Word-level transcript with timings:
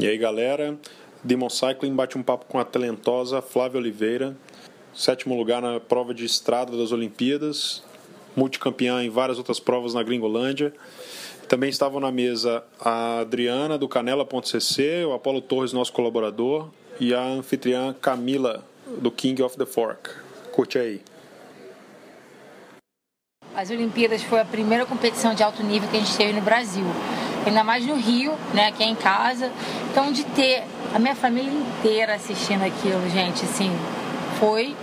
E 0.00 0.06
aí, 0.06 0.16
galera, 0.16 0.78
Demon 1.24 1.50
Cycling 1.50 1.92
bate 1.92 2.16
um 2.16 2.22
papo 2.22 2.44
com 2.44 2.56
a 2.60 2.64
talentosa 2.64 3.42
Flávia 3.42 3.80
Oliveira, 3.80 4.36
sétimo 4.94 5.36
lugar 5.36 5.60
na 5.60 5.80
prova 5.80 6.14
de 6.14 6.24
estrada 6.24 6.76
das 6.76 6.92
Olimpíadas, 6.92 7.82
multicampeã 8.36 9.02
em 9.02 9.10
várias 9.10 9.38
outras 9.38 9.58
provas 9.58 9.94
na 9.94 10.02
Gringolândia. 10.04 10.72
Também 11.48 11.68
estavam 11.68 11.98
na 11.98 12.12
mesa 12.12 12.62
a 12.78 13.18
Adriana 13.22 13.76
do 13.76 13.88
Canela.cc, 13.88 15.04
o 15.04 15.14
Apolo 15.14 15.40
Torres, 15.40 15.72
nosso 15.72 15.92
colaborador, 15.92 16.68
e 17.00 17.12
a 17.12 17.24
anfitriã 17.24 17.92
Camila 17.92 18.64
do 19.00 19.10
King 19.10 19.42
of 19.42 19.56
the 19.56 19.66
Fork. 19.66 20.10
Curte 20.52 20.78
aí. 20.78 21.00
As 23.52 23.68
Olimpíadas 23.70 24.22
foi 24.22 24.38
a 24.38 24.44
primeira 24.44 24.86
competição 24.86 25.34
de 25.34 25.42
alto 25.42 25.60
nível 25.64 25.88
que 25.90 25.96
a 25.96 26.00
gente 26.00 26.16
teve 26.16 26.32
no 26.34 26.42
Brasil 26.42 26.84
ainda 27.48 27.64
mais 27.64 27.84
no 27.84 27.96
Rio, 27.96 28.32
né, 28.54 28.72
que 28.72 28.82
é 28.82 28.86
em 28.86 28.94
casa. 28.94 29.50
Então, 29.90 30.12
de 30.12 30.24
ter 30.24 30.64
a 30.94 30.98
minha 30.98 31.14
família 31.14 31.50
inteira 31.50 32.14
assistindo 32.14 32.62
aquilo, 32.64 33.08
gente, 33.10 33.44
assim, 33.44 33.70
foi 34.38 34.76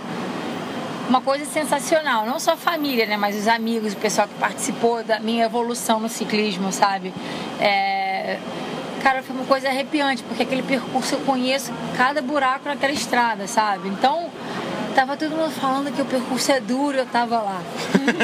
uma 1.08 1.20
coisa 1.20 1.44
sensacional. 1.44 2.26
Não 2.26 2.38
só 2.38 2.52
a 2.52 2.56
família, 2.56 3.06
né, 3.06 3.16
mas 3.16 3.36
os 3.36 3.48
amigos, 3.48 3.92
o 3.92 3.96
pessoal 3.96 4.28
que 4.28 4.34
participou 4.34 5.02
da 5.02 5.18
minha 5.20 5.44
evolução 5.44 6.00
no 6.00 6.08
ciclismo, 6.08 6.72
sabe? 6.72 7.12
É... 7.60 8.38
Cara, 9.02 9.22
foi 9.22 9.36
uma 9.36 9.44
coisa 9.44 9.68
arrepiante, 9.68 10.22
porque 10.24 10.42
aquele 10.42 10.62
percurso 10.62 11.14
eu 11.14 11.20
conheço 11.20 11.72
cada 11.96 12.20
buraco 12.20 12.68
naquela 12.68 12.92
estrada, 12.92 13.46
sabe? 13.46 13.88
Então, 13.88 14.30
Tava 14.96 15.14
todo 15.14 15.36
mundo 15.36 15.50
falando 15.50 15.94
que 15.94 16.00
o 16.00 16.06
percurso 16.06 16.50
é 16.52 16.58
duro, 16.58 16.96
eu 16.96 17.04
tava 17.04 17.36
lá. 17.36 17.60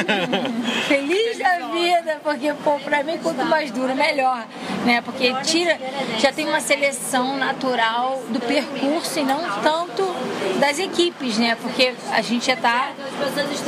Feliz 0.88 1.38
da 1.38 1.68
vida, 1.68 2.18
porque, 2.24 2.50
pô, 2.64 2.78
pra 2.78 3.02
mim, 3.02 3.18
quanto 3.22 3.44
mais 3.44 3.70
duro, 3.70 3.94
melhor. 3.94 4.46
Né? 4.82 5.02
Porque 5.02 5.34
tira, 5.42 5.78
já 6.18 6.32
tem 6.32 6.48
uma 6.48 6.60
seleção 6.60 7.36
natural 7.36 8.22
do 8.30 8.40
percurso 8.40 9.18
e 9.18 9.22
não 9.22 9.60
tanto 9.60 10.02
das 10.58 10.78
equipes, 10.78 11.36
né? 11.36 11.58
Porque 11.60 11.92
a 12.10 12.22
gente 12.22 12.46
já 12.46 12.56
tá 12.56 12.92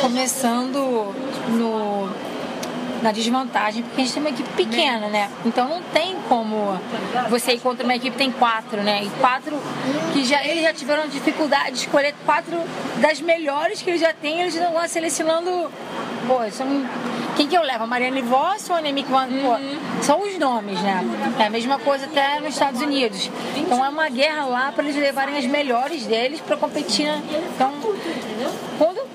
começando 0.00 1.14
no 1.50 2.08
na 3.04 3.12
desvantagem, 3.12 3.82
porque 3.82 4.00
a 4.00 4.04
gente 4.04 4.14
tem 4.14 4.22
uma 4.22 4.30
equipe 4.30 4.48
pequena, 4.56 5.08
né? 5.08 5.30
Então 5.44 5.68
não 5.68 5.82
tem 5.92 6.16
como 6.26 6.80
você 7.28 7.52
ir 7.52 7.60
contra 7.60 7.84
uma 7.84 7.94
equipe 7.94 8.16
tem 8.16 8.32
quatro, 8.32 8.82
né? 8.82 9.04
E 9.04 9.10
quatro 9.20 9.54
que 10.14 10.24
já 10.24 10.42
eles 10.42 10.62
já 10.62 10.72
tiveram 10.72 11.06
dificuldade 11.06 11.72
de 11.72 11.78
escolher 11.80 12.14
quatro 12.24 12.58
das 12.96 13.20
melhores 13.20 13.82
que 13.82 13.90
eles 13.90 14.00
já 14.00 14.14
têm, 14.14 14.40
eles 14.40 14.54
estão 14.54 14.72
lá 14.72 14.88
selecionando. 14.88 15.70
Pô, 16.26 16.50
são. 16.50 16.66
Quem 17.36 17.46
que 17.46 17.54
eu 17.54 17.62
levo? 17.62 17.84
A 17.84 17.86
Mariane 17.86 18.22
Voss 18.22 18.70
ou 18.70 18.76
a 18.76 18.78
Annemiek 18.78 19.10
Van 19.10 19.26
uhum. 19.26 19.78
São 20.00 20.22
os 20.22 20.38
nomes, 20.38 20.80
né? 20.80 21.04
É 21.38 21.44
a 21.44 21.50
mesma 21.50 21.78
coisa 21.78 22.06
até 22.06 22.40
nos 22.40 22.54
Estados 22.54 22.80
Unidos. 22.80 23.30
Então 23.54 23.84
é 23.84 23.88
uma 23.90 24.08
guerra 24.08 24.46
lá 24.46 24.72
para 24.72 24.84
eles 24.84 24.96
levarem 24.96 25.36
as 25.36 25.44
melhores 25.44 26.06
deles 26.06 26.40
para 26.40 26.56
competir. 26.56 27.04
Né? 27.04 27.22
Então, 27.54 27.72
quando 28.78 29.13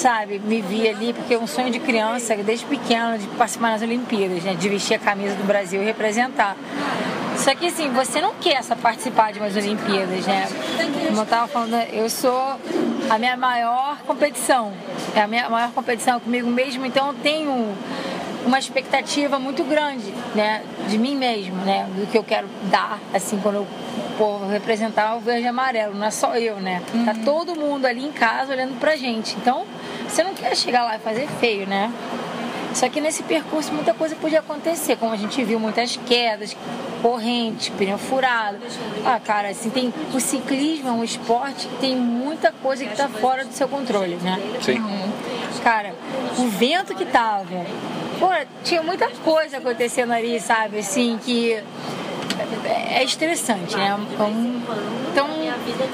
sabe, 0.00 0.38
me 0.38 0.60
vi 0.60 0.88
ali, 0.88 1.12
porque 1.12 1.34
é 1.34 1.38
um 1.38 1.46
sonho 1.46 1.70
de 1.70 1.80
criança, 1.80 2.34
desde 2.36 2.64
pequeno, 2.66 3.18
de 3.18 3.26
participar 3.28 3.70
nas 3.70 3.82
Olimpíadas, 3.82 4.42
né? 4.42 4.54
De 4.54 4.68
vestir 4.68 4.94
a 4.94 4.98
camisa 4.98 5.34
do 5.34 5.44
Brasil 5.44 5.82
e 5.82 5.84
representar. 5.84 6.56
Só 7.36 7.54
que 7.54 7.66
assim, 7.66 7.90
você 7.90 8.20
não 8.20 8.34
quer 8.34 8.62
só 8.62 8.76
participar 8.76 9.32
de 9.32 9.40
umas 9.40 9.56
Olimpíadas, 9.56 10.26
né? 10.26 10.48
Como 11.08 11.20
eu 11.20 11.26
tava 11.26 11.48
falando, 11.48 11.74
eu 11.92 12.08
sou 12.08 12.58
a 13.10 13.18
minha 13.18 13.36
maior 13.36 13.98
competição. 14.06 14.72
É 15.14 15.22
a 15.22 15.26
minha 15.26 15.48
maior 15.50 15.70
competição 15.72 16.20
comigo 16.20 16.48
mesmo, 16.48 16.86
então 16.86 17.08
eu 17.08 17.14
tenho 17.14 17.74
uma 18.46 18.58
expectativa 18.58 19.38
muito 19.38 19.64
grande, 19.64 20.12
né, 20.34 20.62
de 20.88 20.98
mim 20.98 21.16
mesmo, 21.16 21.56
né, 21.64 21.88
do 21.96 22.06
que 22.06 22.18
eu 22.18 22.22
quero 22.22 22.46
dar, 22.70 22.98
assim, 23.12 23.38
quando 23.42 23.56
eu 23.56 23.66
for 24.16 24.46
representar 24.48 25.16
o 25.16 25.20
verde 25.20 25.44
e 25.44 25.48
amarelo, 25.48 25.94
não 25.94 26.06
é 26.06 26.10
só 26.10 26.36
eu, 26.36 26.56
né? 26.56 26.82
Tá 26.86 26.98
uhum. 26.98 27.04
Tá 27.04 27.14
todo 27.24 27.56
mundo 27.56 27.86
ali 27.86 28.04
em 28.04 28.12
casa 28.12 28.52
olhando 28.52 28.78
pra 28.78 28.96
gente. 28.96 29.36
Então, 29.36 29.64
você 30.08 30.22
não 30.22 30.34
quer 30.34 30.56
chegar 30.56 30.84
lá 30.84 30.96
e 30.96 30.98
fazer 30.98 31.28
feio, 31.40 31.66
né? 31.66 31.92
Só 32.74 32.88
que 32.88 33.00
nesse 33.00 33.22
percurso 33.22 33.72
muita 33.72 33.94
coisa 33.94 34.16
podia 34.16 34.40
acontecer, 34.40 34.96
como 34.96 35.12
a 35.12 35.16
gente 35.16 35.42
viu 35.44 35.60
muitas 35.60 35.96
quedas, 35.96 36.56
corrente, 37.00 37.70
pneu 37.70 37.96
furado. 37.96 38.58
Ah, 39.04 39.20
cara, 39.20 39.50
assim, 39.50 39.70
tem 39.70 39.94
o 40.12 40.18
ciclismo 40.18 40.88
é 40.88 40.92
um 40.92 41.04
esporte 41.04 41.68
que 41.68 41.76
tem 41.76 41.94
muita 41.94 42.50
coisa 42.50 42.84
que 42.84 42.90
está 42.90 43.08
fora 43.08 43.44
do 43.44 43.52
seu 43.52 43.68
controle, 43.68 44.16
né? 44.16 44.40
Sim. 44.60 44.82
Cara, 45.62 45.94
o 46.36 46.48
vento 46.48 46.94
que 46.96 47.04
tava, 47.04 47.64
pô, 48.18 48.28
tinha 48.64 48.82
muita 48.82 49.08
coisa 49.08 49.58
acontecendo 49.58 50.12
ali, 50.12 50.40
sabe? 50.40 50.80
Assim, 50.80 51.18
que 51.24 51.62
é 52.64 53.04
estressante, 53.04 53.76
né? 53.76 53.96
Então, 55.12 55.28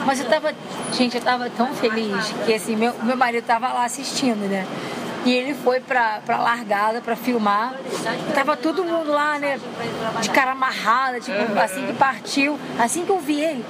mas 0.06 0.20
eu 0.20 0.26
tava, 0.26 0.54
gente, 0.92 1.16
eu 1.16 1.22
tava 1.22 1.50
tão 1.50 1.75
feliz 1.75 2.32
que 2.47 2.54
assim, 2.54 2.76
meu, 2.76 2.94
meu 3.03 3.16
marido 3.16 3.44
tava 3.44 3.72
lá 3.72 3.84
assistindo, 3.84 4.48
né? 4.48 4.66
E 5.25 5.32
ele 5.32 5.54
foi 5.54 5.80
pra, 5.80 6.20
pra 6.25 6.38
largada 6.38 7.00
pra 7.00 7.14
filmar. 7.14 7.75
Tava 8.34 8.56
todo 8.56 8.82
mundo 8.82 9.10
lá, 9.10 9.38
né? 9.38 9.60
De 10.22 10.30
cara 10.30 10.53
amarrada, 10.53 11.20
tipo, 11.20 11.36
assim 11.59 11.86
que 11.86 11.92
partiu. 11.92 12.59
Assim 12.78 13.04
que 13.04 13.10
eu 13.10 13.19
vi 13.19 13.41
ele, 13.41 13.64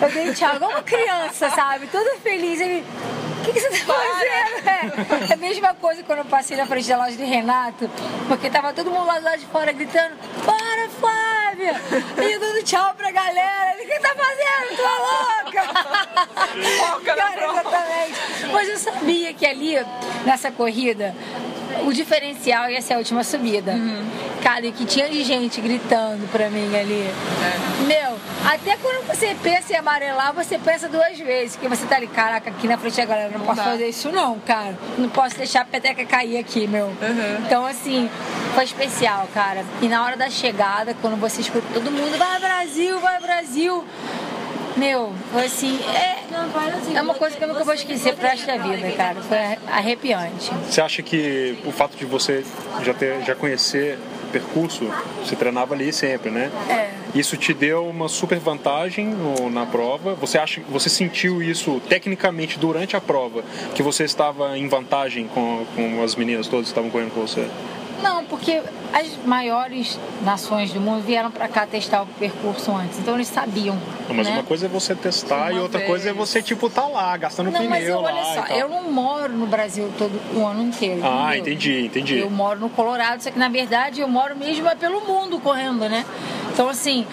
eu 0.00 0.10
dei 0.10 0.32
tchau, 0.32 0.54
igual 0.54 0.70
uma 0.70 0.82
criança, 0.82 1.50
sabe? 1.50 1.88
Toda 1.88 2.16
feliz. 2.18 2.60
Ele, 2.60 2.84
o 3.40 3.44
que, 3.44 3.52
que 3.52 3.60
você 3.60 3.84
tá 3.84 3.94
fazendo? 3.94 4.68
É, 4.68 5.30
é 5.30 5.34
a 5.34 5.36
mesma 5.36 5.74
coisa 5.74 6.02
quando 6.04 6.20
eu 6.20 6.24
passei 6.24 6.56
na 6.56 6.66
frente 6.66 6.88
da 6.88 6.96
loja 6.96 7.16
de 7.16 7.24
Renato, 7.24 7.90
porque 8.28 8.48
tava 8.48 8.72
todo 8.72 8.90
mundo 8.90 9.06
lá, 9.06 9.18
lá 9.18 9.36
de 9.36 9.46
fora 9.46 9.72
gritando: 9.72 10.14
Para, 10.44 10.88
Flávia! 11.58 11.74
E 12.22 12.38
dando 12.38 12.62
tchau 12.62 12.94
pra 12.94 13.10
galera. 13.10 13.74
Ele, 13.74 13.84
o 13.84 13.88
que 13.88 14.00
tá 14.00 14.14
fazendo? 14.14 14.76
Tô 14.76 14.82
louca! 15.42 15.62
Cara, 17.04 17.44
exatamente. 17.44 18.46
Mas 18.52 18.68
eu 18.68 18.78
sabia 18.78 19.34
que 19.34 19.44
ali, 19.44 19.74
nessa 20.24 20.50
corrida, 20.52 21.14
o 21.86 21.92
diferencial 21.92 22.70
ia 22.70 22.80
ser 22.80 22.94
a 22.94 22.98
última 22.98 23.24
subida. 23.24 23.72
Uhum. 23.72 24.04
Cara, 24.42 24.66
e 24.66 24.72
que 24.72 24.84
tinha 24.84 25.08
de 25.08 25.22
gente 25.24 25.60
gritando 25.60 26.26
pra 26.30 26.48
mim 26.48 26.74
ali. 26.74 27.02
É. 27.02 27.84
Meu, 27.86 28.18
até 28.46 28.76
quando 28.76 29.06
você 29.06 29.36
pensa 29.42 29.72
em 29.72 29.76
amarelar, 29.76 30.32
você 30.32 30.58
pensa 30.58 30.88
duas 30.88 31.18
vezes. 31.18 31.56
Porque 31.56 31.68
você 31.68 31.86
tá 31.86 31.96
ali, 31.96 32.06
caraca, 32.06 32.50
aqui 32.50 32.66
na 32.66 32.78
frente 32.78 32.96
da 32.96 33.04
galera, 33.04 33.30
não, 33.30 33.38
não 33.38 33.46
posso 33.46 33.58
dá. 33.58 33.64
fazer 33.64 33.88
isso 33.88 34.10
não, 34.10 34.38
cara. 34.40 34.78
Não 34.96 35.08
posso 35.08 35.36
deixar 35.36 35.62
a 35.62 35.64
peteca 35.64 36.04
cair 36.04 36.38
aqui, 36.38 36.66
meu. 36.66 36.86
Uhum. 36.86 37.44
Então, 37.46 37.66
assim, 37.66 38.08
foi 38.54 38.64
especial, 38.64 39.28
cara. 39.34 39.64
E 39.82 39.88
na 39.88 40.04
hora 40.04 40.16
da 40.16 40.30
chegada, 40.30 40.94
quando 41.00 41.16
você 41.16 41.40
escuta 41.40 41.66
todo 41.72 41.90
mundo, 41.90 42.16
vai 42.16 42.38
Brasil, 42.38 42.98
vai 43.00 43.20
Brasil 43.20 43.84
meu, 44.78 45.12
assim, 45.44 45.78
é, 45.94 46.24
é 46.94 47.02
uma 47.02 47.14
coisa 47.14 47.36
que 47.36 47.42
eu 47.42 47.48
nunca 47.48 47.64
vou 47.64 47.74
esquecer 47.74 48.14
pro 48.14 48.26
resto 48.26 48.46
da 48.46 48.56
vida, 48.56 48.90
cara. 48.92 49.20
Foi 49.20 49.38
arrepiante. 49.66 50.50
Você 50.68 50.80
acha 50.80 51.02
que 51.02 51.58
o 51.64 51.72
fato 51.72 51.96
de 51.96 52.04
você 52.04 52.44
já, 52.82 52.94
ter, 52.94 53.22
já 53.24 53.34
conhecer 53.34 53.98
o 54.24 54.30
percurso, 54.30 54.88
você 55.24 55.34
treinava 55.34 55.74
ali 55.74 55.92
sempre, 55.92 56.30
né? 56.30 56.50
É. 56.68 56.98
Isso 57.14 57.36
te 57.36 57.54
deu 57.54 57.86
uma 57.88 58.08
super 58.08 58.38
vantagem 58.38 59.06
no, 59.06 59.50
na 59.50 59.66
prova. 59.66 60.14
Você 60.14 60.38
acha, 60.38 60.60
você 60.68 60.88
sentiu 60.88 61.42
isso 61.42 61.80
tecnicamente 61.88 62.58
durante 62.58 62.96
a 62.96 63.00
prova, 63.00 63.42
que 63.74 63.82
você 63.82 64.04
estava 64.04 64.56
em 64.56 64.68
vantagem 64.68 65.26
com, 65.28 65.66
com 65.74 66.02
as 66.02 66.14
meninas 66.14 66.46
todas 66.46 66.66
que 66.66 66.70
estavam 66.70 66.90
correndo 66.90 67.12
com 67.12 67.22
você? 67.22 67.48
Não, 68.02 68.24
porque 68.24 68.62
as 68.92 69.16
maiores 69.24 69.98
nações 70.22 70.72
do 70.72 70.80
mundo 70.80 71.02
vieram 71.02 71.30
para 71.30 71.48
cá 71.48 71.66
testar 71.66 72.02
o 72.02 72.06
percurso 72.06 72.72
antes, 72.72 72.98
então 72.98 73.14
eles 73.14 73.28
sabiam. 73.28 73.76
mas 74.08 74.26
né? 74.26 74.34
uma 74.34 74.42
coisa 74.42 74.66
é 74.66 74.68
você 74.68 74.94
testar 74.94 75.50
uma 75.50 75.52
e 75.52 75.58
outra 75.58 75.78
vez. 75.78 75.90
coisa 75.90 76.10
é 76.10 76.12
você, 76.12 76.42
tipo, 76.42 76.70
tá 76.70 76.86
lá, 76.86 77.16
gastando 77.16 77.50
não, 77.50 77.60
pneu 77.60 77.70
mas 77.70 77.88
eu, 77.88 78.00
lá. 78.00 78.12
Olha 78.12 78.24
só, 78.24 78.54
eu 78.54 78.68
não 78.68 78.90
moro 78.90 79.32
no 79.32 79.46
Brasil 79.46 79.92
todo 79.98 80.12
o 80.34 80.46
ano 80.46 80.62
inteiro. 80.62 81.00
Ah, 81.04 81.36
entendeu? 81.36 81.54
entendi, 81.54 81.86
entendi. 81.86 82.18
Eu 82.18 82.30
moro 82.30 82.60
no 82.60 82.70
Colorado, 82.70 83.22
só 83.22 83.30
que 83.30 83.38
na 83.38 83.48
verdade 83.48 84.00
eu 84.00 84.08
moro 84.08 84.36
mesmo 84.36 84.68
é 84.68 84.74
pelo 84.74 85.00
mundo 85.00 85.40
correndo, 85.40 85.88
né? 85.88 86.04
Então, 86.52 86.68
assim, 86.68 87.06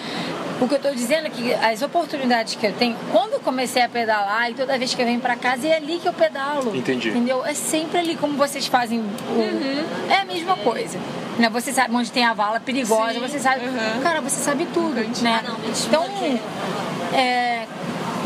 o 0.60 0.66
que 0.66 0.74
eu 0.74 0.78
estou 0.78 0.94
dizendo 0.94 1.26
é 1.26 1.30
que 1.30 1.52
as 1.52 1.82
oportunidades 1.82 2.54
que 2.54 2.66
eu 2.66 2.72
tenho, 2.72 2.96
quando 3.12 3.34
eu 3.34 3.40
comecei 3.40 3.82
a 3.82 3.88
pedalar 3.88 4.50
e 4.50 4.54
toda 4.54 4.78
vez 4.78 4.94
que 4.94 5.02
eu 5.02 5.06
venho 5.06 5.20
para 5.20 5.36
casa, 5.36 5.66
é 5.66 5.76
ali 5.76 5.98
que 5.98 6.08
eu 6.08 6.12
pedalo. 6.12 6.74
Entendi. 6.74 7.10
Entendeu? 7.10 7.44
É 7.44 7.54
sempre 7.54 7.98
ali 7.98 8.16
como 8.16 8.36
vocês 8.36 8.66
fazem. 8.66 9.00
O... 9.00 9.02
Uhum. 9.02 9.84
É 10.10 10.20
a 10.20 10.24
mesma 10.24 10.56
coisa. 10.56 10.98
Né? 11.38 11.48
Você 11.50 11.72
sabe 11.72 11.94
onde 11.94 12.10
tem 12.10 12.24
a 12.24 12.32
vala 12.32 12.58
perigosa, 12.58 13.14
Sim. 13.14 13.20
você 13.20 13.38
sabe. 13.38 13.66
Uhum. 13.66 14.02
Cara, 14.02 14.20
você 14.20 14.40
sabe 14.40 14.66
tudo. 14.72 14.94
Né? 15.22 15.42
Então, 15.86 16.04
é, 17.12 17.66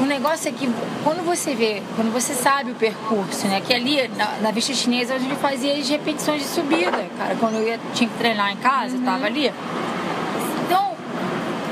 o 0.00 0.06
negócio 0.06 0.48
é 0.48 0.52
que 0.52 0.68
quando 1.04 1.24
você 1.24 1.54
vê, 1.54 1.82
quando 1.96 2.12
você 2.12 2.32
sabe 2.32 2.70
o 2.70 2.74
percurso, 2.74 3.46
né? 3.48 3.60
Que 3.60 3.74
ali 3.74 4.08
na, 4.16 4.38
na 4.40 4.50
vista 4.50 4.72
chinesa 4.72 5.14
a 5.14 5.18
gente 5.18 5.34
fazia 5.36 5.74
as 5.74 5.88
repetições 5.88 6.42
de 6.42 6.48
subida, 6.48 7.06
cara. 7.18 7.36
Quando 7.38 7.56
eu 7.56 7.66
ia, 7.66 7.80
tinha 7.92 8.08
que 8.08 8.16
treinar 8.16 8.52
em 8.52 8.56
casa, 8.56 8.96
uhum. 8.96 9.04
tava 9.04 9.26
ali 9.26 9.52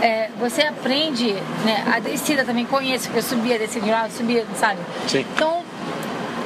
é, 0.02 0.30
você 0.38 0.62
aprende, 0.62 1.32
né? 1.64 1.84
A 1.92 1.98
descida 1.98 2.44
também 2.44 2.64
conheço, 2.64 3.04
porque 3.04 3.18
eu 3.18 3.22
subia, 3.22 3.58
descia 3.58 3.80
de 3.80 3.90
lado, 3.90 4.12
subia, 4.12 4.46
sabe? 4.56 4.80
Sim. 5.06 5.24
Então, 5.34 5.62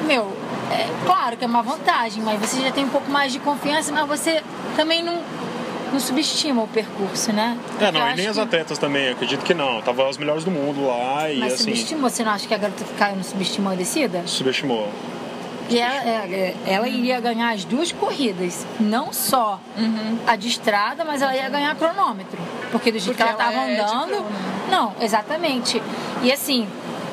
meu, 0.06 0.37
é 0.70 0.88
claro 1.06 1.37
que 1.37 1.44
é 1.44 1.46
uma 1.46 1.62
vantagem, 1.62 2.22
mas 2.22 2.40
você 2.40 2.60
já 2.62 2.70
tem 2.72 2.84
um 2.84 2.88
pouco 2.88 3.10
mais 3.10 3.32
de 3.32 3.38
confiança, 3.38 3.93
mas 3.93 4.06
você 4.06 4.43
também 4.76 5.02
não 5.02 5.22
não 5.93 6.00
subestima 6.00 6.62
o 6.62 6.69
percurso, 6.69 7.32
né? 7.34 7.56
É, 7.78 7.93
não, 7.93 8.10
e 8.10 8.14
nem 8.16 8.26
as 8.26 8.38
atletas 8.38 8.78
também, 8.78 9.10
acredito 9.10 9.44
que 9.44 9.52
não. 9.52 9.82
Tava 9.82 10.08
as 10.08 10.16
melhores 10.16 10.43
do 10.43 10.50
mundo 10.50 10.87
lá 10.87 11.31
e 11.31 11.38
Mas 11.38 11.52
assim. 11.52 11.64
subestimou? 11.64 12.08
Você 12.08 12.25
não 12.25 12.32
acha 12.32 12.48
que 12.48 12.55
a 12.55 12.56
garota 12.56 12.82
caiu 12.98 13.16
não 13.16 13.22
subestimou 13.22 13.72
a 13.72 13.76
descida? 13.76 14.22
Subestimou. 14.25 14.88
E 15.74 15.78
ela, 15.78 15.94
ela, 15.94 16.54
ela 16.66 16.88
iria 16.88 17.20
ganhar 17.20 17.50
as 17.52 17.64
duas 17.64 17.92
corridas, 17.92 18.66
não 18.80 19.12
só 19.12 19.58
Uhum. 19.76 20.19
a 20.26 20.36
de 20.36 20.48
estrada, 20.48 21.04
mas 21.04 21.22
ela 21.22 21.34
ia 21.34 21.48
ganhar 21.48 21.74
cronômetro. 21.76 22.38
Porque 22.70 22.90
do 22.92 22.98
jeito 22.98 23.16
Porque 23.16 23.22
que 23.22 23.42
ela 23.42 23.50
estava 23.52 23.69
é 23.70 23.80
andando. 23.80 24.24
Não, 24.70 24.94
exatamente. 25.00 25.82
E 26.22 26.32
assim, 26.32 26.69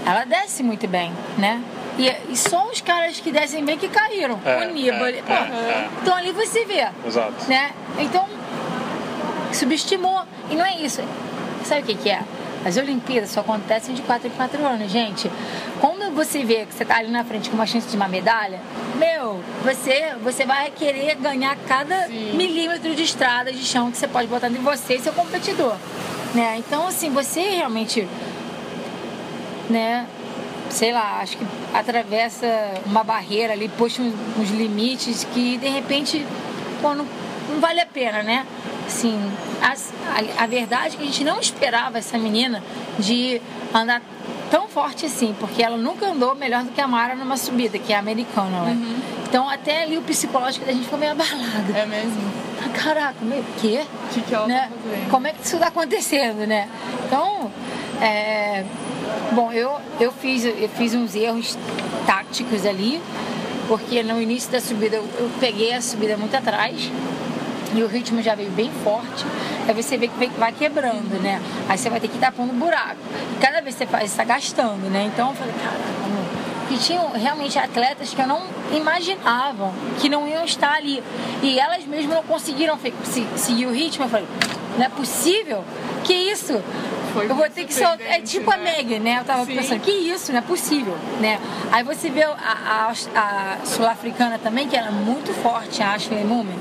ela 0.06 0.26
desce 0.26 0.64
muito 0.64 0.88
bem, 0.88 1.12
né? 1.38 1.62
E, 1.98 2.08
e 2.32 2.38
só 2.38 2.68
os 2.70 2.80
caras 2.80 3.20
que 3.20 3.32
descem 3.32 3.64
bem 3.66 3.78
que 3.78 3.90
caíram. 3.90 4.40
É, 4.46 4.66
o 4.66 4.74
Nibali. 4.74 5.18
é, 5.18 5.22
pô, 5.22 5.34
é, 5.34 5.36
é. 5.36 5.90
Então 6.02 6.16
ali 6.16 6.32
você 6.32 6.64
vê. 6.66 6.88
Exato. 7.06 7.34
Né? 7.50 7.72
Então, 7.98 8.26
subestimou. 9.52 10.22
E 10.50 10.56
não 10.56 10.66
é 10.66 10.78
isso. 10.78 11.02
Sabe 11.66 11.82
o 11.82 11.86
que, 11.86 11.96
que 11.96 12.10
é? 12.10 12.22
As 12.66 12.76
Olimpíadas 12.76 13.30
só 13.30 13.40
acontecem 13.40 13.96
de 13.96 14.02
4 14.02 14.28
em 14.28 14.32
4 14.32 14.66
anos, 14.66 14.92
gente. 14.92 15.32
Quando 15.80 16.14
você 16.14 16.44
vê 16.44 16.66
que 16.66 16.74
você 16.74 16.84
tá 16.84 16.98
ali 16.98 17.10
na 17.10 17.24
frente 17.24 17.50
com 17.50 17.56
uma 17.56 17.66
chance 17.66 17.88
de 17.88 17.96
uma 17.96 18.08
medalha, 18.08 18.60
meu, 18.98 19.42
você, 19.64 20.16
você 20.22 20.46
vai 20.46 20.72
querer 20.72 21.16
ganhar 21.16 21.56
cada 21.68 22.08
Sim. 22.08 22.34
milímetro 22.36 22.94
de 22.96 23.04
estrada, 23.04 23.52
de 23.52 23.64
chão 23.64 23.90
que 23.90 23.98
você 23.98 24.08
pode 24.08 24.28
botar 24.28 24.50
em 24.50 24.56
você 24.56 24.96
e 24.96 25.00
seu 25.00 25.14
competidor. 25.14 25.76
Né? 26.34 26.58
Então, 26.58 26.88
assim, 26.88 27.10
você 27.10 27.42
realmente, 27.42 28.08
né, 29.70 30.06
sei 30.70 30.92
lá, 30.92 31.20
acho 31.22 31.38
que 31.38 31.46
atravessa 31.74 32.48
uma 32.86 33.04
barreira 33.04 33.54
ali, 33.54 33.70
puxa 33.70 34.02
uns, 34.02 34.14
uns 34.38 34.50
limites 34.52 35.24
que 35.34 35.58
de 35.58 35.68
repente, 35.68 36.26
pô, 36.82 36.94
não, 37.50 37.60
vale 37.60 37.80
a 37.82 37.86
pena, 37.86 38.24
né? 38.24 38.46
Assim, 38.88 39.20
as- 39.62 39.94
a, 40.38 40.44
a 40.44 40.48
verdade 40.48 40.96
é 40.96 40.98
que 40.98 41.04
a 41.04 41.06
gente 41.06 41.24
não 41.24 41.40
esperava 41.40 41.98
essa 41.98 42.18
menina 42.18 42.64
de 42.98 43.42
andar 43.74 44.02
tão 44.50 44.68
forte 44.68 45.06
assim, 45.06 45.36
porque 45.40 45.62
ela 45.62 45.78
nunca 45.78 46.08
andou 46.08 46.34
melhor 46.36 46.64
do 46.64 46.72
que 46.72 46.82
a 46.82 46.88
Mara 46.88 47.16
numa 47.16 47.38
subida, 47.38 47.78
que 47.78 47.94
é 47.94 47.96
a 47.96 48.00
americana, 48.00 48.62
né? 48.62 48.78
Então 49.28 49.48
até 49.48 49.84
ali 49.84 49.96
o 49.98 50.02
psicológico 50.02 50.66
da 50.66 50.72
gente 50.72 50.86
ficou 50.86 50.98
meio 50.98 51.12
abalado. 51.12 51.72
É 51.76 51.86
mesmo? 51.86 52.20
Ah, 52.66 52.70
Caraca, 52.70 53.16
meio 53.22 53.46
quê? 53.62 53.82
Que, 54.12 54.22
que 54.22 54.34
ela 54.34 54.48
né? 54.48 54.70
tá? 54.72 55.10
Como 55.12 55.28
é 55.28 55.34
que 55.34 55.46
isso 55.46 55.56
está 55.56 55.68
acontecendo, 55.68 56.48
né? 56.48 56.68
Então, 57.06 57.52
é, 58.02 58.64
bom, 59.34 59.52
eu, 59.52 59.80
eu, 60.00 60.12
fiz, 60.12 60.44
eu 60.46 60.68
fiz 60.70 60.96
uns 60.96 61.14
erros 61.14 61.56
táticos 62.08 62.66
ali, 62.66 63.00
porque 63.68 64.02
no 64.02 64.20
início 64.20 64.52
da 64.52 64.60
subida 64.60 64.96
eu, 64.96 65.08
eu 65.20 65.30
peguei 65.40 65.74
a 65.74 65.82
subida 65.82 66.18
muito 66.18 66.36
atrás 66.36 66.92
e 67.76 67.84
o 67.84 67.88
ritmo 67.88 68.22
já 68.22 68.36
veio 68.36 68.50
bem 68.52 68.72
forte. 68.84 69.26
Aí 69.68 69.74
você 69.74 69.98
vê 69.98 70.08
que 70.08 70.28
vai 70.38 70.52
quebrando, 70.52 71.22
né? 71.22 71.42
Aí 71.68 71.78
você 71.78 71.90
vai 71.90 72.00
ter 72.00 72.08
que 72.08 72.18
ir 72.18 72.20
tapando 72.20 72.52
buraco. 72.54 72.98
E 73.36 73.40
cada 73.40 73.62
vez 73.62 73.76
que 73.76 73.84
você 73.84 73.88
faz, 73.88 74.04
você 74.06 74.10
está 74.22 74.24
gastando, 74.24 74.90
né? 74.90 75.10
Então 75.14 75.30
eu 75.30 75.36
falei, 75.36 75.54
caraca, 75.54 75.80
meu. 76.10 76.40
E 76.72 76.78
tinham 76.78 77.12
realmente 77.12 77.58
atletas 77.58 78.14
que 78.14 78.22
eu 78.22 78.28
não 78.28 78.42
imaginava 78.72 79.72
que 80.00 80.10
não 80.10 80.28
iam 80.28 80.44
estar 80.44 80.74
ali. 80.74 81.04
E 81.42 81.60
elas 81.60 81.86
mesmas 81.86 82.16
não 82.16 82.24
conseguiram 82.24 82.78
seguir 83.36 83.66
o 83.66 83.72
ritmo. 83.72 84.06
Eu 84.06 84.10
falei, 84.10 84.28
não 84.78 84.86
é 84.86 84.90
possível? 84.90 85.64
Que 86.04 86.14
isso? 86.14 86.62
Foi 87.14 87.26
eu 87.30 87.34
vou 87.36 87.50
ter 87.50 87.66
que 87.66 87.74
soltar. 87.74 88.02
É 88.02 88.22
tipo 88.22 88.52
a 88.52 88.58
né? 88.58 88.64
Meg, 88.78 89.00
né? 89.00 89.18
Eu 89.20 89.24
tava 89.26 89.46
Sim. 89.46 89.56
pensando, 89.56 89.80
que 89.82 89.92
isso? 89.92 90.32
Não 90.32 90.40
é 90.40 90.44
possível, 90.44 90.96
né? 91.20 91.40
Aí 91.72 91.84
você 91.84 92.08
vê 92.10 92.22
a, 92.24 92.30
a- 92.38 92.94
a 93.16 93.66
sul-africana 93.66 94.38
também, 94.38 94.68
que 94.68 94.76
era 94.76 94.92
muito 94.92 95.34
forte, 95.42 95.82
a 95.82 95.94
Ashley 95.94 96.24
Mumen. 96.24 96.56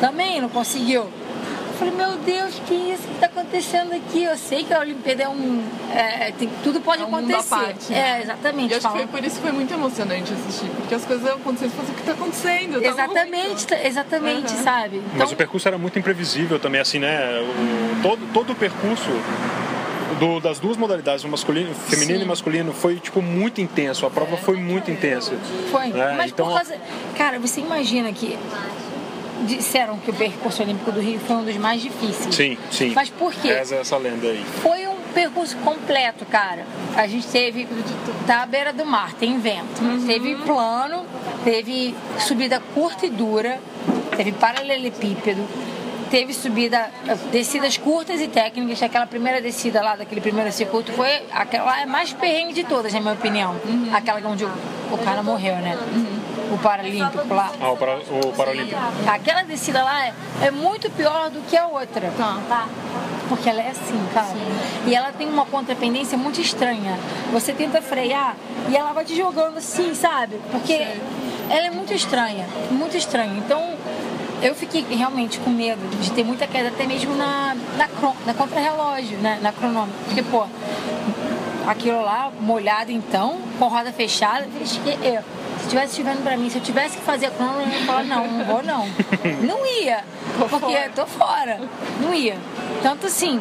Também 0.00 0.40
não 0.40 0.48
conseguiu. 0.48 1.02
Eu 1.02 1.74
falei, 1.78 1.94
meu 1.94 2.16
Deus, 2.18 2.60
que 2.66 2.74
isso 2.74 3.02
que 3.04 3.14
tá 3.20 3.26
acontecendo 3.26 3.92
aqui? 3.94 4.24
Eu 4.24 4.36
sei 4.36 4.64
que 4.64 4.74
a 4.74 4.80
Olimpíada 4.80 5.22
é 5.22 5.28
um. 5.28 5.62
é, 5.94 6.32
tem- 6.36 6.50
tudo 6.64 6.80
pode 6.80 7.02
É 7.02 7.04
um 7.04 7.10
mundo 7.10 7.30
à 7.32 7.38
acontecer. 7.38 7.48
parte, 7.54 7.92
né? 7.92 8.18
É, 8.18 8.22
exatamente. 8.22 8.72
E 8.72 8.76
acho 8.76 8.88
que 8.88 8.96
foi 8.98 9.06
por 9.06 9.24
isso 9.24 9.36
que 9.36 9.42
foi 9.42 9.52
muito 9.52 9.72
emocionante 9.72 10.32
assistir, 10.32 10.66
porque 10.70 10.94
as 10.94 11.04
coisas 11.04 11.24
acontecendo, 11.30 11.70
você 11.70 11.76
fala, 11.76 11.88
o 11.88 11.94
que 11.94 12.02
tá 12.02 12.12
acontecendo? 12.12 12.84
Exatamente, 12.84 13.66
tá- 13.66 13.84
exatamente, 13.84 14.52
Uhum. 14.54 14.62
sabe? 14.64 14.96
Então, 14.96 15.10
Mas 15.18 15.30
o 15.32 15.36
percurso 15.36 15.68
era 15.68 15.78
muito 15.78 15.96
imprevisível 15.98 16.58
também, 16.58 16.80
assim, 16.80 16.98
né? 16.98 17.40
O- 17.40 18.02
todo, 18.02 18.32
todo 18.32 18.52
o 18.52 18.56
percurso 18.56 19.08
do- 20.18 20.40
das 20.40 20.58
duas 20.58 20.76
modalidades, 20.76 21.22
o 21.24 21.28
masculino, 21.28 21.72
feminino 21.74 22.18
Sim. 22.18 22.24
e 22.24 22.28
masculino, 22.28 22.72
foi 22.72 22.96
tipo 22.96 23.22
muito 23.22 23.60
intenso. 23.60 24.04
A 24.04 24.10
prova 24.10 24.36
foi 24.36 24.56
muito 24.56 24.90
intensa. 24.90 25.32
Foi. 25.70 25.86
né? 25.88 26.14
Mas 26.16 26.32
então, 26.32 26.46
por 26.48 26.56
causa. 26.56 26.74
Cara, 27.16 27.38
você 27.38 27.60
imagina 27.60 28.12
que. 28.12 28.36
Disseram 29.46 29.98
que 29.98 30.10
o 30.10 30.14
percurso 30.14 30.62
olímpico 30.62 30.90
do 30.90 31.00
Rio 31.00 31.20
foi 31.20 31.36
um 31.36 31.44
dos 31.44 31.56
mais 31.56 31.80
difíceis. 31.80 32.34
Sim, 32.34 32.58
sim. 32.70 32.92
Mas 32.94 33.08
por 33.08 33.32
quê? 33.32 33.48
Essa, 33.48 33.76
essa 33.76 33.96
lenda 33.96 34.26
aí. 34.26 34.44
Foi 34.62 34.86
um 34.86 34.96
percurso 35.14 35.56
completo, 35.58 36.24
cara. 36.26 36.66
A 36.96 37.06
gente 37.06 37.26
teve. 37.28 37.66
Tá 38.26 38.42
à 38.42 38.46
beira 38.46 38.72
do 38.72 38.84
mar, 38.84 39.14
tem 39.14 39.38
vento. 39.38 39.80
Teve 40.06 40.34
plano, 40.36 41.04
teve 41.44 41.94
subida 42.18 42.60
curta 42.74 43.06
e 43.06 43.10
dura, 43.10 43.58
teve 44.16 44.32
paralelepípedo, 44.32 45.46
teve 46.10 46.34
subida, 46.34 46.90
descidas 47.30 47.76
curtas 47.76 48.20
e 48.20 48.28
técnicas. 48.28 48.82
Aquela 48.82 49.06
primeira 49.06 49.40
descida 49.40 49.80
lá, 49.80 49.96
daquele 49.96 50.20
primeiro 50.20 50.50
circuito, 50.52 50.92
foi. 50.92 51.22
Aquela 51.32 51.80
é 51.80 51.86
mais 51.86 52.12
perrengue 52.12 52.52
de 52.52 52.64
todas, 52.64 52.92
na 52.92 53.00
minha 53.00 53.14
opinião. 53.14 53.56
Aquela 53.92 54.20
onde 54.28 54.44
o, 54.44 54.50
o 54.92 54.98
cara 54.98 55.22
morreu, 55.22 55.56
né? 55.56 55.78
O 56.52 56.58
Paralímpico 56.58 57.34
lá. 57.34 57.50
Ah, 57.60 57.70
o, 57.70 57.76
para, 57.76 57.98
o 57.98 58.32
Paralímpico. 58.36 58.80
Aquela 59.06 59.42
descida 59.42 59.82
lá 59.82 60.06
é, 60.06 60.14
é 60.42 60.50
muito 60.50 60.90
pior 60.90 61.30
do 61.30 61.40
que 61.42 61.56
a 61.56 61.66
outra. 61.66 62.12
Tá. 62.16 62.66
Porque 63.28 63.48
ela 63.50 63.60
é 63.60 63.70
assim, 63.70 64.00
cara. 64.14 64.28
E 64.86 64.94
ela 64.94 65.12
tem 65.12 65.28
uma 65.28 65.44
contrapendência 65.44 66.16
muito 66.16 66.40
estranha. 66.40 66.98
Você 67.32 67.52
tenta 67.52 67.82
frear 67.82 68.34
e 68.70 68.76
ela 68.76 68.92
vai 68.92 69.04
te 69.04 69.14
jogando 69.14 69.58
assim, 69.58 69.94
sabe? 69.94 70.40
Porque 70.50 70.72
ela 71.50 71.66
é 71.66 71.70
muito 71.70 71.92
estranha, 71.92 72.46
muito 72.70 72.96
estranha. 72.96 73.34
Então, 73.36 73.74
eu 74.40 74.54
fiquei 74.54 74.86
realmente 74.88 75.38
com 75.40 75.50
medo 75.50 75.80
de 76.00 76.10
ter 76.12 76.24
muita 76.24 76.46
queda, 76.46 76.68
até 76.68 76.86
mesmo 76.86 77.14
na, 77.16 77.54
na, 77.76 77.88
cron- 77.88 78.16
na 78.24 78.32
contrarrelógio, 78.32 79.18
né? 79.18 79.38
na 79.42 79.52
cronômetro. 79.52 79.98
Porque, 80.06 80.22
pô, 80.22 80.46
aquilo 81.66 82.00
lá, 82.02 82.30
molhado 82.40 82.90
então, 82.90 83.38
com 83.58 83.66
roda 83.68 83.92
fechada, 83.92 84.46
eu. 85.02 85.22
Se 85.68 85.72
tivesse 85.72 85.96
chovendo 85.96 86.22
pra 86.22 86.34
mim, 86.34 86.48
se 86.48 86.56
eu 86.56 86.62
tivesse 86.62 86.96
que 86.96 87.02
fazer 87.02 87.26
a 87.26 87.30
cronômetro, 87.30 87.74
eu 87.74 87.78
ia 87.80 87.84
falar, 87.84 88.04
não, 88.04 88.26
não 88.26 88.44
vou 88.46 88.62
não. 88.62 88.88
Não 89.46 89.66
ia. 89.66 90.02
porque 90.48 90.88
tô 90.94 91.04
fora. 91.04 91.60
Não 92.00 92.14
ia. 92.14 92.38
Tanto 92.82 93.06
assim, 93.06 93.38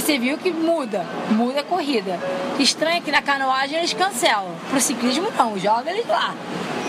você 0.00 0.18
viu 0.18 0.36
que 0.36 0.50
muda, 0.50 1.04
muda 1.30 1.60
a 1.60 1.64
corrida. 1.64 2.18
Estranho 2.58 2.98
é 2.98 3.00
que 3.00 3.10
na 3.10 3.22
canoagem 3.22 3.78
eles 3.78 3.92
cancelam. 3.92 4.54
Pro 4.70 4.80
ciclismo 4.80 5.28
não, 5.36 5.58
joga 5.58 5.90
eles 5.90 6.06
lá. 6.06 6.34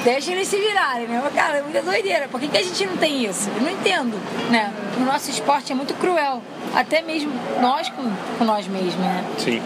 Deixa 0.03 0.31
eles 0.31 0.47
se 0.47 0.57
virarem, 0.57 1.07
né? 1.07 1.21
Cara, 1.35 1.57
é 1.57 1.61
muita 1.61 1.81
doideira. 1.81 2.27
Por 2.27 2.39
que, 2.39 2.47
que 2.47 2.57
a 2.57 2.63
gente 2.63 2.85
não 2.85 2.97
tem 2.97 3.25
isso? 3.25 3.49
Eu 3.55 3.61
não 3.61 3.69
entendo, 3.71 4.17
né? 4.49 4.71
O 4.97 5.01
nosso 5.01 5.29
esporte 5.29 5.71
é 5.71 5.75
muito 5.75 5.93
cruel. 5.95 6.41
Até 6.75 7.01
mesmo 7.01 7.31
nós 7.61 7.89
com, 7.89 8.03
com 8.37 8.43
nós 8.45 8.67
mesmos, 8.67 8.95
né? 8.95 9.23
Sim, 9.37 9.61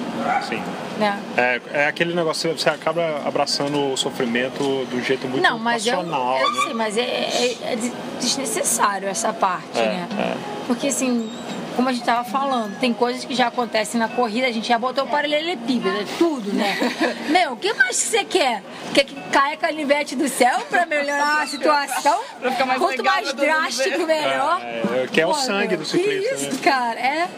sim. 0.48 0.62
né? 0.98 1.20
É, 1.36 1.62
é 1.74 1.88
aquele 1.88 2.14
negócio, 2.14 2.58
você 2.58 2.70
acaba 2.70 3.22
abraçando 3.26 3.92
o 3.94 3.98
sofrimento 3.98 4.64
um 4.64 5.02
jeito 5.04 5.28
muito 5.28 5.44
Não, 5.44 5.58
mas 5.60 5.86
eu, 5.86 5.96
passional, 5.98 6.38
eu 6.40 6.52
né? 6.52 6.60
sei, 6.64 6.74
mas 6.74 6.98
é, 6.98 7.02
é- 7.02 7.58
é 7.74 7.76
des- 7.76 7.94
desnecessário 8.20 9.08
essa 9.10 9.34
parte, 9.34 9.80
É, 9.80 9.86
né? 9.86 10.08
é. 10.20 10.38
Porque 10.68 10.88
assim, 10.88 11.30
como 11.76 11.90
a 11.90 11.94
gente 11.94 12.04
tava 12.04 12.24
falando, 12.24 12.78
tem 12.80 12.94
coisas 12.94 13.24
que 13.26 13.34
já 13.34 13.48
acontecem 13.48 14.00
na 14.00 14.08
corrida, 14.08 14.48
a 14.48 14.52
gente 14.52 14.68
já 14.68 14.78
botou 14.78 15.06
paralelepípedo, 15.08 15.90
é 15.90 16.06
tudo, 16.18 16.52
né? 16.54 16.78
Meu, 17.30 17.54
o 17.54 17.58
que 17.58 17.74
mais 17.74 18.02
que 18.02 18.08
você 18.08 18.24
quer? 18.24 18.62
Quer 18.94 19.04
que 19.06 19.16
caia 19.32 19.56
canivete 19.58 20.16
do 20.16 20.28
céu 20.28 20.60
pra 20.70 20.86
melhorar 20.86 21.44
a 21.44 21.48
situação? 21.48 22.20
Pra 22.42 22.52
ficar 22.52 22.66
mais 22.66 22.80
Quanto 22.80 22.98
legal 22.98 23.14
mais 23.16 23.34
drástico, 23.34 24.06
melhor. 24.06 24.62
É, 24.62 25.04
é, 25.04 25.08
que 25.12 25.22
é 25.22 25.26
o 25.26 25.30
Pô, 25.30 25.36
sangue 25.36 25.70
meu, 25.70 25.78
do 25.78 25.86
ciclista, 25.86 26.36
Que 26.36 26.42
isso, 26.42 26.56
né? 26.56 26.60
cara? 26.64 27.00
É. 27.00 27.30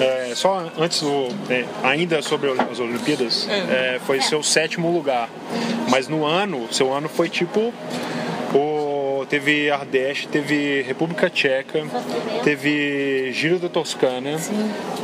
É, 0.00 0.32
só 0.34 0.70
antes, 0.78 1.00
do, 1.00 1.28
é, 1.50 1.64
ainda 1.82 2.22
sobre 2.22 2.50
as 2.50 2.78
Olimpíadas, 2.78 3.46
é, 3.48 4.00
foi 4.06 4.20
seu 4.20 4.42
sétimo 4.42 4.90
lugar. 4.90 5.28
Mas 5.90 6.08
no 6.08 6.24
ano, 6.24 6.72
seu 6.72 6.92
ano 6.92 7.08
foi 7.08 7.28
tipo. 7.28 7.72
O, 8.54 8.58
teve 9.30 9.70
Ardeste, 9.70 10.26
teve 10.28 10.82
República 10.82 11.30
Tcheca, 11.30 11.84
teve 12.44 13.30
Giro 13.32 13.58
da 13.60 13.68
Toscana, 13.68 14.36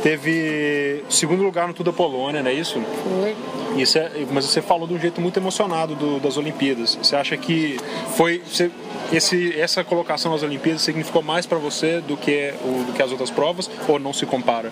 teve 0.03 1.03
segundo 1.09 1.41
lugar 1.41 1.67
no 1.67 1.73
Tour 1.73 1.85
da 1.85 1.93
Polônia, 1.93 2.43
não 2.43 2.51
é 2.51 2.53
isso? 2.53 2.79
Foi. 3.03 3.35
Isso 3.81 3.97
é, 3.97 4.11
mas 4.31 4.45
você 4.45 4.61
falou 4.61 4.87
de 4.87 4.93
um 4.93 4.99
jeito 4.99 5.21
muito 5.21 5.37
emocionado 5.39 5.95
do- 5.95 6.19
das 6.19 6.35
Olimpíadas. 6.37 6.95
Você 7.01 7.15
acha 7.15 7.37
que 7.37 7.79
foi 8.15 8.39
você- 8.45 8.69
esse, 9.13 9.57
essa 9.59 9.83
colocação 9.83 10.31
nas 10.31 10.43
Olimpíadas 10.43 10.81
significou 10.81 11.21
mais 11.21 11.45
para 11.45 11.57
você 11.57 12.01
do 12.01 12.17
que, 12.17 12.53
o, 12.63 12.83
do 12.85 12.93
que 12.93 13.01
as 13.01 13.11
outras 13.11 13.29
provas 13.31 13.69
ou 13.87 13.97
não 13.99 14.11
se 14.13 14.25
compara? 14.25 14.71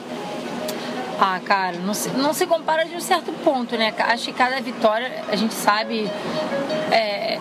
Ah, 1.19 1.39
cara, 1.45 1.77
não 1.77 1.93
se, 1.93 2.09
não 2.09 2.33
se 2.33 2.45
compara 2.45 2.83
de 2.83 2.93
um 2.93 2.99
certo 2.99 3.31
ponto, 3.43 3.77
né? 3.77 3.93
Acho 3.99 4.25
que 4.25 4.33
cada 4.33 4.59
vitória, 4.59 5.23
a 5.29 5.35
gente 5.37 5.53
sabe, 5.53 6.09
é, 6.91 7.37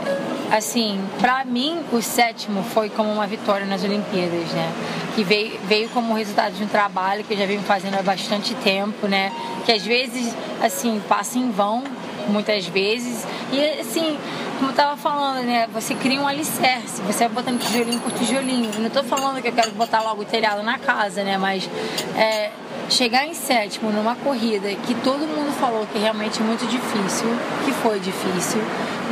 assim, 0.56 1.00
pra 1.20 1.44
mim, 1.44 1.80
o 1.92 2.00
sétimo 2.00 2.62
foi 2.62 2.88
como 2.88 3.10
uma 3.10 3.26
vitória 3.26 3.66
nas 3.66 3.82
Olimpíadas, 3.82 4.50
né? 4.52 4.72
que 5.14 5.22
veio, 5.22 5.58
veio 5.64 5.88
como 5.90 6.12
resultado 6.14 6.54
de 6.54 6.64
um 6.64 6.66
trabalho 6.66 7.24
que 7.24 7.34
eu 7.34 7.38
já 7.38 7.46
venho 7.46 7.62
fazendo 7.62 7.94
há 7.94 8.02
bastante 8.02 8.54
tempo, 8.56 9.06
né? 9.06 9.32
Que 9.64 9.72
às 9.72 9.84
vezes, 9.84 10.34
assim, 10.60 11.00
passa 11.08 11.38
em 11.38 11.50
vão, 11.50 11.84
muitas 12.28 12.66
vezes. 12.66 13.24
E 13.52 13.80
assim, 13.80 14.18
como 14.58 14.70
eu 14.70 14.74
tava 14.74 14.96
falando, 14.96 15.44
né? 15.44 15.68
Você 15.72 15.94
cria 15.94 16.20
um 16.20 16.26
alicerce, 16.26 17.00
você 17.02 17.28
vai 17.28 17.42
botando 17.42 17.60
tijolinho 17.60 18.00
por 18.00 18.12
tijolinho. 18.12 18.70
Eu 18.74 18.80
não 18.80 18.90
tô 18.90 19.04
falando 19.04 19.40
que 19.40 19.48
eu 19.48 19.52
quero 19.52 19.70
botar 19.72 20.02
logo 20.02 20.22
o 20.22 20.24
telhado 20.24 20.62
na 20.62 20.78
casa, 20.78 21.22
né? 21.22 21.38
Mas 21.38 21.68
é, 22.16 22.50
chegar 22.90 23.26
em 23.26 23.34
sétimo 23.34 23.90
numa 23.90 24.16
corrida 24.16 24.68
que 24.86 24.94
todo 24.96 25.20
mundo 25.20 25.52
falou 25.60 25.86
que 25.86 25.98
realmente 25.98 26.40
é 26.40 26.42
muito 26.42 26.66
difícil, 26.66 27.28
que 27.64 27.72
foi 27.72 28.00
difícil, 28.00 28.60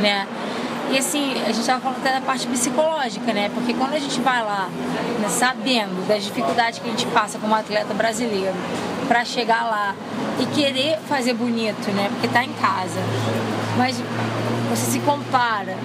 né? 0.01 0.27
E 0.91 0.97
assim, 0.97 1.33
a 1.41 1.47
gente 1.47 1.61
estava 1.61 1.79
falando 1.79 1.97
até 1.97 2.13
da 2.13 2.21
parte 2.21 2.45
psicológica, 2.47 3.33
né? 3.33 3.49
Porque 3.53 3.73
quando 3.73 3.93
a 3.93 3.99
gente 3.99 4.19
vai 4.21 4.43
lá, 4.43 4.69
né, 5.19 5.27
sabendo 5.29 6.07
das 6.07 6.23
dificuldades 6.23 6.79
que 6.79 6.87
a 6.87 6.91
gente 6.91 7.05
passa 7.07 7.39
como 7.39 7.53
atleta 7.55 7.93
brasileiro, 7.93 8.55
para 9.07 9.25
chegar 9.25 9.63
lá 9.63 9.95
e 10.39 10.45
querer 10.47 10.97
fazer 11.07 11.33
bonito, 11.33 11.91
né? 11.91 12.09
Porque 12.09 12.27
tá 12.27 12.43
em 12.43 12.53
casa. 12.53 12.99
Mas 13.77 14.01
você 14.69 14.91
se 14.91 14.99
compara 14.99 15.75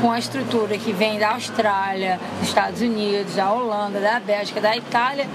com 0.00 0.10
a 0.10 0.18
estrutura 0.18 0.76
que 0.76 0.92
vem 0.92 1.18
da 1.18 1.30
Austrália, 1.30 2.18
dos 2.40 2.48
Estados 2.48 2.80
Unidos, 2.80 3.36
da 3.36 3.52
Holanda, 3.52 4.00
da 4.00 4.18
Bélgica, 4.18 4.60
da 4.60 4.76
Itália, 4.76 5.28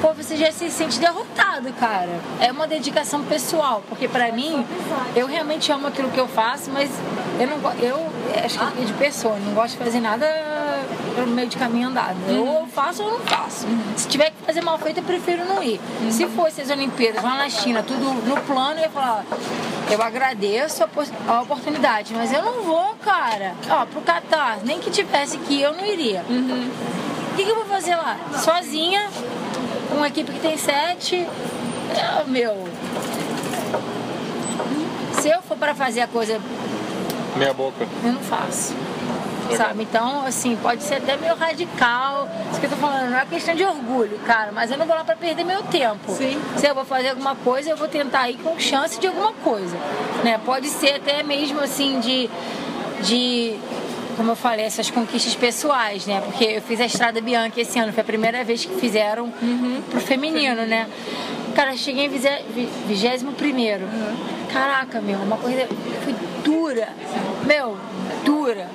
pô, 0.00 0.12
você 0.12 0.36
já 0.36 0.50
se 0.52 0.70
sente 0.70 0.98
derrotado, 0.98 1.72
cara. 1.74 2.20
É 2.40 2.50
uma 2.50 2.66
dedicação 2.66 3.22
pessoal, 3.24 3.82
porque 3.88 4.08
para 4.08 4.32
mim, 4.32 4.64
eu 5.14 5.26
realmente 5.26 5.70
amo 5.72 5.86
aquilo 5.86 6.10
que 6.10 6.18
eu 6.18 6.28
faço, 6.28 6.70
mas 6.70 6.90
eu 7.38 7.46
não 7.46 7.58
eu 7.80 8.06
acho 8.44 8.58
que 8.58 8.82
é 8.82 8.84
de 8.84 8.92
pessoa, 8.94 9.36
não 9.38 9.54
gosto 9.54 9.78
de 9.78 9.84
fazer 9.84 10.00
nada 10.00 10.26
pelo 11.14 11.28
meio 11.28 11.48
de 11.48 11.56
caminho 11.56 11.88
andado. 11.88 12.16
Ou 12.28 12.60
eu 12.60 12.66
faço 12.66 13.02
ou 13.02 13.10
não 13.10 13.20
faço. 13.20 13.66
Se 13.96 14.08
tiver 14.08 14.30
que 14.30 14.36
fazer 14.44 14.60
mal 14.60 14.78
feito, 14.78 14.98
eu 14.98 15.04
prefiro 15.04 15.44
não 15.44 15.62
ir. 15.62 15.80
Se 16.10 16.26
fosse 16.28 16.60
as 16.60 16.70
Olimpíadas 16.70 17.22
lá 17.22 17.36
na 17.36 17.48
China, 17.48 17.82
tudo 17.82 18.04
no 18.26 18.36
plano, 18.42 18.78
eu 18.78 18.84
ia 18.84 18.90
falar, 18.90 19.24
eu 19.90 20.02
agradeço 20.02 20.84
a, 20.84 21.40
oportunidade, 21.40 22.14
mas 22.14 22.32
eu 22.32 22.42
não 22.42 22.62
vou, 22.62 22.94
cara. 23.04 23.54
Ó, 23.70 23.86
pro 23.86 24.00
Catar, 24.00 24.58
nem 24.64 24.78
que 24.78 24.90
tivesse 24.90 25.38
que 25.38 25.60
eu 25.60 25.72
não 25.72 25.84
iria. 25.84 26.24
Uhum. 26.28 26.70
O 27.32 27.36
que, 27.36 27.44
que 27.44 27.50
eu 27.50 27.56
vou 27.56 27.66
fazer 27.66 27.94
lá? 27.94 28.16
Sozinha, 28.36 29.08
uma 29.92 30.08
equipe 30.08 30.32
que 30.32 30.40
tem 30.40 30.56
sete. 30.56 31.16
É, 31.16 32.24
meu. 32.26 32.68
Se 35.20 35.28
eu 35.28 35.42
for 35.42 35.56
para 35.56 35.74
fazer 35.74 36.00
a 36.00 36.06
coisa. 36.06 36.40
Meia 37.36 37.52
boca. 37.52 37.86
Eu 38.04 38.12
não 38.12 38.20
faço. 38.20 38.74
Legal. 39.48 39.66
Sabe? 39.66 39.82
Então, 39.82 40.26
assim, 40.26 40.56
pode 40.56 40.82
ser 40.82 40.96
até 40.96 41.16
meio 41.16 41.34
radical. 41.34 42.28
Isso 42.50 42.60
que 42.60 42.66
eu 42.66 42.70
tô 42.70 42.76
falando, 42.76 43.10
não 43.10 43.18
é 43.18 43.24
questão 43.24 43.54
de 43.54 43.64
orgulho, 43.64 44.18
cara, 44.26 44.52
mas 44.52 44.70
eu 44.70 44.76
não 44.76 44.86
vou 44.86 44.94
lá 44.94 45.04
pra 45.04 45.16
perder 45.16 45.44
meu 45.44 45.62
tempo. 45.62 46.12
Sim. 46.12 46.40
Se 46.56 46.66
eu 46.66 46.74
vou 46.74 46.84
fazer 46.84 47.10
alguma 47.10 47.34
coisa, 47.34 47.70
eu 47.70 47.76
vou 47.76 47.88
tentar 47.88 48.28
ir 48.28 48.36
com 48.36 48.58
chance 48.58 49.00
de 49.00 49.06
alguma 49.06 49.32
coisa. 49.32 49.76
Né? 50.22 50.38
Pode 50.44 50.68
ser 50.68 50.96
até 50.96 51.22
mesmo 51.22 51.60
assim 51.60 51.98
de. 52.00 52.28
de 53.02 53.58
como 54.18 54.32
eu 54.32 54.36
falei, 54.36 54.66
essas 54.66 54.90
conquistas 54.90 55.36
pessoais, 55.36 56.04
né? 56.04 56.20
Porque 56.20 56.42
eu 56.42 56.60
fiz 56.60 56.80
a 56.80 56.86
Estrada 56.86 57.20
Bianca 57.20 57.60
esse 57.60 57.78
ano, 57.78 57.92
foi 57.92 58.00
a 58.00 58.04
primeira 58.04 58.42
vez 58.42 58.64
que 58.64 58.74
fizeram 58.74 59.32
uhum. 59.40 59.80
pro 59.88 60.00
feminino, 60.00 60.66
né? 60.66 60.88
Cara, 61.54 61.76
cheguei 61.76 62.06
em 62.06 62.08
21 62.08 63.32
primeiro. 63.34 63.84
Uhum. 63.84 64.16
Caraca, 64.52 65.00
meu, 65.00 65.20
uma 65.20 65.36
corrida 65.36 65.68
foi 66.02 66.14
dura. 66.42 66.88
Meu, 67.46 67.76
dura. 68.28 68.68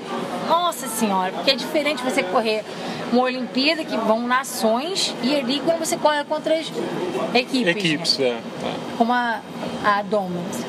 Nossa 0.48 0.88
senhora, 0.88 1.32
porque 1.32 1.52
é 1.52 1.56
diferente 1.56 2.02
você 2.04 2.24
correr 2.24 2.64
uma 3.12 3.24
Olimpíada 3.24 3.86
que 3.86 3.96
vão 3.96 4.28
nações 4.28 5.14
e 5.22 5.36
ali 5.36 5.62
quando 5.64 5.78
você 5.78 5.96
corre 5.96 6.24
contra 6.24 6.56
as 6.56 6.72
equipes. 7.36 7.68
Equipes, 7.68 8.18
né? 8.18 8.26
é. 8.26 8.66
é. 8.68 8.74
Como 8.98 9.14
a, 9.14 9.42
a 9.84 10.04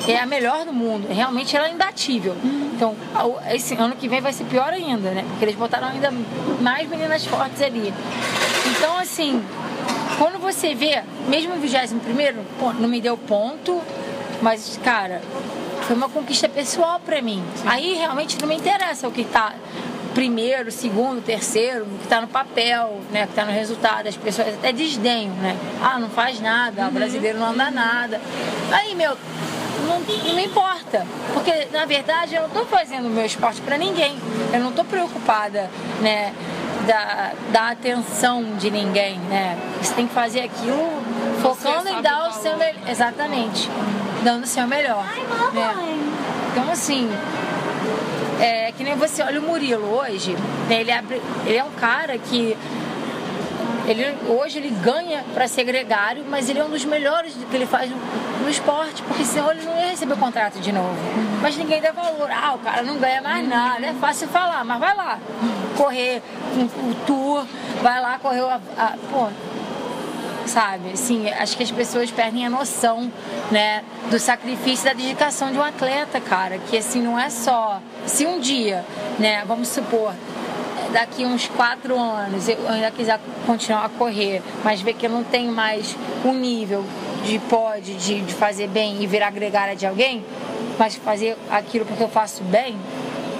que 0.03 0.11
é 0.11 0.21
a 0.21 0.25
melhor 0.27 0.65
do 0.65 0.71
mundo. 0.71 1.07
Realmente 1.11 1.57
ela 1.57 1.67
é 1.67 1.71
imbatível. 1.71 2.35
Uhum. 2.43 2.71
Então, 2.75 2.95
esse 3.51 3.73
ano 3.75 3.95
que 3.95 4.07
vem 4.07 4.21
vai 4.21 4.31
ser 4.31 4.43
pior 4.43 4.71
ainda, 4.71 5.09
né? 5.11 5.25
Porque 5.29 5.45
eles 5.45 5.55
botaram 5.55 5.87
ainda 5.87 6.13
mais 6.61 6.87
meninas 6.87 7.25
fortes 7.25 7.61
ali. 7.61 7.91
Então, 8.69 8.97
assim, 8.99 9.43
quando 10.19 10.39
você 10.39 10.75
vê, 10.75 11.01
mesmo 11.27 11.55
o 11.55 11.57
21 11.57 11.99
primeiro, 11.99 12.37
não 12.79 12.87
me 12.87 13.01
deu 13.01 13.17
ponto, 13.17 13.81
mas, 14.41 14.79
cara, 14.83 15.21
foi 15.87 15.95
uma 15.95 16.09
conquista 16.09 16.49
pessoal 16.49 16.99
para 16.99 17.21
mim. 17.21 17.43
Sim. 17.55 17.67
Aí 17.67 17.93
realmente 17.93 18.39
não 18.39 18.47
me 18.47 18.55
interessa 18.55 19.07
o 19.07 19.11
que 19.11 19.23
tá 19.23 19.53
primeiro, 20.13 20.71
segundo, 20.71 21.21
terceiro, 21.21 21.83
o 21.83 21.97
que 21.97 22.03
está 22.05 22.21
no 22.21 22.27
papel, 22.27 23.01
né, 23.11 23.23
o 23.23 23.27
que 23.27 23.33
está 23.33 23.45
no 23.45 23.51
resultado. 23.51 24.07
As 24.07 24.15
pessoas 24.15 24.47
até 24.47 24.71
desdenham, 24.71 25.35
né? 25.35 25.57
Ah, 25.81 25.99
não 25.99 26.09
faz 26.09 26.39
nada, 26.39 26.83
uhum. 26.83 26.87
o 26.87 26.91
brasileiro 26.91 27.37
não 27.37 27.47
anda 27.47 27.69
nada. 27.69 28.21
Aí, 28.71 28.95
meu, 28.95 29.17
não, 29.85 29.99
não, 29.99 30.35
me 30.35 30.45
importa. 30.45 31.05
Porque, 31.33 31.67
na 31.71 31.85
verdade, 31.85 32.33
eu 32.33 32.41
não 32.41 32.47
estou 32.47 32.65
fazendo 32.65 33.07
o 33.07 33.09
meu 33.09 33.25
esporte 33.25 33.61
para 33.61 33.77
ninguém. 33.77 34.17
Eu 34.53 34.61
não 34.61 34.69
estou 34.69 34.85
preocupada, 34.85 35.69
né? 36.01 36.33
Da, 36.87 37.31
da 37.51 37.69
atenção 37.71 38.43
de 38.57 38.69
ninguém, 38.69 39.17
né? 39.21 39.57
Você 39.81 39.93
tem 39.95 40.07
que 40.07 40.13
fazer 40.13 40.41
aquilo 40.41 40.87
focando 41.41 41.89
em 41.89 42.01
dar 42.01 42.24
seu. 42.45 42.91
Exatamente. 42.91 43.69
Dando 44.23 44.43
o 44.43 44.47
seu 44.47 44.67
melhor. 44.67 45.05
Né? 45.53 45.73
Então, 46.51 46.71
assim, 46.71 47.09
é 48.39 48.71
que 48.71 48.83
nem 48.83 48.95
você 48.95 49.23
olha 49.23 49.39
o 49.39 49.43
Murilo 49.43 49.85
hoje, 49.85 50.35
né, 50.69 50.81
ele, 50.81 50.91
abre, 50.91 51.21
ele 51.45 51.57
é 51.57 51.63
um 51.63 51.71
cara 51.71 52.17
que 52.17 52.57
ele, 53.87 54.17
hoje 54.27 54.57
ele 54.57 54.69
ganha 54.69 55.23
para 55.33 55.47
ser 55.47 55.63
gregário, 55.63 56.23
mas 56.27 56.49
ele 56.49 56.59
é 56.59 56.65
um 56.65 56.69
dos 56.69 56.83
melhores 56.85 57.33
que 57.33 57.55
ele 57.55 57.65
faz 57.65 57.89
no, 57.89 57.97
no, 58.41 58.49
esporte, 58.49 59.01
porque 59.03 59.23
senão 59.23 59.51
ele 59.51 59.63
não 59.63 59.77
ia 59.77 59.91
receber 59.91 60.13
o 60.13 60.17
contrato 60.17 60.59
de 60.59 60.71
novo. 60.71 60.95
Mas 61.41 61.55
ninguém 61.55 61.81
dá 61.81 61.91
valor. 61.91 62.29
Ah, 62.31 62.55
o 62.55 62.59
cara 62.59 62.81
não 62.81 62.97
ganha 62.97 63.21
mais 63.21 63.47
nada. 63.47 63.85
É 63.85 63.93
fácil 63.93 64.27
falar, 64.27 64.63
mas 64.63 64.79
vai 64.79 64.95
lá. 64.95 65.19
Correr 65.77 66.21
o 66.55 66.59
um, 66.59 66.89
um 66.89 66.93
tour, 67.05 67.45
vai 67.83 68.01
lá 68.01 68.17
correr 68.17 68.41
a, 68.41 68.59
a, 68.77 68.93
pô, 69.11 69.27
sabe? 70.45 70.91
Assim, 70.93 71.29
acho 71.29 71.57
que 71.57 71.63
as 71.63 71.71
pessoas 71.71 72.11
perdem 72.11 72.45
a 72.45 72.49
noção, 72.49 73.11
né, 73.51 73.83
do 74.09 74.19
sacrifício 74.19 74.85
da 74.85 74.93
dedicação 74.93 75.51
de 75.51 75.57
um 75.57 75.63
atleta, 75.63 76.19
cara, 76.19 76.57
que 76.57 76.77
assim 76.77 77.01
não 77.01 77.19
é 77.19 77.29
só 77.29 77.79
se 78.05 78.25
um 78.25 78.39
dia, 78.39 78.85
né, 79.19 79.43
vamos 79.45 79.67
supor, 79.69 80.13
daqui 80.93 81.25
uns 81.25 81.47
quatro 81.47 81.99
anos 81.99 82.47
eu 82.47 82.57
ainda 82.69 82.91
quiser 82.91 83.19
continuar 83.45 83.85
a 83.85 83.89
correr, 83.89 84.41
mas 84.63 84.81
ver 84.81 84.93
que 84.93 85.05
eu 85.05 85.09
não 85.09 85.23
tenho 85.23 85.51
mais 85.51 85.95
o 86.23 86.29
um 86.29 86.33
nível 86.33 86.85
de 87.23 87.39
pode 87.39 87.95
de, 87.95 88.21
de 88.21 88.33
fazer 88.33 88.67
bem 88.67 89.01
e 89.01 89.07
virar 89.07 89.31
gregária 89.31 89.75
de 89.75 89.85
alguém, 89.85 90.23
mas 90.77 90.95
fazer 90.95 91.37
aquilo 91.49 91.85
porque 91.85 92.03
eu 92.03 92.09
faço 92.09 92.43
bem, 92.43 92.77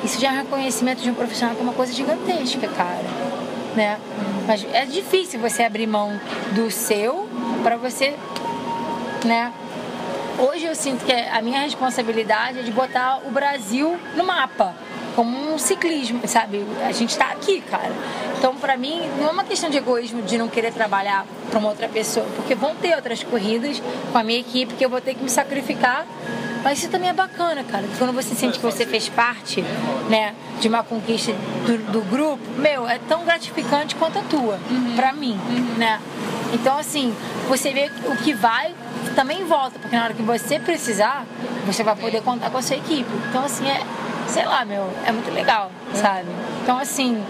isso 0.03 0.19
já 0.19 0.33
é 0.33 0.38
reconhecimento 0.38 1.01
de 1.01 1.09
um 1.09 1.13
profissional 1.13 1.55
que 1.55 1.62
é 1.62 1.63
uma 1.63 1.74
coisa 1.74 1.93
gigantesca, 1.93 2.67
cara 2.67 3.35
né? 3.75 4.00
Mas 4.47 4.65
é 4.73 4.85
difícil 4.85 5.39
você 5.39 5.63
abrir 5.63 5.87
mão 5.87 6.19
do 6.53 6.69
seu 6.69 7.27
para 7.63 7.77
você, 7.77 8.15
né? 9.25 9.51
Hoje 10.37 10.65
eu 10.65 10.75
sinto 10.75 11.05
que 11.05 11.11
a 11.11 11.41
minha 11.41 11.61
responsabilidade 11.61 12.59
é 12.59 12.61
de 12.61 12.71
botar 12.71 13.21
o 13.25 13.31
Brasil 13.31 13.97
no 14.15 14.23
mapa, 14.25 14.75
como 15.15 15.53
um 15.53 15.57
ciclismo, 15.57 16.27
sabe? 16.27 16.65
A 16.85 16.91
gente 16.91 17.11
está 17.11 17.31
aqui, 17.31 17.61
cara. 17.61 17.93
Então, 18.37 18.55
para 18.55 18.75
mim, 18.75 19.01
não 19.17 19.29
é 19.29 19.31
uma 19.31 19.45
questão 19.45 19.69
de 19.69 19.77
egoísmo 19.77 20.21
de 20.21 20.37
não 20.37 20.49
querer 20.49 20.73
trabalhar 20.73 21.25
para 21.49 21.57
uma 21.57 21.69
outra 21.69 21.87
pessoa, 21.87 22.25
porque 22.35 22.53
vão 22.53 22.75
ter 22.75 22.95
outras 22.95 23.23
corridas 23.23 23.81
com 24.11 24.17
a 24.17 24.23
minha 24.23 24.39
equipe 24.39 24.73
que 24.73 24.85
eu 24.85 24.89
vou 24.89 24.99
ter 24.99 25.15
que 25.15 25.23
me 25.23 25.29
sacrificar 25.29 26.05
mas 26.65 26.79
isso 26.79 26.89
também 26.89 27.10
é 27.10 27.13
bacana, 27.13 27.63
cara. 27.63 27.86
Quando 28.00 28.12
você 28.12 28.34
sente 28.34 28.57
que 28.57 28.65
você 28.65 28.88
fez 28.88 29.07
parte, 29.07 29.62
né, 30.10 30.34
de 30.60 30.67
uma 30.67 30.81
conquista 30.81 31.31
do, 31.63 31.77
do 31.91 32.01
grupo, 32.10 32.41
meu, 32.57 32.89
é 32.89 32.98
tão 33.07 33.24
gratificante 33.24 33.93
quanto 33.93 34.17
a 34.17 34.24
tua, 34.24 34.60
uhum. 34.72 34.95
pra 34.95 35.13
mim, 35.13 35.39
uhum. 35.48 35.75
né? 35.77 36.01
Então, 36.51 36.75
assim, 36.75 37.15
você 37.48 37.72
vê 37.72 37.91
o 38.07 38.17
que 38.17 38.34
vai 38.34 38.74
também 39.15 39.45
volta, 39.45 39.77
porque 39.77 39.95
na 39.95 40.05
hora 40.05 40.15
que 40.15 40.24
você 40.24 40.60
precisar, 40.60 41.24
você 41.67 41.84
vai 41.84 41.95
poder 41.95 42.24
contar 42.24 42.50
com 42.50 42.57
a 42.57 42.62
sua 42.63 42.77
equipe. 42.77 43.12
Então, 43.29 43.45
assim, 43.45 43.67
é, 43.67 43.84
sei 44.27 44.45
lá, 44.45 44.65
meu, 44.65 44.89
é 45.05 45.12
muito 45.12 45.31
legal, 45.31 45.72
sabe? 45.93 46.29
Então, 46.63 46.79
assim, 46.79 47.24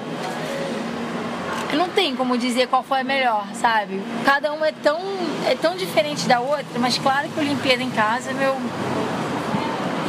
não 1.73 1.89
tem 1.89 2.15
como 2.15 2.37
dizer 2.37 2.69
qual 2.69 2.83
foi 2.83 3.01
a 3.01 3.03
melhor, 3.03 3.45
sabe? 3.53 4.01
Cada 4.23 4.53
uma 4.53 4.69
é 4.69 4.71
tão, 4.71 4.97
é 5.45 5.55
tão 5.55 5.75
diferente 5.75 6.25
da 6.25 6.39
outra, 6.39 6.79
mas 6.79 6.97
claro 6.97 7.27
que 7.27 7.37
a 7.37 7.43
Olimpíada 7.43 7.83
em 7.83 7.91
casa, 7.91 8.31
meu, 8.31 8.55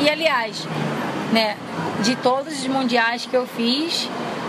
e 0.01 0.09
aliás, 0.09 0.67
né, 1.33 1.57
de 2.03 2.17
todos 2.17 2.53
os 2.61 2.67
mundiais 2.67 3.27
que 3.27 3.37
eu 3.37 3.47
fiz, 3.47 4.09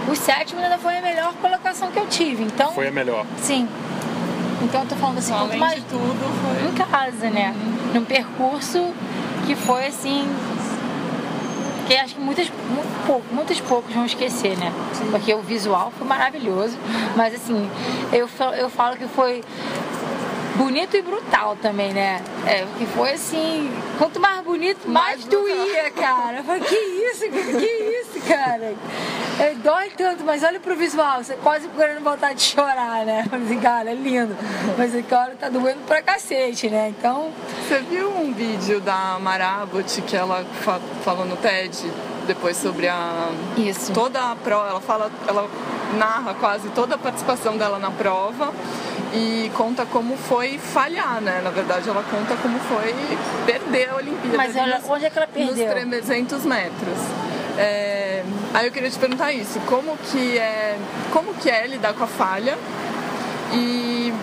o 0.10 0.16
sétimo 0.16 0.62
ainda 0.62 0.78
foi 0.78 0.98
a 0.98 1.02
melhor 1.02 1.34
colocação 1.42 1.92
que 1.92 2.00
eu 2.00 2.08
tive. 2.08 2.44
Então, 2.44 2.72
foi 2.72 2.88
a 2.88 2.92
melhor. 2.92 3.26
Sim. 3.42 3.68
Então 4.62 4.82
eu 4.82 4.88
tô 4.88 4.96
falando 4.96 5.20
assim, 5.20 5.34
quanto 5.34 5.58
mais 5.58 5.84
tudo 5.84 6.16
foi 6.42 6.70
em 6.70 6.74
casa, 6.74 7.30
né? 7.30 7.54
Uhum. 7.56 7.94
Num 7.94 8.06
percurso 8.06 8.94
que 9.46 9.56
foi 9.56 9.88
assim 9.88 10.28
porque 11.88 12.02
acho 12.02 12.16
que 12.16 12.20
muitas, 12.22 12.52
muito 12.70 13.08
pouco, 13.08 13.34
muitos 13.34 13.62
poucos 13.62 13.96
vão 13.96 14.06
esquecer, 14.06 14.58
né? 14.58 14.74
Porque 15.10 15.34
o 15.34 15.42
visual 15.42 15.90
foi 15.98 16.06
maravilhoso, 16.06 16.78
mas 17.16 17.34
assim, 17.34 17.70
eu, 18.12 18.28
eu 18.58 18.70
falo 18.70 18.98
que 18.98 19.08
foi 19.08 19.42
bonito 20.58 20.98
e 20.98 21.02
brutal 21.02 21.56
também, 21.62 21.94
né? 21.94 22.22
É, 22.46 22.66
que 22.78 22.86
foi 22.88 23.14
assim, 23.14 23.72
quanto 23.98 24.20
mais 24.20 24.44
bonito, 24.44 24.90
mais, 24.90 25.18
mais 25.18 25.26
doía, 25.26 25.92
cara. 25.92 26.38
Eu 26.38 26.44
falei, 26.44 26.62
que 26.62 26.76
isso, 26.76 27.30
que 27.30 28.18
isso, 28.18 28.28
cara? 28.28 28.74
É, 29.40 29.54
dói 29.64 29.92
tanto, 29.96 30.24
mas 30.24 30.44
olha 30.44 30.60
pro 30.60 30.76
visual, 30.76 31.24
você 31.24 31.36
quase 31.36 31.68
querendo 31.70 32.04
voltar 32.04 32.34
de 32.34 32.42
chorar, 32.42 33.06
né? 33.06 33.26
Assim, 33.32 33.60
cara, 33.60 33.92
é 33.92 33.94
lindo. 33.94 34.36
Mas 34.78 34.96
agora 34.96 35.36
tá 35.40 35.48
doendo 35.48 35.80
pra 35.86 36.02
cacete, 36.02 36.70
né? 36.70 36.94
Então. 36.98 37.32
Você 37.68 37.80
viu 37.82 38.10
um 38.10 38.34
vídeo 38.34 38.82
da 38.82 39.18
Marabot 39.20 40.02
que 40.02 40.16
ela 40.16 40.44
fa 40.62 40.80
falou 41.04 41.26
no 41.26 41.38
TED 41.38 41.92
depois 42.26 42.58
sobre 42.58 42.88
a. 42.88 43.30
Isso. 43.56 43.94
Toda 43.94 44.32
a 44.32 44.36
prova, 44.36 44.70
ela 44.70 44.82
fala, 44.82 45.12
ela 45.28 45.48
narra 45.98 46.34
quase 46.34 46.68
toda 46.70 46.96
a 46.96 46.98
participação 46.98 47.58
dela 47.58 47.80
na 47.80 47.92
prova 47.92 48.54
e 49.14 49.52
conta 49.56 49.86
como 49.86 50.18
foi 50.18 50.58
falhar, 50.58 51.22
né? 51.22 51.42
Na 51.44 51.50
verdade, 51.50 51.90
ela 51.90 52.04
conta 52.04 52.36
como 52.42 52.60
foi 52.60 52.94
perder 53.46 53.90
a 53.90 53.96
Olimpíada. 53.96 54.38
Mas 54.38 54.56
ela, 54.56 54.82
onde 54.90 55.06
é 55.06 55.10
que 55.10 55.18
ela 55.18 55.28
perdeu? 55.28 55.86
Nos 55.86 56.06
300 56.06 56.46
metros. 56.46 56.98
É, 57.58 58.24
aí 58.54 58.68
eu 58.68 58.72
queria 58.72 58.90
te 58.90 59.00
perguntar 59.00 59.32
isso, 59.32 59.60
como 59.62 59.98
que 59.98 60.38
é, 60.38 60.78
como 61.12 61.34
que 61.34 61.50
é 61.50 61.66
lidar 61.66 61.94
com 61.96 62.04
a 62.04 62.08
falha 62.08 62.56
e 63.52 64.14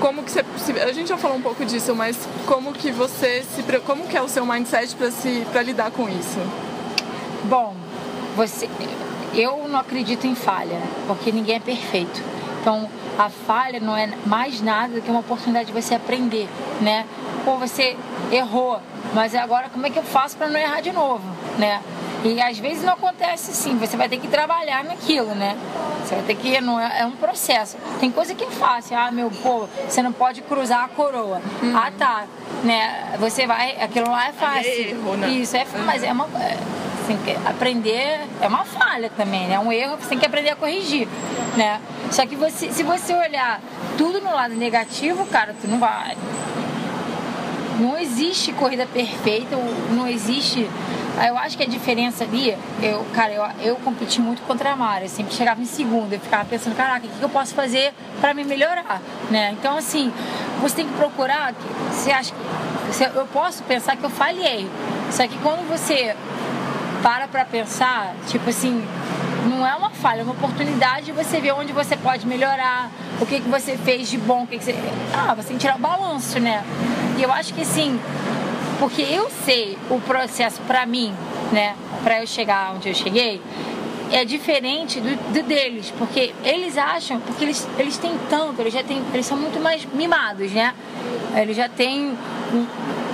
como 0.00 0.22
que 0.22 0.30
você, 0.30 0.44
a 0.80 0.92
gente 0.92 1.08
já 1.08 1.16
falou 1.16 1.36
um 1.36 1.42
pouco 1.42 1.64
disso, 1.64 1.92
mas 1.94 2.16
como 2.46 2.72
que 2.72 2.92
você 2.92 3.42
se, 3.42 3.62
como 3.80 4.06
que 4.06 4.16
é 4.16 4.22
o 4.22 4.28
seu 4.28 4.46
mindset 4.46 4.94
para 4.94 5.10
se, 5.10 5.44
para 5.50 5.62
lidar 5.62 5.90
com 5.90 6.08
isso? 6.08 6.38
Bom, 7.44 7.74
você, 8.36 8.68
eu 9.34 9.66
não 9.66 9.80
acredito 9.80 10.26
em 10.26 10.36
falha, 10.36 10.80
porque 11.08 11.32
ninguém 11.32 11.56
é 11.56 11.60
perfeito. 11.60 12.33
Então, 12.64 12.88
a 13.18 13.28
falha 13.28 13.78
não 13.78 13.94
é 13.94 14.08
mais 14.24 14.62
nada 14.62 14.94
do 14.94 15.02
que 15.02 15.10
uma 15.10 15.20
oportunidade 15.20 15.66
de 15.66 15.72
você 15.74 15.96
aprender, 15.96 16.48
né? 16.80 17.04
Pô, 17.44 17.58
você 17.58 17.94
errou, 18.32 18.80
mas 19.12 19.34
agora 19.34 19.68
como 19.68 19.86
é 19.86 19.90
que 19.90 19.98
eu 19.98 20.02
faço 20.02 20.34
para 20.34 20.48
não 20.48 20.58
errar 20.58 20.80
de 20.80 20.90
novo, 20.90 21.22
né? 21.58 21.82
E 22.24 22.40
às 22.40 22.58
vezes 22.58 22.82
não 22.82 22.94
acontece 22.94 23.50
assim, 23.50 23.76
você 23.76 23.98
vai 23.98 24.08
ter 24.08 24.16
que 24.16 24.28
trabalhar 24.28 24.82
naquilo, 24.82 25.34
né? 25.34 25.58
Você 26.02 26.14
vai 26.14 26.24
ter 26.24 26.36
que. 26.36 26.58
Não 26.62 26.80
é, 26.80 27.00
é 27.00 27.04
um 27.04 27.10
processo. 27.10 27.76
Tem 28.00 28.10
coisa 28.10 28.34
que 28.34 28.44
é 28.44 28.50
fácil. 28.50 28.96
Ah, 28.96 29.12
meu, 29.12 29.30
pô, 29.30 29.68
você 29.86 30.00
não 30.00 30.12
pode 30.12 30.40
cruzar 30.40 30.84
a 30.84 30.88
coroa. 30.88 31.42
Uhum. 31.62 31.76
Ah, 31.76 31.92
tá. 31.96 32.24
Né? 32.62 33.14
Você 33.20 33.46
vai. 33.46 33.76
Aquilo 33.78 34.10
lá 34.10 34.28
é 34.28 34.32
fácil. 34.32 34.70
É 34.70 34.80
erro, 34.88 35.16
né? 35.18 35.28
Isso, 35.28 35.54
é, 35.54 35.64
uhum. 35.64 35.84
mas 35.84 36.02
é 36.02 36.10
uma. 36.10 36.26
Que 37.06 37.36
aprender 37.46 38.26
é 38.40 38.48
uma 38.48 38.64
falha 38.64 39.10
também, 39.14 39.46
né? 39.46 39.56
É 39.56 39.58
um 39.60 39.70
erro 39.70 39.96
você 39.96 40.08
tem 40.08 40.18
que 40.18 40.24
aprender 40.24 40.50
a 40.50 40.56
corrigir, 40.56 41.06
né? 41.54 41.78
Só 42.10 42.24
que 42.24 42.34
você, 42.34 42.72
se 42.72 42.82
você 42.82 43.12
olhar 43.12 43.60
tudo 43.98 44.22
no 44.22 44.32
lado 44.32 44.54
negativo, 44.54 45.26
cara, 45.26 45.54
tu 45.60 45.68
não 45.68 45.78
vai. 45.78 46.16
Não 47.78 47.98
existe 47.98 48.52
corrida 48.52 48.86
perfeita, 48.86 49.54
não 49.90 50.08
existe. 50.08 50.68
Eu 51.28 51.36
acho 51.36 51.58
que 51.58 51.62
a 51.62 51.66
diferença 51.66 52.24
ali, 52.24 52.56
eu, 52.82 53.04
cara, 53.12 53.32
eu, 53.32 53.44
eu 53.62 53.76
competi 53.76 54.20
muito 54.20 54.40
contra 54.42 54.72
a 54.72 54.76
Mara, 54.76 55.04
eu 55.04 55.08
sempre 55.08 55.34
chegava 55.34 55.60
em 55.60 55.66
segundo, 55.66 56.12
eu 56.12 56.20
ficava 56.20 56.44
pensando, 56.46 56.74
caraca, 56.74 57.06
o 57.06 57.10
que 57.10 57.22
eu 57.22 57.28
posso 57.28 57.54
fazer 57.54 57.92
para 58.20 58.32
me 58.32 58.44
melhorar, 58.44 59.00
né? 59.30 59.54
Então, 59.58 59.76
assim, 59.76 60.10
você 60.60 60.76
tem 60.76 60.88
que 60.88 60.94
procurar, 60.94 61.54
você 61.90 62.10
acha 62.10 62.32
que, 62.32 63.18
eu 63.18 63.26
posso 63.26 63.62
pensar 63.64 63.96
que 63.96 64.04
eu 64.04 64.10
falhei, 64.10 64.68
só 65.10 65.26
que 65.28 65.36
quando 65.38 65.68
você 65.68 66.16
para 67.04 67.28
para 67.28 67.44
pensar, 67.44 68.14
tipo 68.28 68.48
assim, 68.48 68.82
não 69.46 69.66
é 69.66 69.74
uma 69.74 69.90
falha, 69.90 70.22
é 70.22 70.24
uma 70.24 70.32
oportunidade 70.32 71.04
de 71.04 71.12
você 71.12 71.38
ver 71.38 71.52
onde 71.52 71.70
você 71.70 71.98
pode 71.98 72.26
melhorar, 72.26 72.90
o 73.20 73.26
que, 73.26 73.42
que 73.42 73.48
você 73.50 73.76
fez 73.76 74.08
de 74.08 74.16
bom, 74.16 74.44
o 74.44 74.46
que, 74.46 74.56
que 74.56 74.64
você. 74.64 74.74
Ah, 75.12 75.34
você 75.34 75.48
tem 75.48 75.58
que 75.58 75.60
tirar 75.60 75.76
o 75.76 75.78
balanço, 75.78 76.40
né? 76.40 76.64
E 77.18 77.22
eu 77.22 77.30
acho 77.30 77.52
que 77.52 77.60
assim, 77.60 78.00
porque 78.78 79.02
eu 79.02 79.30
sei 79.44 79.76
o 79.90 80.00
processo 80.00 80.62
para 80.62 80.86
mim, 80.86 81.14
né, 81.52 81.76
para 82.02 82.22
eu 82.22 82.26
chegar 82.26 82.72
onde 82.74 82.88
eu 82.88 82.94
cheguei, 82.94 83.42
é 84.10 84.24
diferente 84.24 84.98
do, 84.98 85.14
do, 85.30 85.42
deles, 85.42 85.92
porque 85.98 86.32
eles 86.42 86.78
acham, 86.78 87.20
porque 87.20 87.44
eles, 87.44 87.68
eles 87.78 87.98
têm 87.98 88.18
tanto, 88.30 88.62
eles 88.62 88.72
já 88.72 88.82
têm, 88.82 89.02
eles 89.12 89.26
são 89.26 89.36
muito 89.36 89.60
mais 89.60 89.84
mimados, 89.92 90.50
né? 90.52 90.72
Eles 91.36 91.54
já 91.54 91.68
têm 91.68 92.16
um, 92.50 92.66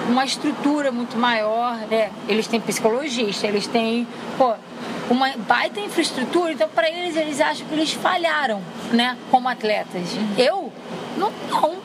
uma 0.08 0.24
estrutura 0.24 0.90
muito 0.90 1.16
maior, 1.16 1.76
né? 1.90 2.10
Eles 2.28 2.46
têm 2.46 2.60
psicologista, 2.60 3.46
eles 3.46 3.66
têm, 3.66 4.06
pô, 4.36 4.54
uma 5.10 5.32
baita 5.36 5.80
infraestrutura, 5.80 6.52
então 6.52 6.68
para 6.68 6.88
eles 6.88 7.16
eles 7.16 7.40
acham 7.40 7.66
que 7.66 7.74
eles 7.74 7.92
falharam, 7.92 8.62
né, 8.92 9.16
como 9.30 9.48
atletas. 9.48 10.08
Eu 10.38 10.72
não, 11.16 11.32
não, 11.50 11.76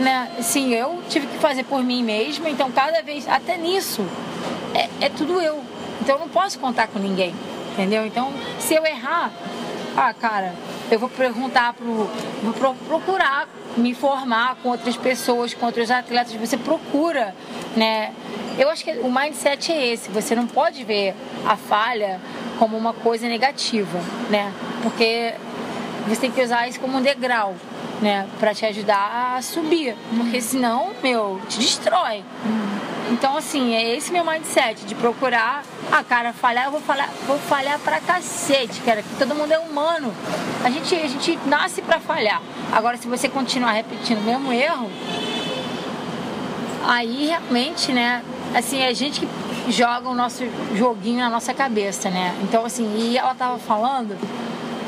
né? 0.00 0.30
Sim, 0.40 0.72
eu 0.72 1.02
tive 1.08 1.26
que 1.26 1.38
fazer 1.38 1.64
por 1.64 1.82
mim 1.82 2.02
mesma, 2.02 2.48
então 2.48 2.70
cada 2.70 3.02
vez, 3.02 3.28
até 3.28 3.56
nisso, 3.56 4.04
é, 4.74 5.06
é 5.06 5.08
tudo 5.08 5.40
eu. 5.40 5.62
Então 6.00 6.16
eu 6.16 6.20
não 6.20 6.28
posso 6.28 6.58
contar 6.58 6.88
com 6.88 6.98
ninguém, 6.98 7.34
entendeu? 7.72 8.06
Então, 8.06 8.32
se 8.58 8.74
eu 8.74 8.84
errar, 8.84 9.30
ah, 9.96 10.12
cara, 10.14 10.54
eu 10.92 10.98
vou 10.98 11.08
perguntar 11.08 11.72
pro, 11.72 12.06
vou 12.42 12.74
procurar 12.86 13.48
me 13.78 13.90
informar 13.90 14.56
com 14.62 14.68
outras 14.68 14.94
pessoas, 14.94 15.54
com 15.54 15.64
outros 15.64 15.90
atletas, 15.90 16.34
você 16.34 16.58
procura, 16.58 17.34
né? 17.74 18.12
Eu 18.58 18.68
acho 18.68 18.84
que 18.84 18.90
o 18.98 19.10
mindset 19.10 19.72
é 19.72 19.86
esse, 19.86 20.10
você 20.10 20.34
não 20.34 20.46
pode 20.46 20.84
ver 20.84 21.14
a 21.46 21.56
falha 21.56 22.20
como 22.58 22.76
uma 22.76 22.92
coisa 22.92 23.26
negativa, 23.26 23.98
né? 24.28 24.52
Porque 24.82 25.32
você 26.08 26.20
tem 26.20 26.30
que 26.30 26.42
usar 26.42 26.68
isso 26.68 26.80
como 26.80 26.98
um 26.98 27.02
degrau, 27.02 27.54
né? 28.00 28.26
Para 28.40 28.54
te 28.54 28.66
ajudar 28.66 29.36
a 29.36 29.42
subir, 29.42 29.96
porque 30.16 30.40
senão, 30.40 30.90
meu, 31.02 31.40
te 31.48 31.58
destrói. 31.58 32.24
Então, 33.10 33.36
assim, 33.36 33.74
é 33.74 33.94
esse 33.94 34.10
meu 34.10 34.24
mindset 34.24 34.86
de 34.86 34.94
procurar. 34.94 35.64
Ah, 35.90 36.02
cara, 36.02 36.32
falhar, 36.32 36.66
eu 36.66 36.70
vou 36.70 36.80
falhar, 36.80 37.10
vou 37.26 37.38
falhar 37.38 37.78
pra 37.80 38.00
cacete, 38.00 38.80
cara. 38.80 39.02
Que 39.02 39.16
todo 39.18 39.34
mundo 39.34 39.52
é 39.52 39.58
humano. 39.58 40.12
A 40.64 40.70
gente, 40.70 40.94
a 40.94 41.06
gente 41.06 41.38
nasce 41.46 41.82
pra 41.82 42.00
falhar. 42.00 42.40
Agora, 42.72 42.96
se 42.96 43.06
você 43.06 43.28
continuar 43.28 43.72
repetindo 43.72 44.18
o 44.18 44.22
mesmo 44.22 44.52
erro, 44.52 44.90
aí 46.86 47.26
realmente, 47.26 47.92
né? 47.92 48.22
Assim, 48.54 48.80
é 48.80 48.88
a 48.88 48.94
gente 48.94 49.20
que 49.20 49.72
joga 49.72 50.08
o 50.08 50.14
nosso 50.14 50.44
joguinho 50.74 51.20
na 51.20 51.28
nossa 51.28 51.52
cabeça, 51.52 52.08
né? 52.08 52.34
Então, 52.42 52.64
assim, 52.64 52.90
e 52.96 53.18
ela 53.18 53.34
tava 53.34 53.58
falando 53.58 54.16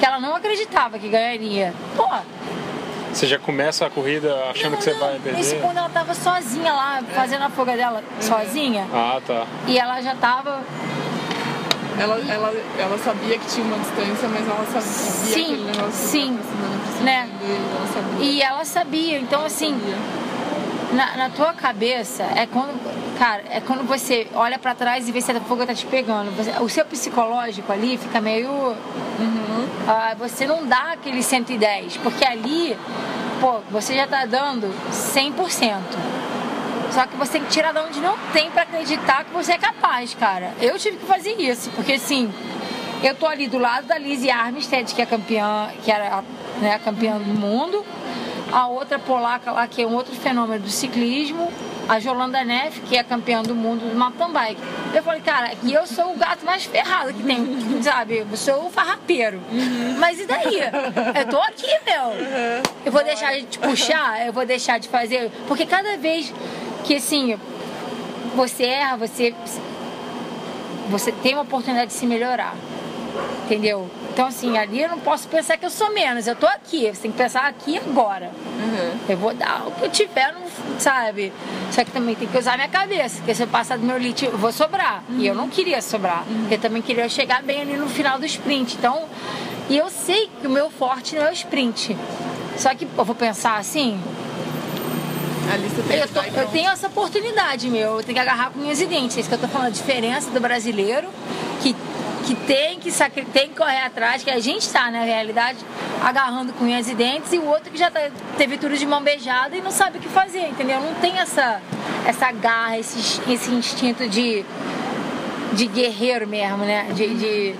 que 0.05 0.09
ela 0.09 0.21
não 0.21 0.37
acreditava 0.37 0.99
que 0.99 1.09
ganharia. 1.09 1.73
Pô, 1.97 2.07
você 3.11 3.27
já 3.27 3.39
começa 3.39 3.87
a 3.87 3.91
corrida 3.91 4.35
achando 4.51 4.73
não, 4.73 4.77
que 4.77 4.85
você 4.85 4.93
não, 4.93 5.01
vai 5.01 5.19
perder? 5.19 5.41
Isso 5.41 5.57
quando 5.57 5.79
ela 5.79 5.89
tava 5.89 6.15
sozinha 6.15 6.75
lá, 6.75 7.03
fazendo 7.15 7.43
a 7.45 7.49
fuga 7.49 7.75
dela 7.75 8.05
sozinha. 8.21 8.87
Ah, 8.93 9.19
tá. 9.27 9.47
E 9.67 9.79
ela 9.79 10.03
já 10.03 10.15
tava. 10.15 10.61
Ela, 11.99 12.19
ela, 12.29 12.53
ela 12.79 12.99
sabia 12.99 13.39
que 13.39 13.47
tinha 13.47 13.65
uma 13.65 13.79
distância, 13.79 14.29
mas 14.29 14.47
ela 14.47 14.67
sabia 14.67 14.83
sim, 14.83 15.43
aquele 15.43 15.65
negócio 15.65 15.93
sim, 15.93 16.39
né? 17.03 17.31
E 17.41 17.53
ela 17.55 17.87
sabia. 17.87 18.27
E 18.27 18.43
ela 18.43 18.65
sabia, 18.67 19.19
então 19.21 19.45
assim. 19.47 19.81
Na, 20.93 21.17
na, 21.17 21.31
tua 21.31 21.53
cabeça 21.53 22.23
é 22.23 22.47
quando, 22.47 22.79
cara, 23.19 23.43
é 23.51 23.61
quando 23.61 23.87
você 23.87 24.27
olha 24.35 24.59
para 24.59 24.75
trás 24.75 25.09
e 25.09 25.13
vê 25.13 25.21
se 25.21 25.33
a 25.33 25.41
fuga 25.41 25.67
tá 25.67 25.75
te 25.75 25.87
pegando. 25.87 26.31
O 26.63 26.69
seu 26.69 26.85
psicológico 26.85 27.73
ali 27.73 27.97
fica 27.97 28.21
meio. 28.21 28.51
Uhum. 28.51 29.65
Uh, 29.65 30.17
você 30.19 30.47
não 30.47 30.67
dá 30.67 30.93
aquele 30.93 31.23
110, 31.23 31.97
porque 31.99 32.25
ali, 32.25 32.77
pô, 33.41 33.61
você 33.71 33.95
já 33.95 34.07
tá 34.07 34.25
dando 34.25 34.69
100%. 34.91 35.81
Só 36.93 37.07
que 37.07 37.17
você 37.17 37.33
tem 37.33 37.45
que 37.45 37.51
tirar 37.51 37.73
de 37.73 37.81
onde 37.81 38.01
não 38.01 38.17
tem 38.33 38.51
para 38.51 38.63
acreditar 38.63 39.25
que 39.25 39.33
você 39.33 39.53
é 39.53 39.59
capaz, 39.59 40.15
cara. 40.15 40.53
Eu 40.61 40.79
tive 40.79 40.99
que 40.99 41.07
fazer 41.07 41.33
isso, 41.33 41.71
porque 41.71 41.95
assim, 41.95 42.33
eu 43.03 43.15
tô 43.17 43.27
ali 43.27 43.49
do 43.49 43.59
lado 43.59 43.87
da 43.87 43.99
Lizzie 43.99 44.31
Armstead, 44.31 44.95
que 44.95 45.03
é 45.03 45.07
campeã, 45.07 45.71
que 45.85 45.91
era 45.91 46.23
né, 46.61 46.79
campeã 46.85 47.19
do 47.19 47.35
mundo 47.35 47.85
a 48.55 48.69
outra 48.69 49.01
polaca 49.01 49.51
lá, 49.51 49.67
que 49.67 49.83
é 49.83 49.87
um 49.87 49.95
outro 49.95 50.15
fenômeno 50.15 50.63
do 50.63 50.71
ciclismo, 50.71 51.53
a 51.89 51.99
Jolanda 51.99 52.45
Neff, 52.45 52.81
que 52.83 52.97
é 52.97 53.03
campeã 53.03 53.43
do 53.43 53.53
mundo 53.53 53.91
do 53.91 53.99
mountain 53.99 54.31
bike. 54.31 54.61
Eu 54.95 55.03
falei, 55.03 55.21
cara, 55.21 55.47
aqui 55.47 55.73
eu 55.73 55.85
sou 55.89 56.13
o 56.13 56.17
gato 56.17 56.47
mais 56.47 56.65
ferrado 56.65 57.13
que 57.13 57.23
tem, 57.25 57.83
sabe? 57.83 58.19
Eu 58.19 58.37
sou 58.37 58.67
o 58.67 58.71
farrapeiro. 58.71 59.41
Uhum. 59.51 59.97
Mas 59.99 60.21
e 60.21 60.27
daí? 60.27 60.61
Eu 61.19 61.29
tô 61.29 61.39
aqui, 61.39 61.67
meu. 61.85 62.63
Eu 62.87 62.93
vou 62.93 63.03
deixar 63.03 63.37
de 63.37 63.59
puxar, 63.59 64.25
eu 64.25 64.33
vou 64.33 64.47
deixar 64.47 64.79
de 64.79 64.89
fazer. 64.89 65.33
Porque 65.49 65.67
cada 65.67 65.97
vez 65.97 66.33
que, 66.85 66.95
assim, 66.95 67.37
você 68.37 68.67
erra, 68.67 68.97
você, 68.97 69.35
você 70.89 71.11
tem 71.11 71.35
uma 71.35 71.43
oportunidade 71.43 71.89
de 71.89 71.95
se 71.95 72.07
melhorar. 72.07 72.55
Entendeu? 73.45 73.89
Então, 74.13 74.27
assim, 74.27 74.57
ali 74.57 74.81
eu 74.81 74.89
não 74.89 75.01
posso 75.01 75.27
pensar 75.29 75.57
que 75.57 75.67
eu 75.67 75.71
sou 75.71 75.93
menos. 75.93 76.27
Eu 76.27 76.37
tô 76.37 76.47
aqui, 76.47 76.87
você 76.93 77.03
tem 77.03 77.11
que 77.11 77.17
pensar 77.19 77.47
aqui 77.47 77.79
agora. 77.79 78.31
Uhum. 78.59 78.99
Eu 79.09 79.17
vou 79.17 79.35
dar 79.35 79.65
o 79.67 79.73
que 79.73 79.85
eu 79.85 79.91
tiver, 79.91 80.33
não, 80.33 80.43
sabe? 80.79 81.33
Só 81.73 81.85
que 81.85 81.91
também 81.91 82.15
tem 82.15 82.29
que 82.29 82.39
usar 82.39 82.55
minha 82.57 82.69
cabeça, 82.69 83.17
porque 83.17 83.35
se 83.35 83.43
eu 83.43 83.49
passar 83.49 83.77
do 83.79 83.85
meu 83.85 83.99
limite, 83.99 84.25
eu 84.27 84.39
vou 84.39 84.53
sobrar. 84.53 85.03
E 85.11 85.27
eu 85.27 85.35
não 85.35 85.49
queria 85.49 85.83
sobrar. 85.83 86.25
Eu 86.51 86.59
também 86.59 86.81
queria 86.83 87.09
chegar 87.09 87.43
bem 87.43 87.63
ali 87.63 87.77
no 87.77 87.89
final 87.89 88.19
do 88.19 88.25
sprint. 88.27 88.77
Então, 88.77 89.05
e 89.69 89.77
eu 89.77 89.89
sei 89.91 90.31
que 90.41 90.47
o 90.47 90.51
meu 90.51 90.71
forte 90.71 91.17
não 91.17 91.25
é 91.27 91.31
o 91.31 91.33
sprint. 91.33 91.97
Só 92.57 92.73
que 92.75 92.87
eu 92.97 93.05
vou 93.05 93.15
pensar 93.17 93.57
assim, 93.59 94.01
eu, 95.91 96.09
tô- 96.09 96.41
eu 96.41 96.47
tenho 96.49 96.71
essa 96.71 96.87
oportunidade, 96.87 97.69
meu. 97.69 97.99
Eu 97.99 98.03
tenho 98.03 98.15
que 98.15 98.19
agarrar 98.21 98.51
com 98.51 98.61
unhas 98.61 98.81
e 98.81 98.87
dentes. 98.87 99.17
É 99.17 99.21
isso 99.21 99.29
que 99.29 99.35
eu 99.35 99.39
tô 99.39 99.49
falando. 99.49 99.69
A 99.69 99.71
diferença 99.71 100.31
do 100.31 100.41
brasileiro 100.41 101.09
que, 101.63 101.75
que 102.27 102.35
tem 102.35 102.79
que 102.79 102.91
tem 103.33 103.49
que 103.49 103.55
correr 103.57 103.83
atrás, 103.85 104.23
que 104.23 104.31
a 104.31 104.41
gente 104.41 104.69
tá, 104.71 104.91
na 104.91 105.03
realidade, 105.05 105.59
agarrando 106.03 106.53
com 106.55 106.65
unhas 106.65 106.89
e 106.89 106.95
dentes, 106.95 107.33
e 107.33 107.39
o 107.39 107.47
outro 107.47 107.71
que 107.71 107.79
já 107.79 107.91
tá- 107.91 108.11
teve 108.37 108.57
tudo 108.57 108.77
de 108.77 108.87
mão 108.87 109.03
beijada 109.03 109.57
e 109.57 109.61
não 109.61 109.71
sabe 109.71 109.99
o 109.99 110.01
que 110.01 110.09
fazer, 110.09 110.49
entendeu? 110.49 110.81
Não 110.81 110.95
tem 110.95 111.19
essa, 111.19 111.61
essa 112.07 112.33
garra, 112.33 112.79
esse, 112.79 113.21
esse 113.31 113.51
instinto 113.51 114.09
de, 114.09 114.45
de 115.53 115.67
guerreiro 115.67 116.27
mesmo, 116.27 116.59
né? 116.59 116.87
De. 116.95 117.09
de- 117.15 117.55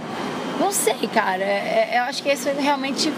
não 0.59 0.71
sei, 0.71 1.09
cara. 1.13 1.43
É- 1.43 1.91
é- 1.93 1.99
eu 1.99 2.03
acho 2.05 2.23
que 2.23 2.33
isso 2.33 2.49
realmente 2.59 3.13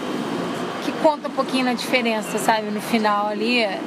que 0.83 0.91
conta 1.03 1.27
um 1.27 1.31
pouquinho 1.31 1.65
na 1.65 1.73
diferença, 1.73 2.37
sabe? 2.39 2.63
No 2.71 2.81
final 2.81 3.27
ali, 3.27 3.59
é- 3.59 3.79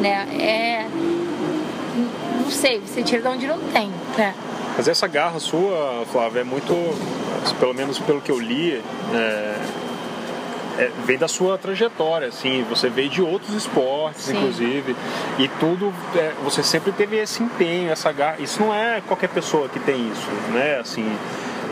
né? 0.00 0.26
É. 0.38 0.86
Não 2.40 2.50
sei, 2.50 2.80
você 2.80 3.02
tira 3.02 3.22
de 3.22 3.28
onde 3.28 3.46
não 3.46 3.58
tem, 3.72 3.90
né? 4.18 4.34
Mas 4.76 4.88
essa 4.88 5.06
garra 5.06 5.38
sua, 5.38 6.04
Flávia, 6.10 6.40
é 6.40 6.44
muito, 6.44 6.74
pelo 7.60 7.74
menos 7.74 7.98
pelo 7.98 8.20
que 8.20 8.30
eu 8.30 8.40
li, 8.40 8.82
é, 9.14 9.54
é, 10.78 10.90
vem 11.04 11.16
da 11.16 11.28
sua 11.28 11.56
trajetória, 11.56 12.28
assim, 12.28 12.64
você 12.68 12.88
veio 12.88 13.08
de 13.08 13.22
outros 13.22 13.54
esportes, 13.54 14.24
Sim. 14.24 14.36
inclusive, 14.36 14.96
e 15.38 15.48
tudo, 15.60 15.92
é, 16.16 16.32
você 16.42 16.62
sempre 16.62 16.90
teve 16.92 17.16
esse 17.16 17.42
empenho, 17.42 17.90
essa 17.90 18.10
garra. 18.10 18.36
Isso 18.40 18.60
não 18.60 18.74
é 18.74 19.00
qualquer 19.06 19.28
pessoa 19.28 19.68
que 19.68 19.78
tem 19.78 20.08
isso, 20.10 20.28
né? 20.52 20.78
Assim, 20.80 21.06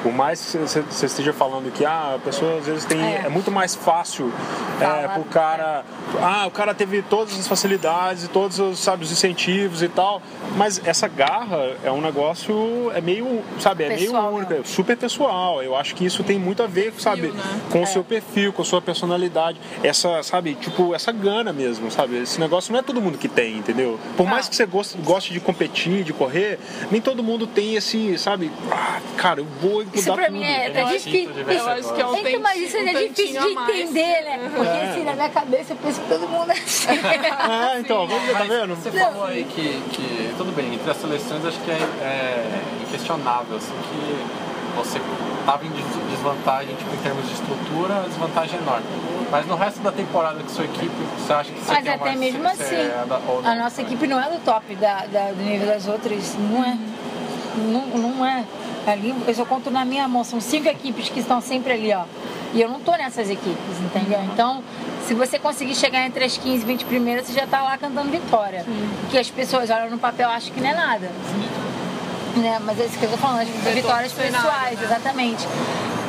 por 0.02 0.12
mais 0.12 0.52
que 0.52 0.58
você- 0.58 1.06
esteja 1.06 1.32
falando 1.32 1.70
que 1.72 1.84
ah, 1.84 2.14
a 2.16 2.18
pessoa 2.18 2.58
às 2.58 2.66
vezes 2.66 2.84
tem. 2.84 3.00
É. 3.00 3.22
É, 3.26 3.28
muito 3.28 3.50
mais 3.50 3.74
fácil 3.74 4.32
é, 4.80 5.08
pro 5.08 5.24
cara. 5.24 5.84
Ah, 6.20 6.46
o 6.46 6.50
cara 6.50 6.74
teve 6.74 7.02
todas 7.02 7.38
as 7.38 7.46
facilidades 7.48 8.24
e 8.24 8.28
todos 8.28 8.58
os, 8.58 8.78
sabe, 8.78 9.04
os 9.04 9.12
incentivos 9.12 9.82
e 9.82 9.88
tal. 9.88 10.20
Mas 10.56 10.80
essa 10.84 11.08
garra 11.08 11.72
é 11.84 11.90
um 11.90 12.00
negócio. 12.00 12.90
É 12.94 13.00
meio. 13.00 13.42
Sabe, 13.60 13.84
é 13.84 13.88
Pessoal, 13.96 14.22
meio 14.24 14.36
único, 14.36 14.52
né? 14.52 14.60
é 14.60 14.64
super 14.64 14.96
pessoal. 14.96 15.62
Eu 15.62 15.76
acho 15.76 15.94
que 15.94 16.04
isso 16.04 16.22
tem 16.24 16.38
muito 16.38 16.62
a 16.62 16.66
ver, 16.66 16.92
sabe, 16.98 17.28
né? 17.28 17.42
com 17.70 17.78
É. 17.78 17.82
o 17.82 17.86
seu 17.86 18.02
perfil, 18.04 18.52
com 18.52 18.62
a 18.62 18.64
sua 18.64 18.82
personalidade. 18.82 19.60
Essa, 19.82 20.22
sabe, 20.22 20.54
tipo, 20.54 20.94
essa 20.94 21.12
gana 21.12 21.52
mesmo, 21.52 21.90
sabe? 21.90 22.18
Esse 22.22 22.40
negócio 22.40 22.72
não 22.72 22.80
é 22.80 22.82
todo 22.82 23.00
mundo 23.00 23.16
que 23.18 23.28
tem, 23.28 23.56
entendeu? 23.58 23.98
Por 24.16 24.26
mais 24.26 24.46
Ah. 24.46 24.50
que 24.50 24.56
você 24.56 24.66
goste, 24.66 24.98
goste 24.98 25.32
de 25.32 25.40
competir, 25.40 26.02
de 26.04 26.12
correr, 26.12 26.58
nem 26.90 27.00
todo 27.00 27.22
mundo 27.22 27.46
tem 27.46 27.74
esse, 27.76 28.18
sabe, 28.18 28.50
ah, 28.70 29.00
cara, 29.16 29.40
eu 29.40 29.46
vou 29.60 29.82
Isso 29.94 30.12
pra 30.14 30.26
tudo. 30.26 30.32
mim 30.36 30.44
é, 30.44 30.72
é 30.72 30.84
um 30.84 30.88
difícil. 30.88 31.30
Eu 31.48 31.68
acho 31.68 31.94
que 31.94 32.00
é 32.00 32.06
o 32.06 32.16
Então, 32.16 32.40
mas 32.40 32.60
isso 32.60 32.76
um 32.76 32.80
é 32.80 32.92
difícil 32.94 33.40
de 33.42 33.48
entender, 33.52 34.22
né? 34.24 34.50
Porque 34.54 34.68
assim, 34.70 35.04
na 35.04 35.12
minha 35.14 35.28
cabeça 35.28 35.72
eu 35.72 35.76
penso 35.76 36.00
que 36.00 36.08
todo 36.08 36.28
mundo 36.28 36.50
é 36.50 36.54
assim. 36.54 36.88
É, 37.72 37.78
então, 37.80 38.06
você 38.06 38.32
tá 38.32 38.38
Mas 38.40 38.48
vendo? 38.48 38.74
Você 38.76 38.90
falou 38.90 39.24
aí 39.24 39.44
que, 39.44 39.82
que, 39.92 40.34
tudo 40.36 40.52
bem, 40.54 40.74
entre 40.74 40.90
as 40.90 40.96
seleções 40.96 41.44
acho 41.44 41.58
que 41.60 41.70
é, 41.70 41.74
é 41.74 42.60
inquestionável, 42.86 43.56
assim, 43.56 43.72
que 43.88 44.16
você 44.76 44.98
estava 45.40 45.64
em 45.66 45.70
des- 45.70 46.10
desvantagem 46.10 46.74
tipo, 46.76 46.94
em 46.94 46.98
termos 46.98 47.26
de 47.26 47.32
estrutura, 47.34 48.04
desvantagem 48.08 48.58
é 48.58 48.62
enorme. 48.62 48.86
Mas 49.30 49.46
no 49.46 49.56
resto 49.56 49.80
da 49.80 49.92
temporada 49.92 50.40
com 50.40 50.48
sua 50.48 50.64
equipe, 50.64 50.90
você 51.18 51.32
acha 51.32 51.50
que 51.52 51.58
você 51.60 51.72
Mas 51.72 51.86
até 51.88 52.16
mesmo 52.16 52.46
assim, 52.48 52.74
é 52.76 53.04
da- 53.08 53.20
a 53.50 53.54
nossa 53.54 53.82
equipe 53.82 54.06
não 54.06 54.20
é 54.20 54.30
do 54.30 54.38
top 54.44 54.74
da, 54.76 55.06
da- 55.06 55.30
do 55.32 55.42
nível 55.42 55.66
das 55.66 55.86
outras, 55.88 56.34
não 56.38 56.64
é. 56.64 56.78
Não, 57.54 57.86
não 57.86 58.26
é. 58.26 58.44
Ali, 58.86 59.14
eu 59.26 59.34
só 59.34 59.44
conto 59.44 59.70
na 59.70 59.84
minha 59.84 60.08
mão, 60.08 60.24
são 60.24 60.40
cinco 60.40 60.68
equipes 60.68 61.08
que 61.08 61.20
estão 61.20 61.40
sempre 61.40 61.72
ali, 61.72 61.92
ó. 61.92 62.04
E 62.52 62.60
eu 62.60 62.68
não 62.68 62.80
tô 62.80 62.92
nessas 62.92 63.30
equipes, 63.30 63.80
entendeu? 63.80 64.20
Então, 64.24 64.62
se 65.06 65.14
você 65.14 65.38
conseguir 65.38 65.74
chegar 65.74 66.04
entre 66.04 66.24
as 66.24 66.36
15 66.36 66.62
e 66.62 66.66
20 66.66 66.84
primeiras, 66.84 67.26
você 67.26 67.32
já 67.32 67.46
tá 67.46 67.62
lá 67.62 67.78
cantando 67.78 68.10
vitória. 68.10 68.64
Porque 69.02 69.18
as 69.18 69.30
pessoas 69.30 69.70
olham 69.70 69.88
no 69.88 69.98
papel 69.98 70.28
e 70.28 70.32
acham 70.32 70.52
que 70.52 70.60
não 70.60 70.68
é 70.68 70.74
nada. 70.74 71.10
Né? 72.36 72.58
Mas 72.64 72.80
é 72.80 72.86
isso 72.86 72.98
que 72.98 73.04
eu 73.04 73.10
tô 73.10 73.16
falando, 73.16 73.42
as 73.42 73.74
vitórias 73.74 74.12
sem 74.12 74.30
nada, 74.30 74.48
pessoais, 74.48 74.78
né? 74.78 74.84
exatamente. 74.84 75.46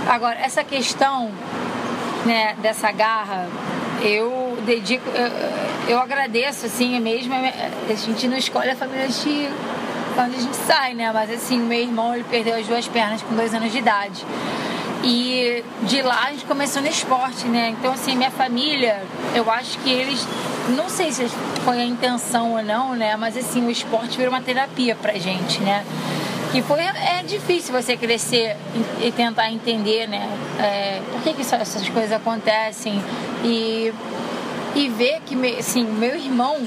Agora, 0.08 0.40
essa 0.40 0.64
questão 0.64 1.32
né, 2.26 2.56
dessa 2.62 2.92
garra, 2.92 3.48
eu 4.02 4.58
dedico, 4.66 5.08
eu, 5.10 5.94
eu 5.94 6.00
agradeço, 6.00 6.66
assim, 6.66 7.00
mesmo. 7.00 7.34
A 7.34 7.94
gente 7.94 8.28
não 8.28 8.38
escolhe 8.38 8.70
a 8.70 8.76
família 8.76 9.08
de 9.08 9.50
quando 10.14 10.36
a 10.36 10.40
gente 10.40 10.56
sai, 10.56 10.94
né? 10.94 11.12
Mas 11.12 11.32
assim, 11.32 11.60
meu 11.60 11.80
irmão 11.80 12.14
ele 12.14 12.24
perdeu 12.24 12.56
as 12.56 12.68
duas 12.68 12.88
pernas 12.88 13.22
com 13.22 13.36
dois 13.36 13.54
anos 13.54 13.72
de 13.72 13.78
idade. 13.78 14.26
E 15.04 15.64
de 15.84 16.02
lá 16.02 16.28
a 16.28 16.32
gente 16.32 16.46
começou 16.46 16.82
no 16.82 16.88
esporte, 16.88 17.46
né? 17.48 17.76
Então, 17.78 17.92
assim, 17.92 18.16
minha 18.16 18.32
família, 18.32 19.04
eu 19.36 19.50
acho 19.52 19.78
que 19.80 19.92
eles. 19.92 20.26
Não 20.70 20.88
sei 20.88 21.12
se 21.12 21.28
foi 21.66 21.82
a 21.82 21.86
intenção 21.86 22.54
ou 22.54 22.64
não, 22.64 22.96
né? 22.96 23.18
Mas 23.18 23.36
assim, 23.36 23.66
o 23.66 23.70
esporte 23.70 24.18
virou 24.18 24.32
uma 24.32 24.42
terapia 24.42 24.96
pra 24.96 25.14
gente, 25.14 25.60
né? 25.60 25.84
Que 26.54 26.62
foi, 26.62 26.82
é 26.82 27.24
difícil 27.28 27.74
você 27.74 27.98
crescer 27.98 28.56
e, 29.02 29.12
tentar 29.12 29.52
entender, 29.52 30.08
né? 30.08 30.30
É, 30.60 31.02
por 31.12 31.22
que, 31.22 31.34
que 31.34 31.42
essas 31.42 31.90
coisas 31.90 32.12
acontecem 32.12 33.04
e, 33.44 33.92
e 34.76 34.88
ver 34.88 35.20
que, 35.26 35.36
assim, 35.58 35.84
meu 35.84 36.16
irmão, 36.16 36.58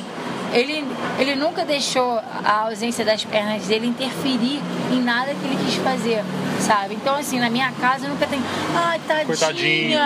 ele, 0.57 0.85
ele 1.19 1.35
nunca 1.35 1.65
deixou 1.67 2.19
a 2.45 2.63
ausência 2.63 3.05
das 3.05 3.25
pernas 3.25 3.67
dele 3.67 3.87
interferir 3.87 4.63
em 4.91 5.03
nada 5.03 5.35
que 5.35 5.45
ele 5.45 5.57
quis 5.65 5.75
fazer, 5.77 6.25
sabe? 6.61 6.95
Então, 6.95 7.15
assim, 7.15 7.39
na 7.39 7.51
minha 7.51 7.71
casa 7.73 8.09
nunca 8.09 8.27
tem, 8.27 8.41
ai, 8.75 8.99
tadinha. 9.07 9.27
Coitadinho. 9.27 10.01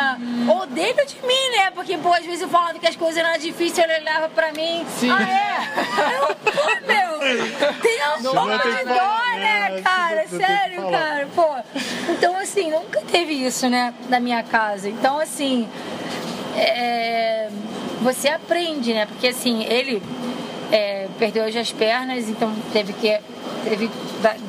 Ou 0.49 0.61
ou 0.61 0.67
de 0.67 1.27
mim, 1.27 1.57
né? 1.57 1.71
Porque, 1.73 1.97
pô, 1.99 2.13
às 2.13 2.25
vezes 2.25 2.43
eu 2.43 2.49
falava 2.49 2.77
que 2.81 2.87
as 2.87 2.97
coisas 2.97 3.17
eram 3.17 3.39
difíceis, 3.39 3.79
ele 3.79 4.01
olhava 4.01 4.29
pra 4.29 4.53
mim. 4.53 4.85
Sim. 4.99 5.11
Ah, 5.11 5.23
é? 5.23 6.17
Eu, 6.17 6.35
pô, 6.35 6.67
meu, 6.87 7.73
tem 7.81 8.01
um 8.19 8.23
Não 8.23 8.33
pouco 8.35 8.69
de 8.69 8.85
dó, 8.85 8.95
falar, 8.95 9.37
né, 9.37 9.69
né? 9.71 9.83
cara? 9.83 10.27
Sério, 10.27 10.91
cara, 10.91 11.29
pô. 11.35 11.47
Então, 12.11 12.37
assim, 12.37 12.71
nunca 12.71 13.01
teve 13.03 13.35
isso, 13.35 13.69
né, 13.69 13.95
na 14.09 14.19
minha 14.19 14.43
casa. 14.43 14.89
Então, 14.89 15.19
assim, 15.21 15.69
é, 16.57 17.49
você 18.03 18.29
aprende, 18.29 18.93
né? 18.93 19.07
Porque, 19.07 19.29
assim, 19.29 19.63
ele 19.65 20.03
é, 20.71 21.09
perdeu 21.19 21.45
hoje 21.45 21.59
as 21.59 21.73
pernas, 21.73 22.29
então 22.29 22.53
teve 22.73 22.93
que 22.93 23.19
teve 23.65 23.91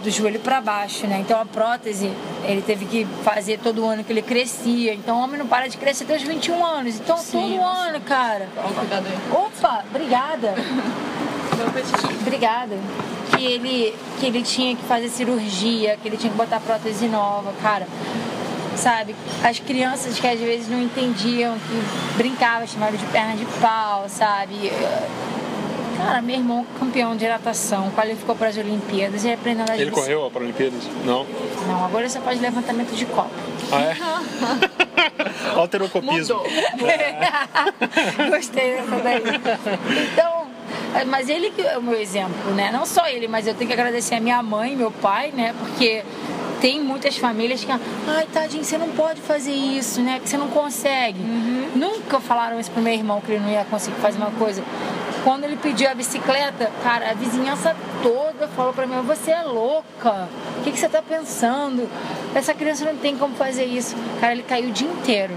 do 0.04 0.10
joelho 0.10 0.40
para 0.40 0.62
baixo, 0.62 1.08
né? 1.08 1.20
Então 1.20 1.40
a 1.40 1.46
prótese 1.46 2.12
ele 2.44 2.62
teve 2.62 2.86
que 2.86 3.06
fazer 3.24 3.60
todo 3.60 3.86
ano 3.86 4.04
que 4.04 4.12
ele 4.12 4.22
crescia. 4.22 4.94
Então 4.94 5.18
o 5.18 5.24
homem 5.24 5.38
não 5.38 5.48
para 5.48 5.68
de 5.68 5.78
crescer 5.78 6.04
até 6.04 6.16
os 6.16 6.24
21 6.24 6.66
anos. 6.66 6.96
Então 6.96 7.18
Sim, 7.18 7.32
todo 7.32 7.56
nossa. 7.58 7.90
ano, 7.90 8.02
cara. 8.02 8.48
Aí. 8.58 9.32
Opa, 9.32 9.84
obrigada. 9.90 10.56
Obrigada. 12.22 12.76
Que 13.36 13.46
ele, 13.46 13.96
que 14.20 14.26
ele 14.26 14.42
tinha 14.42 14.76
que 14.76 14.84
fazer 14.84 15.10
cirurgia, 15.10 15.98
que 16.02 16.08
ele 16.08 16.18
tinha 16.18 16.32
que 16.32 16.38
botar 16.38 16.60
prótese 16.60 17.08
nova, 17.08 17.54
cara. 17.62 17.88
Sabe? 18.76 19.16
As 19.44 19.60
crianças 19.60 20.20
que 20.20 20.28
às 20.28 20.40
vezes 20.40 20.68
não 20.68 20.82
entendiam, 20.82 21.56
que 21.56 22.18
brincavam, 22.18 22.66
chamavam 22.66 22.98
de 22.98 23.06
perna 23.08 23.36
de 23.36 23.46
pau, 23.62 24.06
sabe? 24.08 24.72
Cara, 26.04 26.22
meu 26.22 26.36
irmão, 26.36 26.66
campeão 26.80 27.16
de 27.16 27.28
natação, 27.28 27.92
qualificou 27.92 28.36
para 28.36 28.48
as 28.48 28.58
Olimpíadas 28.58 29.24
e 29.24 29.32
aprendeu 29.32 29.62
a 29.62 29.64
andar 29.64 29.76
de 29.76 29.82
Ele 29.84 29.92
bicicleta. 29.92 30.16
correu 30.16 30.32
para 30.32 30.44
Olimpíadas? 30.44 30.84
Não. 31.06 31.26
Não, 31.68 31.86
agora 31.86 32.10
você 32.10 32.20
faz 32.20 32.42
levantamento 32.42 32.92
de 32.96 33.06
copo. 33.06 33.30
Ah, 33.72 33.82
é? 33.82 33.96
Alterocopismo. 35.56 36.12
Mudou. 36.12 36.44
Gostei 38.32 38.76
dessa 38.76 38.96
daí. 39.04 39.22
Então, 40.12 40.48
é, 40.96 41.06
mas 41.06 41.30
ele 41.30 41.52
que 41.52 41.62
é 41.62 41.78
o 41.78 41.82
meu 41.82 42.00
exemplo, 42.00 42.52
né? 42.56 42.72
Não 42.72 42.86
só 42.86 43.08
ele, 43.08 43.28
mas 43.28 43.46
eu 43.46 43.54
tenho 43.54 43.68
que 43.68 43.74
agradecer 43.74 44.16
a 44.16 44.20
minha 44.20 44.42
mãe 44.42 44.76
meu 44.76 44.92
pai, 44.92 45.32
né? 45.32 45.54
Porque 45.60 46.04
tem 46.60 46.82
muitas 46.82 47.18
famílias 47.18 47.64
que, 47.64 47.72
ai, 47.72 48.28
tadinho, 48.34 48.64
você 48.64 48.78
não 48.78 48.90
pode 48.90 49.22
fazer 49.22 49.52
isso, 49.52 50.02
né? 50.02 50.20
Que 50.22 50.30
você 50.30 50.38
não 50.38 50.48
consegue. 50.48 51.20
Nunca 51.76 52.20
falaram 52.20 52.60
isso 52.60 52.72
pro 52.72 52.82
meu 52.82 52.94
irmão 52.94 53.22
que 53.22 53.32
ele 53.32 53.40
não 53.40 53.50
ia 53.50 53.66
conseguir 53.66 53.98
fazer 53.98 54.18
uma 54.18 54.32
coisa. 54.32 54.64
Quando 55.24 55.44
ele 55.44 55.56
pediu 55.56 55.90
a 55.90 55.94
bicicleta, 55.94 56.72
cara, 56.84 57.12
a 57.12 57.14
vizinhança 57.14 57.76
toda 58.02 58.48
falou 58.50 58.74
pra 58.74 58.88
mim, 58.88 59.00
você 59.02 59.32
é 59.32 59.44
louca. 59.44 60.28
O 60.58 60.64
que, 60.64 60.72
que 60.72 60.80
você 60.80 60.90
tá 60.90 61.02
pensando? 61.02 61.88
Essa 62.34 62.54
criança 62.54 62.86
não 62.86 62.96
tem 62.98 63.16
como 63.16 63.36
fazer 63.36 63.66
isso. 63.66 63.96
Cara, 64.20 64.34
ele 64.34 64.44
caiu 64.44 64.70
o 64.70 64.72
dia 64.72 64.88
inteiro. 64.88 65.36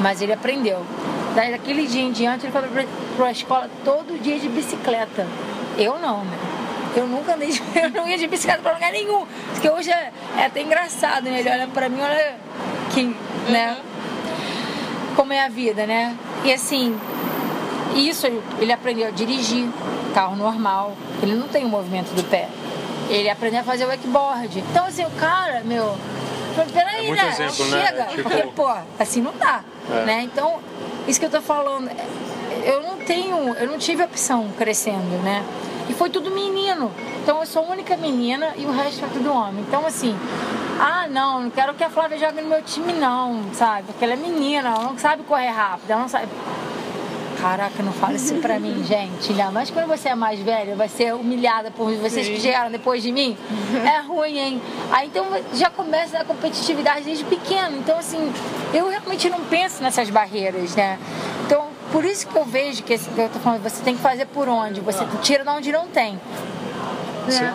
Mas 0.00 0.22
ele 0.22 0.32
aprendeu. 0.32 0.84
Daí 1.34 1.50
daquele 1.50 1.86
dia 1.86 2.02
em 2.02 2.12
diante 2.12 2.46
ele 2.46 2.52
foi 2.52 2.62
pra, 2.62 2.84
pra 3.16 3.30
escola 3.30 3.70
todo 3.84 4.18
dia 4.22 4.38
de 4.38 4.48
bicicleta. 4.48 5.26
Eu 5.76 5.98
não, 5.98 6.24
né? 6.24 6.38
eu 6.96 7.06
nunca 7.06 7.34
andei 7.34 7.50
de, 7.50 7.62
eu 7.78 7.90
não 7.90 8.08
ia 8.08 8.16
de 8.16 8.26
bicicleta 8.26 8.62
pra 8.62 8.72
lugar 8.72 8.90
nenhum. 8.90 9.26
Porque 9.52 9.68
hoje 9.68 9.90
é, 9.90 10.10
é 10.38 10.46
até 10.46 10.62
engraçado, 10.62 11.24
né? 11.24 11.40
Ele 11.40 11.50
olha 11.50 11.66
pra 11.68 11.88
mim, 11.88 12.00
olha 12.00 12.36
que, 12.92 13.14
né? 13.50 13.76
Como 15.14 15.32
é 15.32 15.44
a 15.44 15.48
vida, 15.48 15.86
né? 15.86 16.16
E 16.44 16.52
assim, 16.52 16.98
isso 17.94 18.26
ele 18.58 18.72
aprendeu 18.72 19.08
a 19.08 19.10
dirigir 19.10 19.68
carro 20.14 20.36
normal. 20.36 20.94
Ele 21.22 21.34
não 21.34 21.48
tem 21.48 21.64
o 21.64 21.68
movimento 21.68 22.14
do 22.14 22.24
pé. 22.24 22.48
Ele 23.08 23.28
aprendeu 23.30 23.60
a 23.60 23.64
fazer 23.64 23.84
o 23.84 23.88
wakeboard. 23.88 24.64
Então 24.70 24.86
assim, 24.86 25.04
o 25.04 25.10
cara, 25.10 25.62
meu, 25.64 25.96
peraí, 26.72 27.08
é 27.08 27.14
né? 27.14 27.28
Exemplo, 27.28 27.66
né? 27.66 27.86
Chega, 27.86 28.04
tipo... 28.04 28.22
porque, 28.22 28.42
pô, 28.54 28.68
assim 28.98 29.20
não 29.20 29.32
dá. 29.38 29.62
É. 29.90 30.04
Né? 30.04 30.22
Então, 30.22 30.58
isso 31.06 31.20
que 31.20 31.26
eu 31.26 31.30
tô 31.30 31.40
falando, 31.40 31.90
eu 32.64 32.82
não 32.82 32.96
tenho, 32.98 33.54
eu 33.54 33.66
não 33.68 33.78
tive 33.78 34.02
opção 34.02 34.48
crescendo, 34.56 35.22
né? 35.22 35.44
E 35.88 35.94
foi 35.94 36.10
tudo 36.10 36.30
menino. 36.30 36.90
Então 37.22 37.40
eu 37.40 37.46
sou 37.46 37.64
a 37.64 37.70
única 37.70 37.96
menina 37.96 38.52
e 38.56 38.64
o 38.64 38.72
resto 38.72 39.04
é 39.04 39.08
tudo 39.08 39.32
homem. 39.32 39.64
Então 39.66 39.86
assim, 39.86 40.16
ah 40.80 41.06
não, 41.08 41.42
não 41.42 41.50
quero 41.50 41.74
que 41.74 41.84
a 41.84 41.90
Flávia 41.90 42.18
jogue 42.18 42.40
no 42.40 42.48
meu 42.48 42.62
time 42.62 42.92
não, 42.92 43.42
sabe? 43.52 43.84
Porque 43.84 44.04
ela 44.04 44.14
é 44.14 44.16
menina, 44.16 44.68
ela 44.68 44.82
não 44.84 44.98
sabe 44.98 45.22
correr 45.22 45.48
rápido, 45.48 45.90
ela 45.90 46.00
não 46.02 46.08
sabe. 46.08 46.28
Caraca, 47.40 47.82
não 47.82 47.92
fala 47.92 48.14
isso 48.14 48.34
pra 48.36 48.58
mim, 48.58 48.82
gente. 48.84 49.30
Ainda 49.30 49.50
mais 49.50 49.70
quando 49.70 49.86
você 49.86 50.08
é 50.08 50.14
mais 50.14 50.40
velha, 50.40 50.74
vai 50.74 50.88
ser 50.88 51.14
humilhada 51.14 51.70
por 51.70 51.92
vocês 51.96 52.26
Sim. 52.26 52.34
que 52.34 52.40
chegaram 52.40 52.70
depois 52.70 53.02
de 53.02 53.12
mim. 53.12 53.36
É 53.86 54.00
ruim, 54.00 54.38
hein? 54.38 54.62
Aí 54.90 55.06
então 55.06 55.26
já 55.54 55.70
começa 55.70 56.18
a 56.18 56.24
competitividade 56.24 57.04
desde 57.04 57.24
pequeno. 57.24 57.76
Então, 57.76 57.98
assim, 57.98 58.32
eu 58.74 58.88
realmente 58.88 59.28
não 59.28 59.40
penso 59.40 59.82
nessas 59.82 60.10
barreiras, 60.10 60.74
né? 60.74 60.98
Então, 61.44 61.68
por 61.92 62.04
isso 62.04 62.26
que 62.26 62.36
eu 62.36 62.44
vejo 62.44 62.82
que, 62.82 62.92
esse, 62.92 63.08
que 63.08 63.20
eu 63.20 63.28
tô 63.28 63.38
falando, 63.38 63.62
você 63.62 63.82
tem 63.82 63.94
que 63.94 64.02
fazer 64.02 64.26
por 64.26 64.48
onde, 64.48 64.80
você 64.80 65.04
tira 65.22 65.44
de 65.44 65.50
onde 65.50 65.72
não 65.72 65.86
tem. 65.86 66.14
Né? 66.14 67.54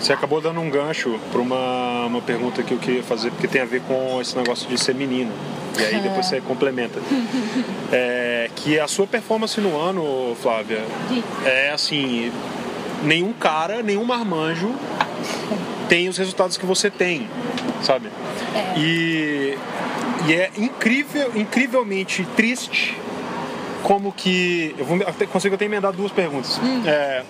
Você 0.00 0.12
acabou 0.12 0.40
dando 0.40 0.60
um 0.60 0.70
gancho 0.70 1.18
para 1.32 1.40
uma, 1.40 2.06
uma 2.06 2.22
pergunta 2.22 2.62
que 2.62 2.72
eu 2.72 2.78
queria 2.78 3.02
fazer, 3.02 3.30
porque 3.30 3.48
tem 3.48 3.60
a 3.60 3.64
ver 3.64 3.82
com 3.82 4.20
esse 4.20 4.36
negócio 4.36 4.68
de 4.68 4.78
ser 4.78 4.94
menino. 4.94 5.32
E 5.78 5.82
aí 5.82 6.00
depois 6.00 6.26
você 6.26 6.40
complementa. 6.40 7.00
É, 7.90 8.50
que 8.54 8.78
a 8.78 8.86
sua 8.86 9.06
performance 9.06 9.58
no 9.62 9.74
ano, 9.74 10.36
Flávia, 10.42 10.82
é 11.46 11.70
assim, 11.70 12.30
nenhum 13.02 13.32
cara, 13.32 13.82
nenhum 13.82 14.04
marmanjo 14.04 14.74
tem 15.88 16.06
os 16.06 16.18
resultados 16.18 16.58
que 16.58 16.66
você 16.66 16.90
tem, 16.90 17.26
sabe? 17.82 18.10
É. 18.54 18.78
E, 18.78 19.58
e 20.26 20.34
é 20.34 20.50
incrível, 20.58 21.32
incrivelmente 21.34 22.26
triste 22.36 22.94
como 23.82 24.12
que. 24.12 24.74
Eu 24.78 24.84
vou, 24.84 24.98
consigo 25.30 25.54
até 25.54 25.64
emendar 25.64 25.92
duas 25.92 26.12
perguntas. 26.12 26.58
Hum. 26.58 26.82
É, 26.86 27.22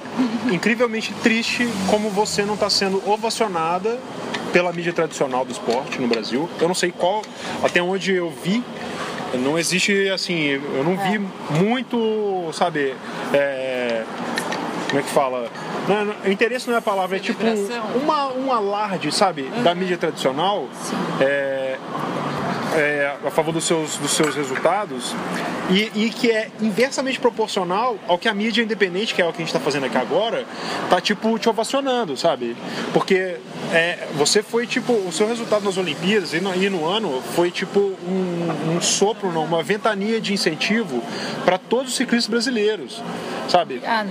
incrivelmente 0.50 1.12
triste 1.22 1.68
como 1.88 2.10
você 2.10 2.44
não 2.44 2.54
está 2.54 2.70
sendo 2.70 3.02
ovacionada 3.08 3.98
pela 4.52 4.72
mídia 4.72 4.92
tradicional 4.92 5.44
do 5.44 5.52
esporte 5.52 6.00
no 6.00 6.08
Brasil. 6.08 6.48
Eu 6.60 6.68
não 6.68 6.74
sei 6.74 6.90
qual, 6.90 7.22
até 7.62 7.82
onde 7.82 8.14
eu 8.14 8.32
vi, 8.42 8.62
não 9.34 9.58
existe 9.58 10.08
assim, 10.08 10.48
eu 10.48 10.84
não 10.84 10.96
vi 10.96 11.16
é. 11.16 11.62
muito, 11.62 12.50
sabe, 12.52 12.94
é, 13.32 14.04
como 14.88 15.00
é 15.00 15.02
que 15.02 15.10
fala? 15.10 15.50
Não, 15.86 16.04
não, 16.06 16.14
o 16.24 16.30
interesse 16.30 16.66
não 16.66 16.74
é 16.74 16.78
a 16.78 16.82
palavra, 16.82 17.16
é 17.16 17.20
tipo 17.20 17.42
uma, 18.02 18.32
um 18.32 18.52
alarde, 18.52 19.12
sabe, 19.12 19.42
uhum. 19.42 19.62
da 19.62 19.74
mídia 19.74 19.98
tradicional. 19.98 20.66
É, 21.20 21.76
é, 22.74 23.16
a 23.26 23.30
favor 23.30 23.52
dos 23.52 23.64
seus, 23.64 23.96
dos 23.96 24.12
seus 24.12 24.34
resultados 24.34 25.14
e, 25.68 25.90
e, 25.94 26.10
que 26.10 26.30
é 26.30 26.50
inversamente 26.60 27.20
proporcional 27.20 27.98
ao 28.06 28.18
que 28.18 28.28
a 28.28 28.34
mídia 28.34 28.62
independente, 28.62 29.14
que 29.14 29.20
é 29.20 29.24
o 29.26 29.32
que 29.32 29.36
a 29.36 29.40
gente 29.40 29.48
está 29.48 29.60
fazendo 29.60 29.86
aqui 29.86 29.98
agora, 29.98 30.46
tá 30.88 31.00
tipo 31.00 31.38
te 31.38 31.48
ovacionando, 31.48 32.16
sabe? 32.16 32.56
Porque 32.92 33.36
é, 33.72 34.08
você 34.14 34.42
foi 34.42 34.66
tipo, 34.66 34.92
o 34.92 35.12
seu 35.12 35.28
resultado 35.28 35.64
nas 35.64 35.76
Olimpíadas 35.76 36.32
e 36.32 36.40
no, 36.40 36.54
e 36.54 36.70
no 36.70 36.86
ano 36.86 37.22
foi 37.34 37.50
tipo 37.50 37.80
um, 37.80 38.76
um 38.76 38.80
sopro, 38.80 39.30
não, 39.32 39.44
uma 39.44 39.62
ventania 39.62 40.20
de 40.20 40.32
incentivo 40.32 41.02
para 41.44 41.58
todos 41.58 41.92
os 41.92 41.96
ciclistas 41.96 42.30
brasileiros, 42.30 43.02
sabe? 43.48 43.82
Ah, 43.86 44.06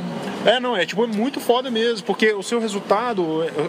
é, 0.45 0.59
não, 0.59 0.77
é 0.77 0.85
tipo, 0.85 1.03
é 1.03 1.07
muito 1.07 1.39
foda 1.39 1.69
mesmo, 1.71 2.05
porque 2.05 2.33
o 2.33 2.43
seu 2.43 2.59
resultado, 2.59 3.21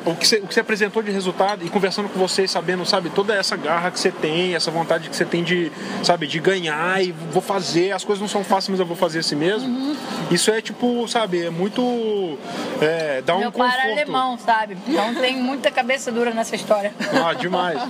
o 0.05 0.15
que, 0.15 0.29
você, 0.29 0.37
o 0.37 0.47
que 0.47 0.55
você 0.55 0.61
apresentou 0.61 1.03
de 1.03 1.11
resultado 1.11 1.65
e 1.65 1.71
conversando 1.71 2.09
com 2.09 2.19
vocês, 2.19 2.51
sabendo, 2.51 2.85
sabe, 2.85 3.11
toda 3.11 3.35
essa 3.35 3.57
garra 3.57 3.91
que 3.91 3.99
você 3.99 4.11
tem, 4.11 4.55
essa 4.55 4.71
vontade 4.71 5.09
que 5.09 5.17
você 5.17 5.25
tem 5.25 5.43
de, 5.43 5.73
sabe, 6.03 6.27
de 6.27 6.39
ganhar 6.39 7.03
e 7.03 7.13
vou 7.33 7.43
fazer, 7.43 7.78
as 7.93 8.05
coisas 8.05 8.21
não 8.21 8.29
são 8.29 8.45
fáceis, 8.45 8.69
mas 8.71 8.81
eu 8.81 8.87
vou 8.87 8.97
fazer 8.97 9.21
assim 9.21 9.37
mesmo. 9.37 9.69
Uhum. 9.69 9.97
Isso 10.31 10.51
é 10.51 10.61
tipo, 10.61 11.07
sabe, 11.09 11.47
é 11.47 11.51
muito. 11.51 12.39
É, 12.81 13.23
dá 13.23 13.37
um 13.37 13.41
Meu 13.41 13.53
pai 13.53 13.71
era 13.79 13.93
alemão, 13.93 14.39
sabe? 14.39 14.77
Então 14.87 15.15
tem 15.15 15.37
muita 15.37 15.71
cabeça 15.71 16.13
dura 16.13 16.33
nessa 16.33 16.55
história. 16.55 16.93
Ah, 17.19 17.35
demais. 17.35 17.81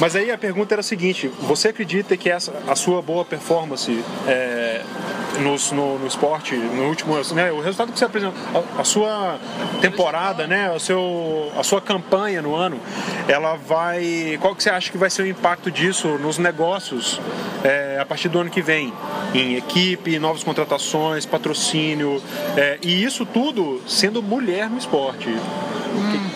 Mas 0.00 0.16
aí 0.16 0.30
a 0.30 0.36
pergunta 0.36 0.74
era 0.74 0.80
a 0.80 0.82
seguinte: 0.84 1.28
você 1.42 1.68
acredita 1.68 2.16
que 2.16 2.28
essa, 2.28 2.52
a 2.66 2.74
sua 2.74 3.00
boa 3.00 3.24
performance 3.24 4.02
é, 4.26 4.82
no, 5.38 5.56
no, 5.74 5.98
no, 5.98 6.06
esporte, 6.06 6.54
no 6.54 6.88
último 6.88 7.14
né, 7.34 7.52
o 7.52 7.60
resultado 7.60 7.92
que 7.92 7.98
você 7.98 8.04
apresentou, 8.04 8.34
a, 8.76 8.80
a, 8.80 8.84
sua 8.84 9.38
temporada, 9.80 10.46
né, 10.46 10.70
o 10.70 10.80
seu, 10.80 11.52
a 11.56 11.62
sua 11.62 11.80
campanha 11.80 12.42
no 12.42 12.54
ano, 12.54 12.80
ela 13.28 13.56
vai. 13.56 14.38
Qual 14.40 14.54
que 14.54 14.62
você 14.62 14.70
acha 14.70 14.90
que 14.90 14.98
vai 14.98 15.10
ser 15.10 15.22
o 15.22 15.26
impacto 15.26 15.70
disso 15.70 16.18
nos 16.18 16.38
negócios 16.38 17.20
é, 17.64 17.98
a 18.00 18.04
partir 18.04 18.28
do 18.28 18.38
ano 18.40 18.50
que 18.50 18.62
vem? 18.62 18.92
Em 19.34 19.56
equipe, 19.56 20.18
novas 20.18 20.44
contratações, 20.44 21.24
patrocínio, 21.24 22.22
é, 22.56 22.78
e 22.82 23.02
isso 23.02 23.24
tudo 23.24 23.82
sendo 23.86 24.22
mulher 24.22 24.68
no 24.68 24.76
esporte. 24.76 25.28
Hum. 25.28 26.30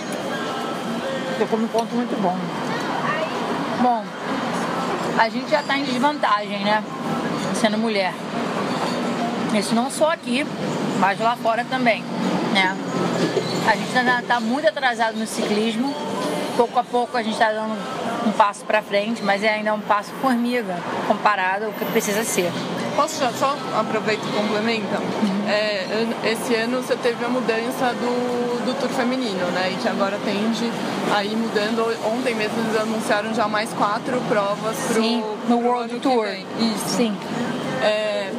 Ficou 1.39 1.59
um 1.59 1.69
ponto 1.69 1.95
muito 1.95 2.21
bom. 2.23 2.37
Bom, 3.83 4.05
a 5.19 5.29
gente 5.29 5.51
já 5.51 5.61
está 5.61 5.77
em 5.77 5.85
desvantagem, 5.85 6.65
né? 6.65 6.83
Sendo 7.55 7.77
mulher. 7.77 8.15
Isso 9.55 9.75
não 9.75 9.91
só 9.91 10.13
aqui, 10.13 10.47
mas 10.99 11.19
lá 11.19 11.37
fora 11.37 11.65
também, 11.65 12.03
né? 12.53 12.77
A 13.67 13.77
gente 13.77 13.97
ainda 13.97 14.21
está 14.21 14.41
muito 14.41 14.69
atrasado 14.69 15.19
no 15.19 15.27
ciclismo. 15.27 15.95
Pouco 16.57 16.79
a 16.79 16.85
pouco 16.85 17.17
a 17.17 17.23
gente 17.23 17.35
está 17.35 17.53
dando 17.53 17.77
um 18.27 18.33
passo 18.33 18.65
para 18.65 18.83
frente, 18.83 19.23
mas 19.23 19.43
é 19.43 19.51
ainda 19.51 19.75
um 19.75 19.81
passo 19.81 20.11
formiga 20.23 20.77
comparado 21.07 21.67
ao 21.67 21.73
que 21.73 21.85
precisa 21.87 22.25
ser. 22.25 22.51
Posso 22.97 23.21
já 23.21 23.31
só 23.33 23.57
aproveitar 23.79 24.27
e 24.27 24.33
complementa? 24.33 24.99
Uhum. 24.99 25.49
É, 25.49 26.07
esse 26.25 26.55
ano 26.55 26.83
você 26.83 26.97
teve 26.97 27.23
a 27.25 27.29
mudança 27.29 27.93
do, 27.93 28.65
do 28.65 28.81
Tour 28.81 28.89
feminino, 28.89 29.47
né? 29.53 29.71
E 29.73 29.77
que 29.77 29.87
agora 29.87 30.19
tende 30.25 30.73
a 31.15 31.23
ir 31.23 31.37
mudando. 31.37 31.95
Ontem 32.07 32.35
mesmo 32.35 32.59
eles 32.59 32.81
anunciaram 32.81 33.35
já 33.35 33.47
mais 33.47 33.71
quatro 33.75 34.19
provas 34.29 34.77
pro, 34.89 35.03
Sim, 35.03 35.23
no 35.47 35.59
World 35.59 36.01
Tour. 36.01 36.27
Isso. 36.59 36.97
Sim. 36.97 37.15
É, 37.83 38.33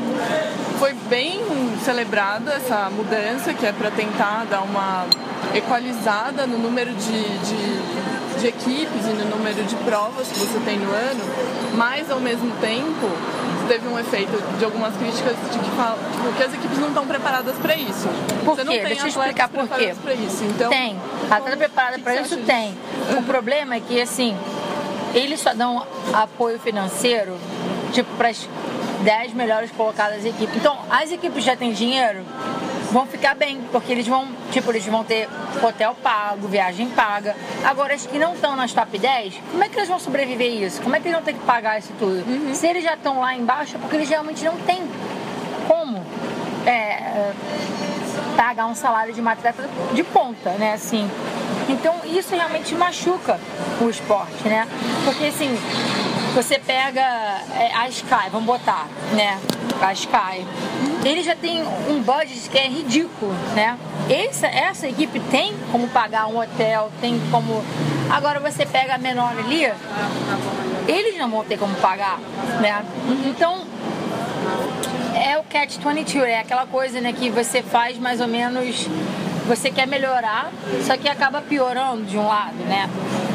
foi 0.79 0.93
bem 1.07 1.39
celebrada 1.83 2.53
essa 2.53 2.89
mudança, 2.89 3.53
que 3.53 3.65
é 3.65 3.71
para 3.71 3.91
tentar 3.91 4.45
dar 4.49 4.61
uma 4.61 5.05
equalizada 5.53 6.45
no 6.45 6.57
número 6.57 6.93
de, 6.93 7.23
de, 7.39 8.06
de, 8.39 8.47
equipes 8.47 9.05
e 9.05 9.13
no 9.13 9.37
número 9.37 9.63
de 9.63 9.75
provas 9.77 10.27
que 10.27 10.39
você 10.39 10.59
tem 10.59 10.77
no 10.77 10.91
ano, 10.91 11.23
mas 11.75 12.09
ao 12.09 12.19
mesmo 12.19 12.51
tempo 12.57 13.09
teve 13.67 13.87
um 13.87 13.99
efeito 13.99 14.31
de 14.57 14.65
algumas 14.65 14.95
críticas 14.95 15.35
de 15.51 15.59
que, 15.59 15.59
tipo, 15.59 16.37
que 16.37 16.43
as 16.43 16.53
equipes 16.53 16.77
não 16.77 16.87
estão 16.89 17.05
preparadas 17.05 17.55
para 17.57 17.75
isso. 17.75 18.07
Por 18.45 18.55
você 18.55 18.61
quê? 18.61 18.67
não 18.67 18.73
tem 18.73 18.85
Deixa 18.85 19.03
eu 19.03 19.07
explicar 19.09 19.49
por 19.49 19.67
quê. 19.67 19.93
Isso. 20.25 20.43
Então, 20.45 20.69
tem. 20.69 20.97
Atleta 21.29 21.57
preparada 21.57 21.99
para 21.99 22.21
isso 22.21 22.37
tem. 22.37 22.77
O 23.17 23.23
problema 23.23 23.75
é 23.75 23.79
que 23.79 23.99
assim, 24.01 24.35
eles 25.13 25.39
só 25.39 25.53
dão 25.53 25.85
apoio 26.13 26.59
financeiro 26.59 27.37
tipo 27.91 28.09
para 28.15 28.31
10 29.03 29.33
melhores 29.33 29.71
colocadas 29.71 30.25
equipes. 30.25 30.55
Então, 30.55 30.77
as 30.89 31.11
equipes 31.11 31.43
já 31.43 31.55
têm 31.55 31.71
dinheiro, 31.71 32.19
vão 32.91 33.05
ficar 33.05 33.35
bem, 33.35 33.61
porque 33.71 33.91
eles 33.91 34.07
vão, 34.07 34.27
tipo, 34.51 34.71
eles 34.71 34.85
vão 34.85 35.03
ter 35.03 35.27
hotel 35.61 35.95
pago, 36.01 36.47
viagem 36.47 36.89
paga. 36.89 37.35
Agora, 37.63 37.93
as 37.93 38.05
que 38.05 38.17
não 38.17 38.33
estão 38.33 38.55
nas 38.55 38.73
top 38.73 38.97
10, 38.97 39.33
como 39.51 39.63
é 39.63 39.69
que 39.69 39.77
eles 39.77 39.89
vão 39.89 39.99
sobreviver 39.99 40.63
isso? 40.63 40.81
Como 40.81 40.95
é 40.95 40.99
que 40.99 41.07
eles 41.07 41.15
vão 41.15 41.25
ter 41.25 41.33
que 41.33 41.45
pagar 41.45 41.79
isso 41.79 41.93
tudo? 41.99 42.23
Uhum. 42.27 42.53
Se 42.53 42.67
eles 42.67 42.83
já 42.83 42.93
estão 42.93 43.19
lá 43.19 43.35
embaixo, 43.35 43.75
é 43.75 43.79
porque 43.79 43.95
eles 43.95 44.09
realmente 44.09 44.43
não 44.43 44.55
têm 44.57 44.81
como 45.67 46.01
é, 46.65 47.31
pagar 48.35 48.67
um 48.67 48.75
salário 48.75 49.13
de 49.13 49.19
uma 49.19 49.31
atleta 49.31 49.67
de 49.93 50.03
ponta, 50.03 50.51
né? 50.51 50.73
Assim. 50.73 51.09
Então, 51.67 51.95
isso 52.05 52.33
realmente 52.33 52.73
machuca 52.75 53.39
o 53.81 53.89
esporte, 53.89 54.47
né? 54.47 54.67
Porque, 55.03 55.25
assim, 55.25 55.57
você 56.37 56.59
pega 56.59 57.01
é, 57.01 57.71
a 57.73 57.89
Sky, 57.89 58.29
vamos 58.31 58.45
botar, 58.45 58.87
né? 59.13 59.39
A 59.81 59.91
Sky. 59.91 60.45
Ele 61.03 61.23
já 61.23 61.35
tem 61.35 61.63
um 61.89 61.99
budget 62.03 62.47
que 62.47 62.59
é 62.59 62.67
ridículo, 62.67 63.33
né? 63.55 63.75
Essa, 64.07 64.45
essa 64.45 64.87
equipe 64.87 65.19
tem 65.31 65.55
como 65.71 65.87
pagar 65.87 66.27
um 66.27 66.39
hotel, 66.39 66.91
tem 67.01 67.19
como. 67.31 67.63
Agora 68.11 68.39
você 68.39 68.67
pega 68.67 68.93
a 68.93 68.97
menor 68.99 69.33
ali, 69.35 69.63
eles 70.87 71.17
não 71.17 71.27
vão 71.27 71.43
ter 71.43 71.57
como 71.57 71.73
pagar, 71.77 72.19
né? 72.61 72.85
Então 73.25 73.65
é 75.15 75.39
o 75.39 75.43
catch 75.43 75.77
22, 75.77 76.29
é 76.29 76.39
aquela 76.39 76.67
coisa 76.67 77.01
né, 77.01 77.13
que 77.13 77.31
você 77.31 77.63
faz 77.63 77.97
mais 77.97 78.21
ou 78.21 78.27
menos 78.27 78.87
você 79.47 79.71
quer 79.71 79.87
melhorar, 79.87 80.51
só 80.85 80.95
que 80.97 81.09
acaba 81.09 81.41
piorando 81.41 82.03
de 82.03 82.15
um 82.15 82.27
lado, 82.27 82.57
né? 82.67 82.87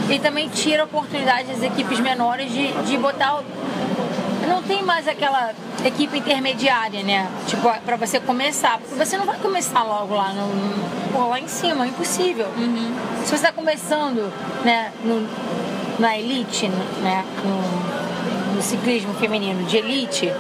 E 0.08 0.18
também 0.18 0.48
tira 0.48 0.82
a 0.82 0.84
oportunidade 0.84 1.48
das 1.48 1.62
equipes 1.62 2.00
menores 2.00 2.52
de, 2.52 2.72
de 2.84 2.98
botar. 2.98 3.42
Não 4.46 4.62
tem 4.62 4.82
mais 4.82 5.06
aquela 5.08 5.52
equipe 5.84 6.18
intermediária, 6.18 7.02
né? 7.02 7.28
Tipo, 7.46 7.68
para 7.84 7.96
você 7.96 8.20
começar. 8.20 8.78
Porque 8.78 8.94
você 8.94 9.16
não 9.16 9.24
vai 9.24 9.38
começar 9.38 9.82
logo 9.82 10.14
lá, 10.14 10.32
no, 10.32 11.12
pô, 11.12 11.28
lá 11.28 11.38
em 11.38 11.48
cima, 11.48 11.84
é 11.84 11.88
impossível. 11.88 12.46
Uhum. 12.56 12.94
Se 13.20 13.28
você 13.28 13.34
está 13.36 13.52
começando 13.52 14.32
né, 14.64 14.92
no, 15.04 15.26
na 15.98 16.18
elite, 16.18 16.68
né? 17.02 17.24
No, 17.44 18.02
no 18.56 18.62
ciclismo 18.62 19.14
feminino 19.14 19.64
de 19.64 19.78
elite, 19.78 20.32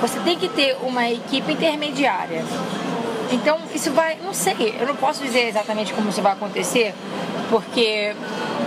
você 0.00 0.20
tem 0.20 0.38
que 0.38 0.48
ter 0.48 0.76
uma 0.82 1.08
equipe 1.08 1.52
intermediária. 1.52 2.44
Então, 3.34 3.58
isso 3.74 3.90
vai, 3.90 4.16
não 4.22 4.32
sei, 4.32 4.76
eu 4.78 4.86
não 4.86 4.94
posso 4.94 5.20
dizer 5.20 5.48
exatamente 5.48 5.92
como 5.92 6.08
isso 6.08 6.22
vai 6.22 6.32
acontecer, 6.32 6.94
porque 7.50 8.14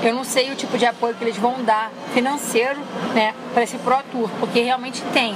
eu 0.04 0.14
não 0.14 0.26
sei 0.26 0.52
o 0.52 0.56
tipo 0.56 0.78
de 0.78 0.86
apoio 0.86 1.16
que 1.16 1.24
eles 1.24 1.38
vão 1.38 1.64
dar 1.64 1.90
financeiro 2.14 2.78
né, 3.16 3.34
para 3.54 3.64
esse 3.64 3.78
Pro 3.78 4.04
Tour, 4.12 4.30
porque 4.42 4.62
realmente 4.62 5.02
tem. 5.14 5.34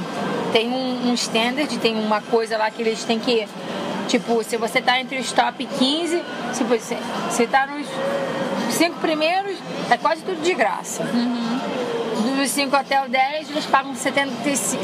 Tem 0.51 0.69
um, 0.69 1.09
um 1.09 1.13
standard, 1.13 1.77
tem 1.77 1.95
uma 1.95 2.19
coisa 2.19 2.57
lá 2.57 2.69
que 2.69 2.81
eles 2.81 3.05
têm 3.05 3.19
que. 3.19 3.47
Tipo, 4.09 4.43
se 4.43 4.57
você 4.57 4.79
está 4.79 4.99
entre 4.99 5.17
os 5.17 5.31
top 5.31 5.65
15, 5.65 6.21
se 6.51 6.63
você, 6.65 6.97
está 7.41 7.65
nos 7.67 7.87
cinco 8.69 8.99
primeiros, 8.99 9.55
é 9.89 9.95
quase 9.95 10.23
tudo 10.23 10.41
de 10.41 10.53
graça. 10.53 11.03
Uhum 11.03 12.00
dos 12.41 12.49
5 12.51 12.75
até 12.75 13.03
o 13.05 13.07
10, 13.07 13.51
eles 13.51 13.65
pagam 13.65 13.93
70%, 13.93 14.27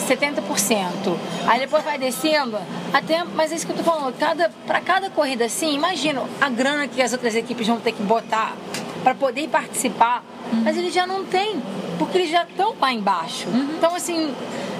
70%. 0.08 1.17
Aí 1.48 1.60
depois 1.60 1.84
vai 1.84 1.98
descendo, 1.98 2.58
até, 2.93 3.24
mas 3.24 3.52
é 3.52 3.56
isso 3.56 3.65
que 3.65 3.72
eu 3.72 3.78
tô 3.78 3.84
falando, 3.84 4.13
cada, 4.17 4.50
para 4.67 4.80
cada 4.80 5.10
corrida 5.10 5.46
assim, 5.46 5.74
imagina 5.74 6.22
a 6.39 6.50
grana 6.50 6.88
que 6.88 7.02
as 7.02 7.13
outras 7.13 7.36
equipes 7.36 7.67
vão 7.67 7.80
ter 7.80 7.93
que 7.93 8.04
botar 8.04 8.56
para 9.04 9.15
poder 9.15 9.48
participar, 9.48 10.24
uhum. 10.52 10.62
mas 10.63 10.78
eles 10.78 10.93
já 10.93 11.08
não 11.08 11.26
têm, 11.26 11.62
porque 11.98 12.20
eles 12.20 12.30
já 12.30 12.43
estão 12.43 12.76
lá 12.80 12.93
embaixo. 12.93 13.48
Uhum. 13.48 13.76
Então, 13.78 13.96
assim, 13.96 14.34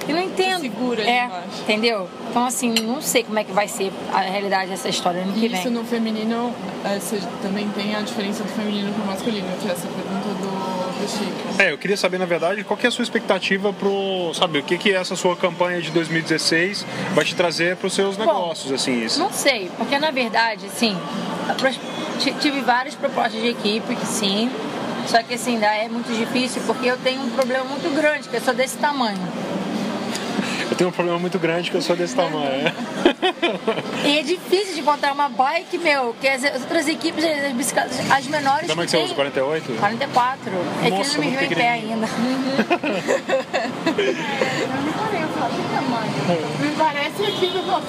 eu 0.08 0.14
não 0.14 0.22
entendo. 0.22 0.60
Segura 0.60 1.02
é, 1.02 1.28
entendeu? 1.60 2.08
Então, 2.30 2.46
assim, 2.46 2.72
não 2.82 3.00
sei 3.02 3.22
como 3.22 3.38
é 3.38 3.44
que 3.44 3.52
vai 3.52 3.68
ser 3.68 3.92
a 4.12 4.20
realidade 4.20 4.70
dessa 4.70 4.88
história 4.88 5.22
ano 5.22 5.32
que 5.32 5.48
vem. 5.48 5.58
Isso 5.58 5.70
no 5.70 5.84
feminino, 5.84 6.54
é, 6.84 6.98
você 6.98 7.20
também 7.42 7.68
tem 7.70 7.94
a 7.94 8.00
diferença 8.00 8.42
do 8.42 8.50
feminino 8.50 8.92
pro 8.92 9.04
masculino, 9.04 9.48
que 9.60 9.68
é 9.68 9.72
essa 9.72 9.86
pergunta. 9.88 10.17
É, 11.58 11.72
eu 11.72 11.78
queria 11.78 11.96
saber, 11.96 12.18
na 12.18 12.24
verdade, 12.24 12.62
qual 12.64 12.76
que 12.76 12.86
é 12.86 12.88
a 12.88 12.92
sua 12.92 13.02
expectativa 13.02 13.72
pro, 13.72 14.32
sabe, 14.34 14.58
o 14.58 14.62
que 14.62 14.78
que 14.78 14.92
essa 14.92 15.16
sua 15.16 15.36
campanha 15.36 15.80
de 15.80 15.90
2016 15.90 16.86
vai 17.14 17.24
te 17.24 17.34
trazer 17.34 17.76
para 17.76 17.86
os 17.86 17.92
seus 17.92 18.16
Bom, 18.16 18.24
negócios, 18.24 18.72
assim? 18.72 19.04
Isso? 19.04 19.18
Não 19.18 19.32
sei, 19.32 19.70
porque 19.76 19.98
na 19.98 20.10
verdade, 20.10 20.66
assim, 20.66 20.96
tive 22.40 22.60
várias 22.60 22.94
propostas 22.94 23.40
de 23.40 23.48
equipe 23.48 23.96
que 23.96 24.06
sim, 24.06 24.50
só 25.06 25.22
que 25.22 25.34
assim, 25.34 25.54
ainda 25.54 25.66
é 25.66 25.88
muito 25.88 26.14
difícil 26.16 26.62
porque 26.66 26.86
eu 26.86 26.96
tenho 26.98 27.22
um 27.22 27.30
problema 27.30 27.64
muito 27.64 27.88
grande, 27.94 28.28
que 28.28 28.36
eu 28.36 28.40
sou 28.40 28.54
desse 28.54 28.76
tamanho 28.78 29.47
tenho 30.76 30.90
um 30.90 30.92
problema 30.92 31.18
muito 31.18 31.38
grande 31.38 31.70
que 31.70 31.76
eu 31.76 31.82
sou 31.82 31.96
desse 31.96 32.14
tamanho. 32.14 32.72
e 34.04 34.18
é 34.18 34.22
difícil 34.22 34.74
de 34.74 34.80
encontrar 34.80 35.12
uma 35.12 35.28
bike, 35.28 35.78
meu, 35.78 36.14
que 36.20 36.28
as 36.28 36.42
outras 36.44 36.88
equipes, 36.88 37.24
as 37.24 37.52
bicicletas, 37.52 37.98
as 38.10 38.26
menores. 38.26 38.68
Como 38.68 38.82
é 38.82 38.84
que 38.84 38.90
você 38.90 38.98
usa? 38.98 39.14
48? 39.14 39.72
44. 39.78 40.52
É 40.82 40.90
que 40.90 40.96
ele 40.96 41.08
não 41.08 41.20
me 41.20 41.30
viu 41.30 41.42
em 41.42 41.48
pé 41.54 41.68
ainda. 41.68 42.06
Me 46.60 46.70
parece 46.76 47.22
aqui 47.24 47.46
do 47.48 47.62
nosso. 47.62 47.86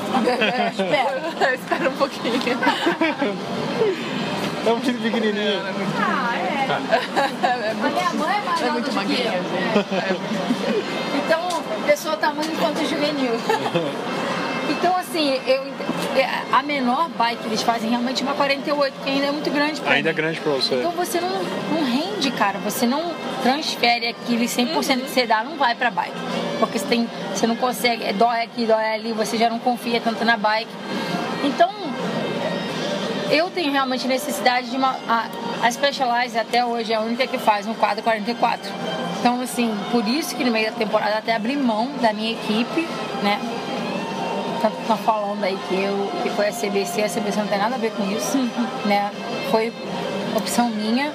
Espera. 0.72 1.54
Espera 1.54 1.90
um 1.90 1.94
pouquinho. 1.94 2.40
É 4.70 4.72
um 4.72 4.80
filho 4.82 5.00
pequenininho. 5.00 5.62
Ah, 5.98 6.38
é. 6.38 7.70
é 7.70 7.74
muito, 7.74 7.88
a 7.88 7.90
minha 7.90 8.14
mãe 8.14 8.38
é 8.38 8.42
mais 8.42 8.62
é 8.62 8.70
muito 8.70 8.94
magrinha. 8.94 9.34
Então, 11.26 11.64
pessoa 11.88 12.16
tamanho 12.18 12.52
enquanto 12.54 12.86
juvenil. 12.88 13.32
Então, 14.70 14.96
assim, 14.96 15.42
eu, 15.48 15.64
é, 16.16 16.30
a 16.52 16.62
menor 16.62 17.10
bike 17.10 17.42
que 17.42 17.48
eles 17.48 17.64
fazem 17.64 17.90
realmente 17.90 18.22
é 18.22 18.26
uma 18.28 18.36
48, 18.36 18.94
que 19.04 19.10
ainda 19.10 19.26
é 19.26 19.32
muito 19.32 19.50
grande 19.50 19.82
pra 19.82 19.94
Ainda 19.94 20.10
mim. 20.10 20.14
é 20.14 20.14
grande 20.14 20.40
pra 20.40 20.52
você. 20.52 20.76
Então 20.76 20.92
você 20.92 21.20
não, 21.20 21.30
não 21.72 21.84
rende, 21.84 22.30
cara. 22.30 22.60
Você 22.60 22.86
não 22.86 23.12
transfere 23.42 24.08
aquele 24.08 24.46
100% 24.46 24.68
uhum. 24.68 24.82
que 25.02 25.10
você 25.10 25.26
dá, 25.26 25.44
não 25.44 25.58
vai 25.58 25.74
pra 25.74 25.90
bike. 25.90 26.14
Porque 26.60 26.78
você, 26.78 26.86
tem, 26.86 27.10
você 27.34 27.48
não 27.48 27.56
consegue, 27.56 28.04
é, 28.04 28.14
dói 28.14 28.44
aqui, 28.44 28.68
dói 28.68 28.94
ali, 28.94 29.12
você 29.14 29.36
já 29.36 29.50
não 29.50 29.58
confia 29.58 30.00
tanto 30.00 30.24
na 30.24 30.38
bike. 30.38 30.70
Então, 31.44 31.79
eu 33.32 33.50
tenho 33.50 33.72
realmente 33.72 34.08
necessidade 34.08 34.70
de 34.70 34.78
uma. 34.78 34.96
A, 35.08 35.28
a 35.64 35.72
Specialized 35.72 36.38
até 36.38 36.66
hoje 36.66 36.94
é 36.94 36.96
a 36.96 37.02
única 37.02 37.28
que 37.28 37.38
faz 37.38 37.68
um 37.68 37.74
quadro 37.74 38.04
44. 38.04 38.72
Então, 39.20 39.42
assim, 39.42 39.76
por 39.92 40.08
isso 40.08 40.36
que 40.36 40.44
no 40.44 40.52
meio 40.52 40.72
da 40.72 40.78
temporada 40.78 41.18
até 41.18 41.36
abri 41.36 41.56
mão 41.56 41.90
da 42.02 42.14
minha 42.14 42.32
equipe, 42.32 42.88
né? 43.22 43.40
Tanto 44.62 44.80
estão 44.82 44.98
falando 44.98 45.44
aí 45.44 45.58
que, 45.68 45.76
eu, 45.76 46.12
que 46.22 46.30
foi 46.32 46.48
a 46.48 46.52
CBC, 46.52 47.04
a 47.04 47.10
CBC 47.10 47.40
não 47.40 47.48
tem 47.48 47.58
nada 47.58 47.76
a 47.76 47.78
ver 47.78 47.92
com 47.92 48.04
isso, 48.12 48.38
né? 48.86 49.12
Foi 49.52 49.74
opção 50.36 50.70
minha, 50.70 51.12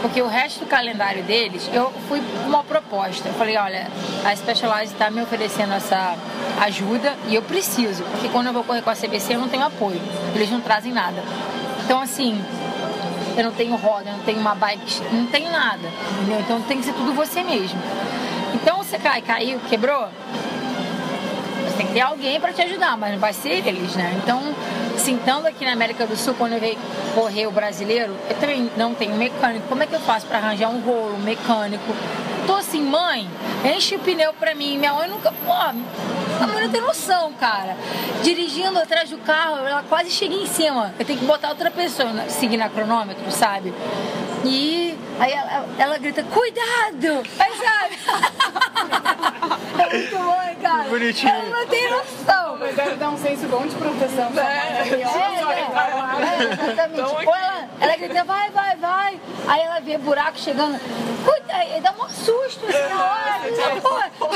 porque 0.00 0.22
o 0.22 0.28
resto 0.28 0.60
do 0.60 0.66
calendário 0.66 1.22
deles, 1.24 1.68
eu 1.72 1.92
fui 2.08 2.22
uma 2.46 2.62
proposta. 2.62 3.28
Eu 3.28 3.34
falei, 3.34 3.56
olha, 3.56 3.88
a 4.24 4.34
Specialized 4.34 4.92
está 4.92 5.10
me 5.10 5.22
oferecendo 5.22 5.72
essa 5.74 6.16
ajuda 6.60 7.16
e 7.26 7.34
eu 7.34 7.42
preciso, 7.42 8.02
porque 8.04 8.28
quando 8.28 8.48
eu 8.48 8.52
vou 8.52 8.64
correr 8.64 8.82
com 8.82 8.90
a 8.90 8.94
CBC 8.94 9.34
eu 9.34 9.40
não 9.40 9.48
tenho 9.48 9.64
apoio, 9.64 10.00
eles 10.34 10.50
não 10.50 10.60
trazem 10.60 10.92
nada. 10.92 11.22
Então, 11.84 12.00
assim, 12.00 12.40
eu 13.36 13.44
não 13.44 13.52
tenho 13.52 13.76
roda, 13.76 14.10
eu 14.10 14.16
não 14.16 14.24
tenho 14.24 14.40
uma 14.40 14.54
bike, 14.54 15.02
não 15.12 15.26
tenho 15.26 15.50
nada, 15.50 15.88
entendeu? 16.16 16.40
Então 16.40 16.60
tem 16.62 16.78
que 16.78 16.84
ser 16.84 16.92
tudo 16.92 17.12
você 17.12 17.42
mesmo. 17.42 17.80
Então 18.54 18.78
você 18.78 18.98
cai, 18.98 19.22
caiu, 19.22 19.60
quebrou, 19.68 20.08
você 21.64 21.76
tem 21.76 21.86
que 21.86 21.92
ter 21.92 22.00
alguém 22.00 22.40
para 22.40 22.52
te 22.52 22.62
ajudar, 22.62 22.96
mas 22.96 23.12
não 23.12 23.18
vai 23.18 23.32
ser 23.32 23.66
eles, 23.66 23.94
né? 23.94 24.18
Então, 24.22 24.42
sentando 24.98 25.46
aqui 25.46 25.64
na 25.64 25.72
América 25.72 26.06
do 26.06 26.16
Sul, 26.16 26.34
quando 26.36 26.54
eu 26.54 26.60
veio 26.60 26.78
correr 27.14 27.46
o 27.46 27.50
brasileiro, 27.50 28.16
eu 28.28 28.36
também 28.36 28.70
não 28.76 28.94
tenho 28.94 29.16
mecânico. 29.16 29.66
Como 29.68 29.82
é 29.82 29.86
que 29.86 29.94
eu 29.94 30.00
faço 30.00 30.26
para 30.26 30.38
arranjar 30.38 30.68
um 30.68 30.80
rolo, 30.80 31.18
mecânico? 31.18 31.84
Tô 32.46 32.56
assim, 32.56 32.82
mãe, 32.82 33.28
enche 33.64 33.96
o 33.96 33.98
pneu 33.98 34.32
pra 34.32 34.54
mim. 34.54 34.78
Minha 34.78 34.94
mãe 34.94 35.08
nunca. 35.08 35.32
Pô, 35.32 35.52
a 35.52 35.72
mãe 36.46 36.62
não 36.62 36.70
tem 36.70 36.80
noção, 36.80 37.32
cara. 37.34 37.76
Dirigindo 38.22 38.78
atrás 38.78 39.10
do 39.10 39.18
carro, 39.18 39.66
ela 39.66 39.84
quase 39.88 40.10
chega 40.10 40.34
em 40.34 40.46
cima. 40.46 40.94
Eu 40.98 41.04
tenho 41.04 41.18
que 41.18 41.24
botar 41.24 41.50
outra 41.50 41.70
pessoa, 41.70 42.10
seguir 42.28 42.56
na 42.56 42.68
cronômetro, 42.68 43.30
sabe? 43.30 43.74
E 44.44 44.96
aí 45.18 45.32
ela, 45.32 45.66
ela 45.78 45.98
grita, 45.98 46.22
cuidado! 46.22 47.22
Aí 47.38 47.52
sabe? 47.56 47.98
é 49.88 49.98
muito 49.98 50.18
bom, 50.18 50.62
cara. 50.62 50.88
Bonitinho. 50.88 51.32
Ela 51.32 51.44
não 51.44 51.66
tem 51.66 51.90
noção. 51.90 52.56
Mas 52.58 52.74
deve 52.74 52.96
dar 52.96 53.10
um 53.10 53.18
senso 53.18 53.46
bom 53.48 53.66
de 53.66 53.74
proteção. 53.76 54.32
É, 54.36 54.40
é, 54.40 54.88
é, 54.88 55.00
é, 55.00 56.72
exatamente. 56.72 57.26
Ou 57.26 57.36
ela, 57.36 57.68
ela 57.80 57.96
grita, 57.96 58.24
vai, 58.24 58.50
vai, 58.50 58.76
vai. 58.76 59.20
Aí 59.46 59.60
ela 59.60 59.80
vê 59.80 59.98
buraco 59.98 60.38
chegando. 60.38 60.78
Cuida, 61.24 61.80
dá 61.80 61.92
um 61.92 62.08
susto 62.08 62.66
assim 62.66 62.94
na 62.94 63.04
hora. 63.04 63.80
Pô, 63.80 64.28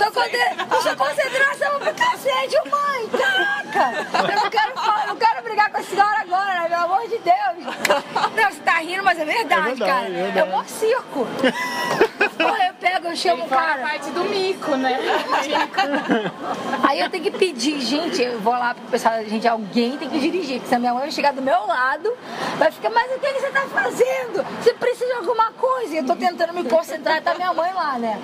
sua 0.82 0.96
concentração 0.96 1.78
pro 1.78 1.94
cacete, 1.94 2.56
mãe, 2.68 3.08
caraca! 3.08 4.32
Eu 4.32 4.40
não 4.42 4.50
quero, 4.50 4.72
não 5.06 5.16
quero 5.16 5.42
brigar 5.42 5.70
com 5.70 5.78
a 5.78 5.82
senhora 5.82 6.20
agora, 6.20 6.62
né? 6.62 6.68
pelo 6.68 6.84
amor 6.84 7.02
de 7.08 7.18
Deus. 7.18 7.76
Não, 8.34 8.50
você 8.50 8.60
tá 8.60 8.78
rindo, 8.78 9.02
mas 9.04 9.18
é 9.18 9.24
verdade, 9.24 9.60
é 9.60 9.74
verdade 9.74 9.90
cara. 9.90 10.06
É, 10.06 10.10
verdade. 10.10 10.50
é 10.50 10.56
um 10.56 10.64
circo. 10.64 11.26
Porra, 12.36 12.66
eu 12.66 12.74
pego, 12.74 13.08
eu 13.08 13.16
chamo 13.16 13.44
o 13.44 13.48
cara. 13.48 13.82
parte 13.82 14.10
do 14.10 14.24
mico, 14.24 14.74
né? 14.76 14.98
Aí 16.82 17.00
eu 17.00 17.10
tenho 17.10 17.24
que 17.24 17.30
pedir, 17.30 17.80
gente, 17.80 18.22
eu 18.22 18.40
vou 18.40 18.52
lá 18.52 18.74
pro 18.74 18.84
pessoal, 18.86 19.24
gente, 19.24 19.46
alguém 19.46 19.96
tem 19.96 20.08
que 20.08 20.18
dirigir, 20.18 20.56
porque 20.56 20.68
se 20.68 20.74
a 20.74 20.78
minha 20.78 20.94
mãe 20.94 21.10
chegar 21.10 21.32
do 21.32 21.42
meu 21.42 21.66
lado, 21.66 22.12
vai 22.58 22.70
ficar, 22.70 22.90
mas 22.90 23.10
o 23.14 23.18
que 23.18 23.32
você 23.32 23.50
tá 23.50 23.62
fazendo? 23.72 24.44
Você 24.60 24.74
precisa 24.74 25.06
de 25.06 25.12
alguma 25.12 25.52
coisa? 25.52 25.94
E 25.94 25.98
eu 25.98 26.06
tô 26.06 26.16
tentando 26.16 26.52
me 26.52 26.64
concentrar, 26.64 27.22
tá 27.22 27.34
minha 27.34 27.52
mãe 27.52 27.72
lá, 27.72 27.98
né? 27.98 28.20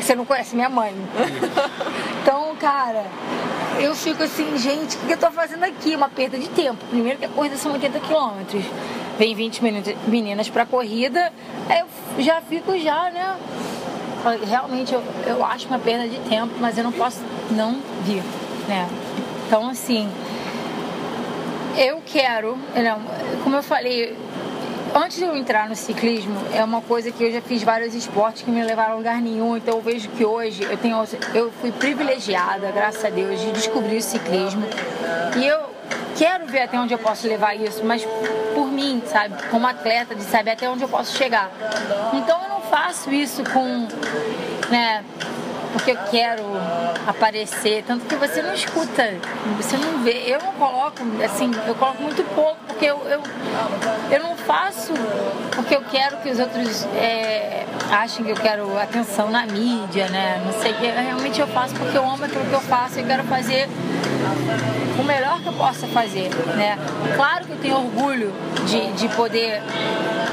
Você 0.00 0.14
não 0.14 0.24
conhece 0.24 0.54
minha 0.54 0.68
mãe. 0.68 0.94
Então, 2.22 2.54
cara, 2.56 3.04
eu 3.78 3.94
fico 3.94 4.22
assim, 4.22 4.56
gente, 4.58 4.96
o 4.96 5.00
que 5.00 5.12
eu 5.12 5.18
tô 5.18 5.30
fazendo 5.30 5.64
aqui? 5.64 5.94
Uma 5.94 6.08
perda 6.08 6.38
de 6.38 6.48
tempo. 6.48 6.84
Primeiro 6.86 7.18
que 7.18 7.24
a 7.24 7.28
corrida 7.28 7.56
são 7.56 7.72
80 7.72 8.00
quilômetros. 8.00 8.64
Vem 9.18 9.34
20 9.34 9.62
meninas 10.06 10.48
pra 10.48 10.64
corrida, 10.64 11.30
eu 11.68 12.22
já 12.22 12.40
fico 12.40 12.78
já, 12.78 13.10
né? 13.10 13.36
Realmente 14.46 14.92
eu, 14.92 15.02
eu 15.26 15.44
acho 15.44 15.66
uma 15.68 15.78
perda 15.78 16.06
de 16.08 16.18
tempo, 16.28 16.52
mas 16.60 16.76
eu 16.76 16.84
não 16.84 16.92
posso 16.92 17.20
não 17.50 17.80
vir, 18.04 18.22
né? 18.68 18.88
Então 19.46 19.68
assim, 19.68 20.08
eu 21.76 22.02
quero, 22.04 22.58
não, 22.76 23.00
como 23.42 23.56
eu 23.56 23.62
falei, 23.62 24.16
antes 24.94 25.18
de 25.18 25.24
eu 25.24 25.36
entrar 25.36 25.68
no 25.68 25.76
ciclismo, 25.76 26.36
é 26.54 26.62
uma 26.62 26.80
coisa 26.80 27.10
que 27.10 27.22
eu 27.22 27.32
já 27.32 27.40
fiz 27.40 27.62
vários 27.62 27.94
esportes 27.94 28.42
que 28.42 28.50
me 28.50 28.62
levaram 28.62 28.94
a 28.94 28.96
lugar 28.96 29.20
nenhum. 29.20 29.56
Então 29.56 29.74
eu 29.76 29.82
vejo 29.82 30.08
que 30.10 30.24
hoje 30.24 30.62
eu 30.62 30.76
tenho, 30.76 31.02
eu 31.34 31.50
fui 31.60 31.72
privilegiada, 31.72 32.70
graças 32.70 33.04
a 33.04 33.10
Deus, 33.10 33.40
de 33.40 33.52
descobrir 33.52 33.98
o 33.98 34.02
ciclismo. 34.02 34.62
E 35.36 35.46
eu 35.46 35.60
quero 36.16 36.46
ver 36.46 36.62
até 36.62 36.78
onde 36.78 36.92
eu 36.92 36.98
posso 36.98 37.26
levar 37.26 37.54
isso, 37.54 37.84
mas 37.84 38.06
por 38.54 38.66
mim, 38.66 39.02
sabe? 39.06 39.34
Como 39.50 39.66
atleta, 39.66 40.14
de 40.14 40.22
saber 40.22 40.52
até 40.52 40.68
onde 40.68 40.82
eu 40.82 40.88
posso 40.88 41.16
chegar. 41.16 41.50
Então 42.12 42.42
eu 42.42 42.48
não 42.48 42.60
faço 42.62 43.10
isso 43.10 43.42
com, 43.52 43.88
né? 44.70 45.04
Porque 45.72 45.92
eu 45.92 45.98
quero 46.10 46.42
aparecer, 47.06 47.84
tanto 47.86 48.04
que 48.06 48.16
você 48.16 48.42
não 48.42 48.52
escuta, 48.54 49.14
você 49.56 49.76
não 49.76 50.02
vê. 50.02 50.24
Eu 50.26 50.40
não 50.40 50.52
coloco, 50.54 51.02
assim, 51.24 51.50
eu 51.66 51.74
coloco 51.74 52.02
muito 52.02 52.22
pouco, 52.34 52.56
porque 52.66 52.86
eu, 52.86 52.98
eu, 53.08 53.22
eu 54.10 54.22
não 54.22 54.36
faço 54.36 54.92
porque 55.54 55.74
eu 55.74 55.82
quero 55.82 56.16
que 56.18 56.30
os 56.30 56.38
outros 56.38 56.84
é, 56.96 57.66
achem 57.90 58.24
que 58.24 58.30
eu 58.30 58.36
quero 58.36 58.78
atenção 58.78 59.30
na 59.30 59.46
mídia, 59.46 60.08
né? 60.08 60.42
Não 60.44 60.52
sei, 60.60 60.72
realmente 60.72 61.40
eu 61.40 61.46
faço 61.48 61.74
porque 61.74 61.96
eu 61.96 62.04
amo 62.04 62.24
aquilo 62.24 62.44
que 62.44 62.52
eu 62.52 62.60
faço 62.60 62.98
e 62.98 63.02
quero 63.02 63.24
fazer 63.24 63.68
o 64.98 65.02
melhor 65.02 65.40
que 65.40 65.48
eu 65.48 65.52
possa 65.52 65.86
fazer, 65.88 66.30
né? 66.56 66.78
Claro 67.14 67.44
que 67.44 67.52
eu 67.52 67.58
tenho 67.58 67.76
orgulho 67.76 68.32
de, 68.66 68.92
de 68.92 69.08
poder 69.14 69.62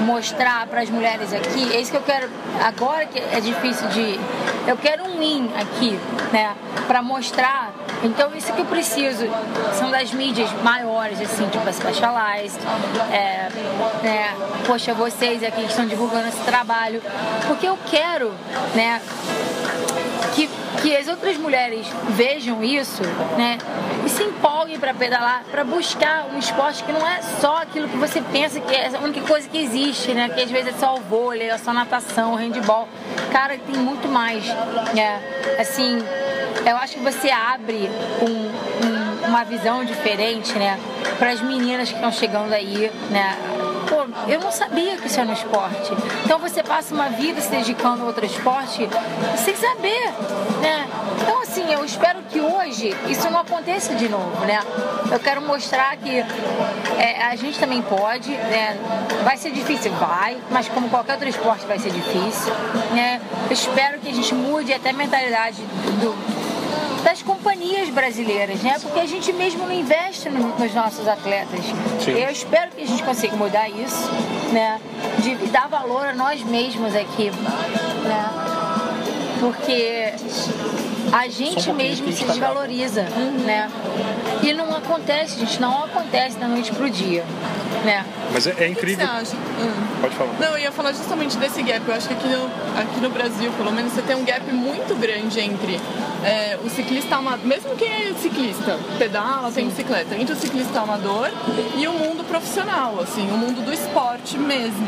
mostrar 0.02 0.68
para 0.68 0.82
as 0.82 0.90
mulheres 0.90 1.34
aqui, 1.34 1.74
é 1.74 1.82
isso 1.82 1.92
que 1.92 1.98
eu 1.98 2.04
quero 2.04 2.30
agora 2.64 3.06
que 3.06 3.20
é 3.20 3.40
difícil 3.40 3.88
de 3.90 4.20
eu 4.68 4.76
quero 4.78 5.04
um 5.06 5.18
win 5.18 5.50
aqui, 5.60 5.98
né, 6.32 6.56
para 6.88 7.02
mostrar. 7.02 7.72
Então 8.04 8.36
isso 8.36 8.54
que 8.54 8.60
eu 8.60 8.66
preciso 8.66 9.26
são 9.74 9.90
das 9.90 10.12
mídias 10.12 10.52
maiores, 10.62 11.20
assim, 11.20 11.48
tipo 11.48 11.68
a 11.68 11.74
Specialized, 11.74 12.60
é, 13.12 13.50
é, 14.06 14.36
poxa, 14.68 14.94
vocês 14.94 15.44
aqui 15.44 15.62
que 15.62 15.70
estão 15.70 15.88
divulgando 15.88 16.28
esse 16.28 16.44
trabalho, 16.44 17.02
porque 17.48 17.68
eu 17.68 17.78
quero, 17.90 18.32
né, 18.76 19.02
que, 20.36 20.50
que 20.82 20.96
as 20.96 21.08
outras 21.08 21.38
mulheres 21.38 21.88
vejam 22.10 22.64
isso, 22.64 23.04
né? 23.38 23.58
E 24.06 24.10
se 24.10 24.24
empolguem 24.24 24.80
para 24.80 24.94
pedalar, 24.94 25.44
para 25.52 25.64
buscar 25.64 26.28
um 26.34 26.40
esporte 26.40 26.84
que 26.84 26.92
não 26.92 27.06
é 27.08 27.22
só 27.42 27.58
aquilo 27.58 27.88
que 27.88 27.98
você 27.98 28.22
pensa 28.22 28.60
que 28.60 28.74
é 28.74 28.88
a 28.88 29.00
única 29.00 29.22
coisa 29.22 29.48
que 29.48 29.58
existe, 29.58 30.14
né? 30.14 30.30
Que 30.30 30.42
às 30.42 30.52
vezes 30.52 30.76
é 30.76 30.78
só 30.78 30.96
o 30.96 31.02
vôlei, 31.02 31.50
é 31.50 31.58
só 31.58 31.74
natação, 31.74 32.36
handball. 32.36 32.88
Cara, 33.32 33.58
tem 33.58 33.76
muito 33.76 34.08
mais, 34.08 34.46
né? 34.94 35.22
Assim, 35.60 35.98
eu 36.66 36.76
acho 36.78 36.94
que 36.94 37.00
você 37.00 37.30
abre 37.30 37.90
um, 38.22 38.86
um, 38.86 39.28
uma 39.28 39.44
visão 39.44 39.84
diferente, 39.84 40.54
né? 40.58 40.80
Para 41.18 41.32
as 41.32 41.42
meninas 41.42 41.90
que 41.90 41.96
estão 41.96 42.12
chegando 42.12 42.54
aí, 42.54 42.92
né? 43.10 43.38
Pô, 43.88 44.06
eu 44.28 44.40
não 44.40 44.52
sabia 44.52 44.98
que 44.98 45.08
isso 45.08 45.20
era 45.20 45.30
um 45.30 45.34
esporte. 45.34 45.92
Então 46.24 46.38
você 46.40 46.62
passa 46.62 46.94
uma 46.94 47.10
vida 47.10 47.42
se 47.42 47.50
dedicando 47.50 48.04
a 48.04 48.06
outro 48.08 48.26
esporte 48.26 48.88
sem 49.38 49.56
saber, 49.56 50.12
né? 50.62 50.88
Então 51.22 51.42
assim, 51.42 51.72
eu 51.72 51.84
espero 51.84 52.20
que 52.30 52.40
hoje 52.40 52.96
isso 53.10 53.30
não 53.30 53.40
aconteça 53.40 53.96
de 53.96 54.08
novo, 54.10 54.46
né? 54.46 54.60
Eu 55.12 55.20
quero 55.20 55.42
mostrar 55.42 55.96
que 55.98 56.20
é, 56.98 57.24
a 57.24 57.36
gente 57.36 57.60
também 57.60 57.82
pode, 57.82 58.32
né? 58.32 58.78
Vai 59.24 59.38
ser 59.38 59.52
difícil, 59.52 59.92
vai, 59.94 60.38
mas 60.52 60.68
como 60.68 60.90
qualquer 60.90 61.14
outro 61.14 61.28
esporte 61.28 61.66
vai 61.66 61.80
ser 61.80 61.92
difícil, 61.92 62.54
né? 62.94 63.22
Eu 63.46 63.54
espero 63.54 64.00
que 64.00 64.10
a 64.10 64.14
gente 64.14 64.34
mude 64.34 64.74
até 64.74 64.90
a 64.90 64.94
mentalidade 64.94 65.62
do 66.02 66.37
das 67.08 67.22
companhias 67.22 67.88
brasileiras, 67.88 68.62
né? 68.62 68.76
Porque 68.82 69.00
a 69.00 69.06
gente 69.06 69.32
mesmo 69.32 69.66
não 69.66 69.72
investe 69.72 70.30
no, 70.30 70.50
nos 70.60 70.74
nossos 70.74 71.08
atletas. 71.08 71.62
Sim. 72.04 72.12
Eu 72.12 72.30
espero 72.30 72.70
que 72.72 72.82
a 72.82 72.86
gente 72.86 73.02
consiga 73.02 73.34
mudar 73.38 73.70
isso, 73.70 74.12
né? 74.52 74.78
De 75.20 75.34
dar 75.48 75.70
valor 75.70 76.06
a 76.06 76.14
nós 76.14 76.44
mesmos 76.44 76.94
aqui, 76.94 77.32
né? 77.32 78.30
Porque 79.40 80.12
a 81.12 81.28
gente 81.28 81.72
mesmo 81.74 82.12
se 82.12 82.26
desvaloriza, 82.26 83.04
né? 83.46 83.70
E 84.44 84.54
não 84.54 84.76
acontece, 84.76 85.40
gente, 85.40 85.60
não 85.60 85.84
acontece 85.84 86.38
da 86.38 86.48
noite 86.48 86.72
pro 86.72 86.90
dia, 86.90 87.24
né? 87.84 88.06
Mas 88.32 88.48
é, 88.48 88.56
é 88.60 88.68
incrível. 88.68 89.06
O 89.06 89.10
que 89.10 89.26
você 89.26 89.36
acha? 89.36 89.36
Hum. 89.36 89.88
Pode 90.02 90.16
falar. 90.16 90.34
Não, 90.40 90.48
eu 90.50 90.60
ia 90.60 90.72
falar 90.72 90.94
justamente 90.94 91.38
desse 91.38 91.62
gap. 91.64 91.82
Eu 91.88 91.94
acho 91.94 92.08
que 92.08 92.14
aqui 92.14 92.28
no, 92.28 92.46
aqui 92.80 93.00
no 93.02 93.10
Brasil, 93.10 93.52
pelo 93.54 93.72
menos, 93.72 93.94
você 93.94 94.02
tem 94.02 94.16
um 94.16 94.24
gap 94.24 94.52
muito 94.52 94.96
grande 94.96 95.40
entre 95.40 95.80
é, 96.24 96.58
o 96.64 96.70
ciclista 96.70 97.16
amador, 97.16 97.46
mesmo 97.46 97.76
quem 97.76 97.90
é 97.90 98.14
ciclista, 98.14 98.78
pedala, 98.98 99.50
Sim. 99.50 99.56
tem 99.56 99.68
bicicleta, 99.70 100.16
entre 100.16 100.34
o 100.34 100.38
ciclista 100.38 100.82
amador 100.82 101.30
e 101.76 101.88
o 101.88 101.94
mundo 101.94 102.24
profissional, 102.28 103.00
assim, 103.00 103.28
o 103.32 103.38
mundo 103.38 103.64
do 103.64 103.74
esporte 103.74 104.38
mesmo. 104.38 104.88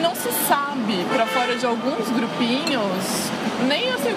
Não 0.00 0.14
se 0.14 0.30
sabe, 0.46 1.04
para 1.12 1.26
fora 1.26 1.56
de 1.56 1.64
alguns 1.66 2.08
grupinhos, 2.10 3.30
nem 3.66 3.90
assim 3.92 4.12
o 4.12 4.16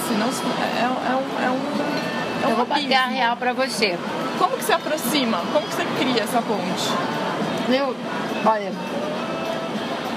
que 0.00 0.14
acontece. 0.14 0.14
Não, 0.14 0.28
é, 0.62 0.82
é, 0.82 1.16
um, 1.16 1.44
é 1.44 1.50
um. 1.50 2.42
É 2.42 2.46
um 2.46 2.50
Eu 2.50 2.56
vou 2.56 2.66
a 2.70 3.06
real 3.06 3.36
para 3.36 3.52
você. 3.52 3.98
Como 4.38 4.56
que 4.56 4.64
se 4.64 4.72
aproxima? 4.72 5.38
Como 5.52 5.66
que 5.66 5.74
você 5.74 5.84
cria 5.98 6.22
essa 6.22 6.40
ponte? 6.42 6.88
Eu, 7.68 7.94
olha, 8.44 8.72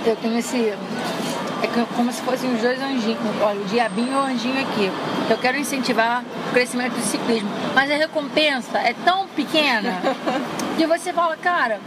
eu 0.05 0.15
tenho 0.15 0.37
esse 0.37 0.73
é 1.63 1.85
como 1.95 2.11
se 2.11 2.21
fossem 2.23 2.53
os 2.53 2.61
dois 2.61 2.81
anjinhos, 2.81 3.19
olha, 3.41 3.61
o 3.61 3.63
diabinho 3.65 4.11
e 4.11 4.15
o 4.15 4.19
anjinho 4.19 4.59
aqui. 4.59 4.91
Eu 5.29 5.37
quero 5.37 5.57
incentivar 5.57 6.21
o 6.49 6.53
crescimento 6.53 6.93
do 6.93 7.01
ciclismo, 7.01 7.49
mas 7.73 7.89
a 7.89 7.95
recompensa 7.95 8.79
é 8.79 8.93
tão 9.05 9.27
pequena 9.27 10.01
que 10.77 10.85
você 10.85 11.13
fala, 11.13 11.37
cara, 11.37 11.79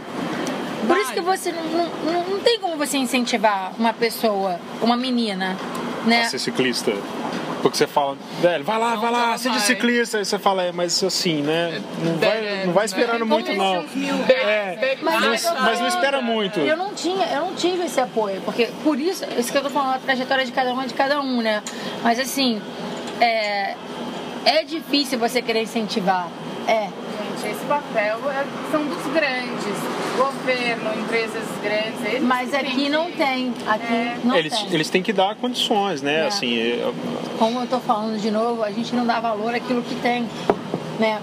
por 0.87 0.97
isso 0.97 1.13
que 1.13 1.21
você 1.21 1.51
não, 1.51 1.63
não, 2.11 2.23
não 2.23 2.39
tem 2.39 2.59
como 2.59 2.75
você 2.75 2.97
incentivar 2.97 3.71
uma 3.77 3.93
pessoa, 3.93 4.59
uma 4.81 4.97
menina, 4.97 5.55
né? 6.05 6.23
A 6.23 6.29
ser 6.29 6.39
ciclista. 6.39 6.93
Porque 7.61 7.77
você 7.77 7.87
fala, 7.87 8.17
velho, 8.39 8.63
vai 8.63 8.79
lá, 8.79 8.95
vai 8.95 9.11
lá, 9.11 9.37
seja 9.37 9.59
ciclista. 9.59 10.17
Aí 10.17 10.25
você 10.25 10.37
fala, 10.37 10.63
é, 10.63 10.71
mas 10.71 11.03
assim, 11.03 11.41
né? 11.41 11.81
Não 12.03 12.17
vai, 12.17 12.65
não 12.65 12.73
vai 12.73 12.85
esperando 12.85 13.25
muito, 13.25 13.53
não. 13.53 13.85
É, 14.29 14.97
mas, 15.01 15.43
mas 15.43 15.79
não 15.79 15.87
espera 15.87 16.21
muito. 16.21 16.59
Eu 16.59 16.77
não 16.77 16.93
tinha, 16.93 17.25
eu 17.27 17.41
não 17.41 17.55
tive 17.55 17.85
esse 17.85 17.99
apoio, 17.99 18.41
porque 18.41 18.69
por 18.83 18.99
isso, 18.99 19.25
isso 19.37 19.51
que 19.51 19.57
eu 19.57 19.63
tô 19.63 19.69
falando, 19.69 19.95
a 19.95 19.99
trajetória 19.99 20.45
de 20.45 20.51
cada 20.51 20.73
um 20.73 20.81
é 20.81 20.85
de 20.85 20.93
cada 20.93 21.19
um, 21.19 21.41
né? 21.41 21.63
Mas 22.03 22.19
assim, 22.19 22.61
é, 23.19 23.75
é 24.45 24.63
difícil 24.63 25.17
você 25.17 25.41
querer 25.41 25.63
incentivar. 25.63 26.27
É. 26.67 26.89
Gente, 27.17 27.55
esse 27.55 27.65
papel 27.65 28.19
é, 28.29 28.45
são 28.71 28.83
dos 28.85 29.13
grandes 29.13 30.06
governo, 30.17 30.99
empresas 30.99 31.43
grandes. 31.61 32.05
Eles 32.05 32.23
Mas 32.23 32.53
aqui 32.53 32.89
não 32.89 33.11
tem. 33.11 33.53
Aqui 33.67 33.93
é. 33.93 34.17
não 34.23 34.35
eles, 34.35 34.53
tem. 34.53 34.73
Eles 34.73 34.89
têm 34.89 35.03
que 35.03 35.13
dar 35.13 35.35
condições, 35.35 36.01
né? 36.01 36.23
É. 36.23 36.27
Assim, 36.27 36.53
eu... 36.53 36.93
Como 37.37 37.59
eu 37.59 37.63
estou 37.63 37.79
falando 37.79 38.19
de 38.19 38.31
novo, 38.31 38.63
a 38.63 38.71
gente 38.71 38.95
não 38.95 39.05
dá 39.05 39.19
valor 39.19 39.53
àquilo 39.53 39.81
que 39.83 39.95
tem. 39.95 40.27
Né? 40.99 41.21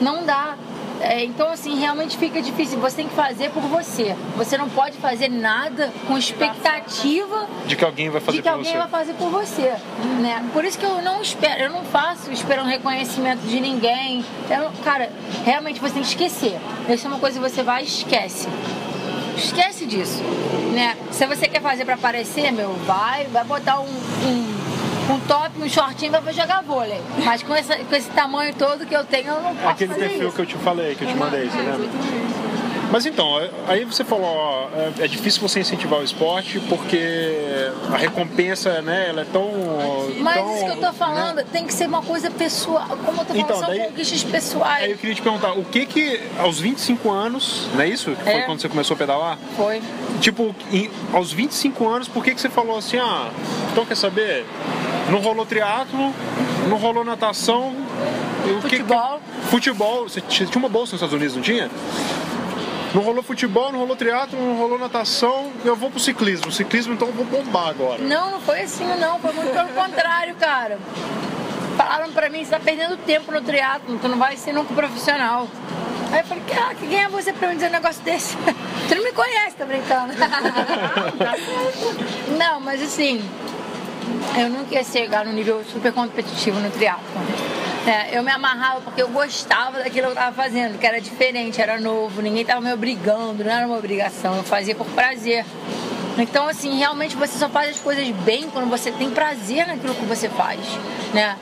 Não 0.00 0.24
dá. 0.24 0.56
É, 1.00 1.24
então, 1.24 1.50
assim, 1.50 1.78
realmente 1.78 2.16
fica 2.16 2.40
difícil. 2.40 2.78
Você 2.80 2.96
tem 2.96 3.08
que 3.08 3.14
fazer 3.14 3.50
por 3.50 3.62
você. 3.62 4.16
Você 4.36 4.56
não 4.56 4.68
pode 4.68 4.96
fazer 4.98 5.28
nada 5.28 5.92
com 6.06 6.16
expectativa 6.16 7.46
de 7.66 7.76
que 7.76 7.84
alguém 7.84 8.08
vai 8.08 8.20
fazer 8.20 8.38
de 8.38 8.42
que 8.42 8.48
alguém 8.48 8.72
você. 8.72 8.78
vai 8.78 8.88
fazer 8.88 9.14
por 9.14 9.28
você, 9.30 9.74
né? 10.20 10.44
Por 10.52 10.64
isso 10.64 10.78
que 10.78 10.84
eu 10.84 11.02
não 11.02 11.20
espero, 11.20 11.64
eu 11.64 11.70
não 11.70 11.84
faço 11.84 12.30
esperando 12.32 12.66
reconhecimento 12.66 13.40
de 13.46 13.60
ninguém. 13.60 14.24
Eu, 14.50 14.70
cara, 14.82 15.10
realmente 15.44 15.80
você 15.80 15.94
tem 15.94 16.02
que 16.02 16.08
esquecer. 16.08 16.58
Isso 16.88 17.06
é 17.06 17.10
uma 17.10 17.18
coisa 17.18 17.38
que 17.38 17.48
você 17.50 17.62
vai 17.62 17.82
e 17.82 17.86
esquece. 17.86 18.48
Esquece 19.36 19.84
disso, 19.84 20.22
né? 20.72 20.96
Se 21.10 21.26
você 21.26 21.46
quer 21.46 21.60
fazer 21.60 21.84
para 21.84 21.94
aparecer, 21.94 22.50
meu, 22.52 22.72
vai, 22.86 23.24
vai 23.26 23.44
botar 23.44 23.80
um, 23.80 23.84
um 23.84 24.65
um 25.10 25.20
top, 25.20 25.50
um 25.62 25.68
shortinho 25.68 26.12
pra 26.20 26.32
jogar 26.32 26.62
vôlei. 26.62 27.00
Mas 27.24 27.42
com, 27.42 27.54
essa, 27.54 27.76
com 27.76 27.94
esse 27.94 28.10
tamanho 28.10 28.54
todo 28.54 28.84
que 28.86 28.94
eu 28.94 29.04
tenho, 29.04 29.28
eu 29.28 29.40
não 29.40 29.54
posso 29.54 29.68
Aquele 29.68 29.94
perfil 29.94 30.28
isso. 30.28 30.36
que 30.36 30.42
eu 30.42 30.46
te 30.46 30.56
falei, 30.56 30.94
que 30.94 31.04
eu 31.04 31.08
te 31.08 31.14
mandei, 31.14 31.48
você 31.48 31.58
lembra? 31.58 31.88
Mas 32.90 33.04
então, 33.04 33.36
aí 33.66 33.84
você 33.84 34.04
falou, 34.04 34.26
ó, 34.26 34.68
é, 34.74 35.04
é 35.04 35.08
difícil 35.08 35.40
você 35.40 35.60
incentivar 35.60 36.00
o 36.00 36.04
esporte 36.04 36.60
porque 36.68 37.70
a 37.92 37.96
recompensa, 37.96 38.80
né, 38.80 39.06
ela 39.08 39.22
é 39.22 39.24
tão. 39.24 39.50
Mas 40.20 40.36
tão, 40.36 40.54
isso 40.54 40.64
que 40.64 40.70
eu 40.70 40.76
tô 40.80 40.92
falando 40.92 41.36
né? 41.36 41.44
tem 41.52 41.66
que 41.66 41.74
ser 41.74 41.86
uma 41.86 42.02
coisa 42.02 42.30
pessoal. 42.30 42.86
Como 42.88 43.20
eu 43.20 43.24
tô 43.24 43.34
falando, 43.34 43.40
então, 43.40 43.58
são 43.58 43.68
daí, 43.68 43.80
conquistas 43.80 44.24
pessoais. 44.24 44.84
Aí 44.84 44.92
eu 44.92 44.98
queria 44.98 45.14
te 45.14 45.22
perguntar, 45.22 45.52
o 45.52 45.64
que 45.64 45.86
que 45.86 46.20
aos 46.38 46.60
25 46.60 47.10
anos, 47.10 47.68
não 47.74 47.80
é 47.80 47.88
isso? 47.88 48.12
Que 48.12 48.22
foi 48.22 48.32
é. 48.32 48.42
quando 48.42 48.60
você 48.60 48.68
começou 48.68 48.94
a 48.94 48.98
pedalar? 48.98 49.38
Foi. 49.56 49.82
Tipo, 50.20 50.54
em, 50.72 50.90
aos 51.12 51.32
25 51.32 51.88
anos, 51.88 52.08
por 52.08 52.24
que 52.24 52.34
que 52.34 52.40
você 52.40 52.48
falou 52.48 52.78
assim, 52.78 52.98
ah, 52.98 53.30
então 53.72 53.84
quer 53.84 53.96
saber? 53.96 54.46
Não 55.10 55.20
rolou 55.20 55.44
triatlo, 55.44 56.12
não 56.68 56.76
rolou 56.78 57.04
natação. 57.04 57.74
Futebol. 58.60 59.20
Que, 59.20 59.48
futebol. 59.48 60.08
Você 60.08 60.20
tinha 60.20 60.48
uma 60.56 60.68
bolsa 60.68 60.92
nos 60.92 61.02
Estados 61.02 61.14
Unidos, 61.14 61.34
não 61.34 61.42
tinha? 61.42 61.70
Não 62.94 63.02
rolou 63.02 63.22
futebol, 63.22 63.72
não 63.72 63.80
rolou 63.80 63.96
teatro, 63.96 64.38
não 64.38 64.56
rolou 64.56 64.78
natação, 64.78 65.52
eu 65.64 65.76
vou 65.76 65.90
pro 65.90 66.00
ciclismo. 66.00 66.50
Ciclismo, 66.50 66.94
então 66.94 67.08
eu 67.08 67.14
vou 67.14 67.24
bombar 67.24 67.68
agora. 67.68 68.02
Não, 68.02 68.30
não 68.30 68.40
foi 68.40 68.62
assim 68.62 68.84
não, 68.84 69.18
foi 69.18 69.32
muito 69.32 69.52
pelo 69.52 69.68
contrário, 69.68 70.34
cara. 70.36 70.78
Falaram 71.76 72.10
pra 72.12 72.30
mim, 72.30 72.44
você 72.44 72.50
tá 72.50 72.60
perdendo 72.60 72.96
tempo 72.96 73.30
no 73.30 73.42
triatlo, 73.42 73.98
tu 73.98 74.08
não 74.08 74.18
vai 74.18 74.36
ser 74.36 74.52
nunca 74.52 74.72
profissional. 74.72 75.46
Aí 76.10 76.20
eu 76.20 76.24
falei, 76.24 76.42
ah, 76.56 76.74
quem 76.74 77.02
é 77.02 77.08
você 77.08 77.32
pra 77.32 77.48
me 77.48 77.54
dizer 77.54 77.68
um 77.68 77.72
negócio 77.72 78.02
desse? 78.02 78.36
tu 78.88 78.94
não 78.94 79.02
me 79.02 79.12
conhece, 79.12 79.56
tá 79.56 79.66
brincando? 79.66 80.14
não, 82.38 82.60
mas 82.60 82.82
assim, 82.82 83.22
eu 84.38 84.48
nunca 84.48 84.74
ia 84.74 84.84
chegar 84.84 85.26
no 85.26 85.32
nível 85.32 85.62
super 85.70 85.92
competitivo 85.92 86.58
no 86.60 86.70
triatlo. 86.70 87.04
É, 87.86 88.18
eu 88.18 88.22
me 88.22 88.30
amarrava 88.32 88.80
porque 88.80 89.00
eu 89.00 89.08
gostava 89.08 89.78
daquilo 89.78 89.92
que 89.92 90.08
eu 90.08 90.08
estava 90.12 90.34
fazendo, 90.34 90.76
que 90.78 90.84
era 90.86 91.00
diferente, 91.00 91.60
era 91.60 91.78
novo, 91.80 92.20
ninguém 92.20 92.42
estava 92.42 92.60
me 92.60 92.72
obrigando, 92.72 93.44
não 93.44 93.50
era 93.52 93.66
uma 93.66 93.76
obrigação, 93.76 94.36
eu 94.36 94.42
fazia 94.42 94.74
por 94.74 94.86
prazer. 94.88 95.44
Então, 96.18 96.48
assim, 96.48 96.76
realmente 96.78 97.14
você 97.14 97.38
só 97.38 97.48
faz 97.48 97.70
as 97.70 97.80
coisas 97.80 98.08
bem 98.08 98.48
quando 98.50 98.68
você 98.68 98.90
tem 98.90 99.10
prazer 99.10 99.66
naquilo 99.68 99.94
que 99.94 100.04
você 100.04 100.28
faz, 100.28 100.58
né? 101.14 101.36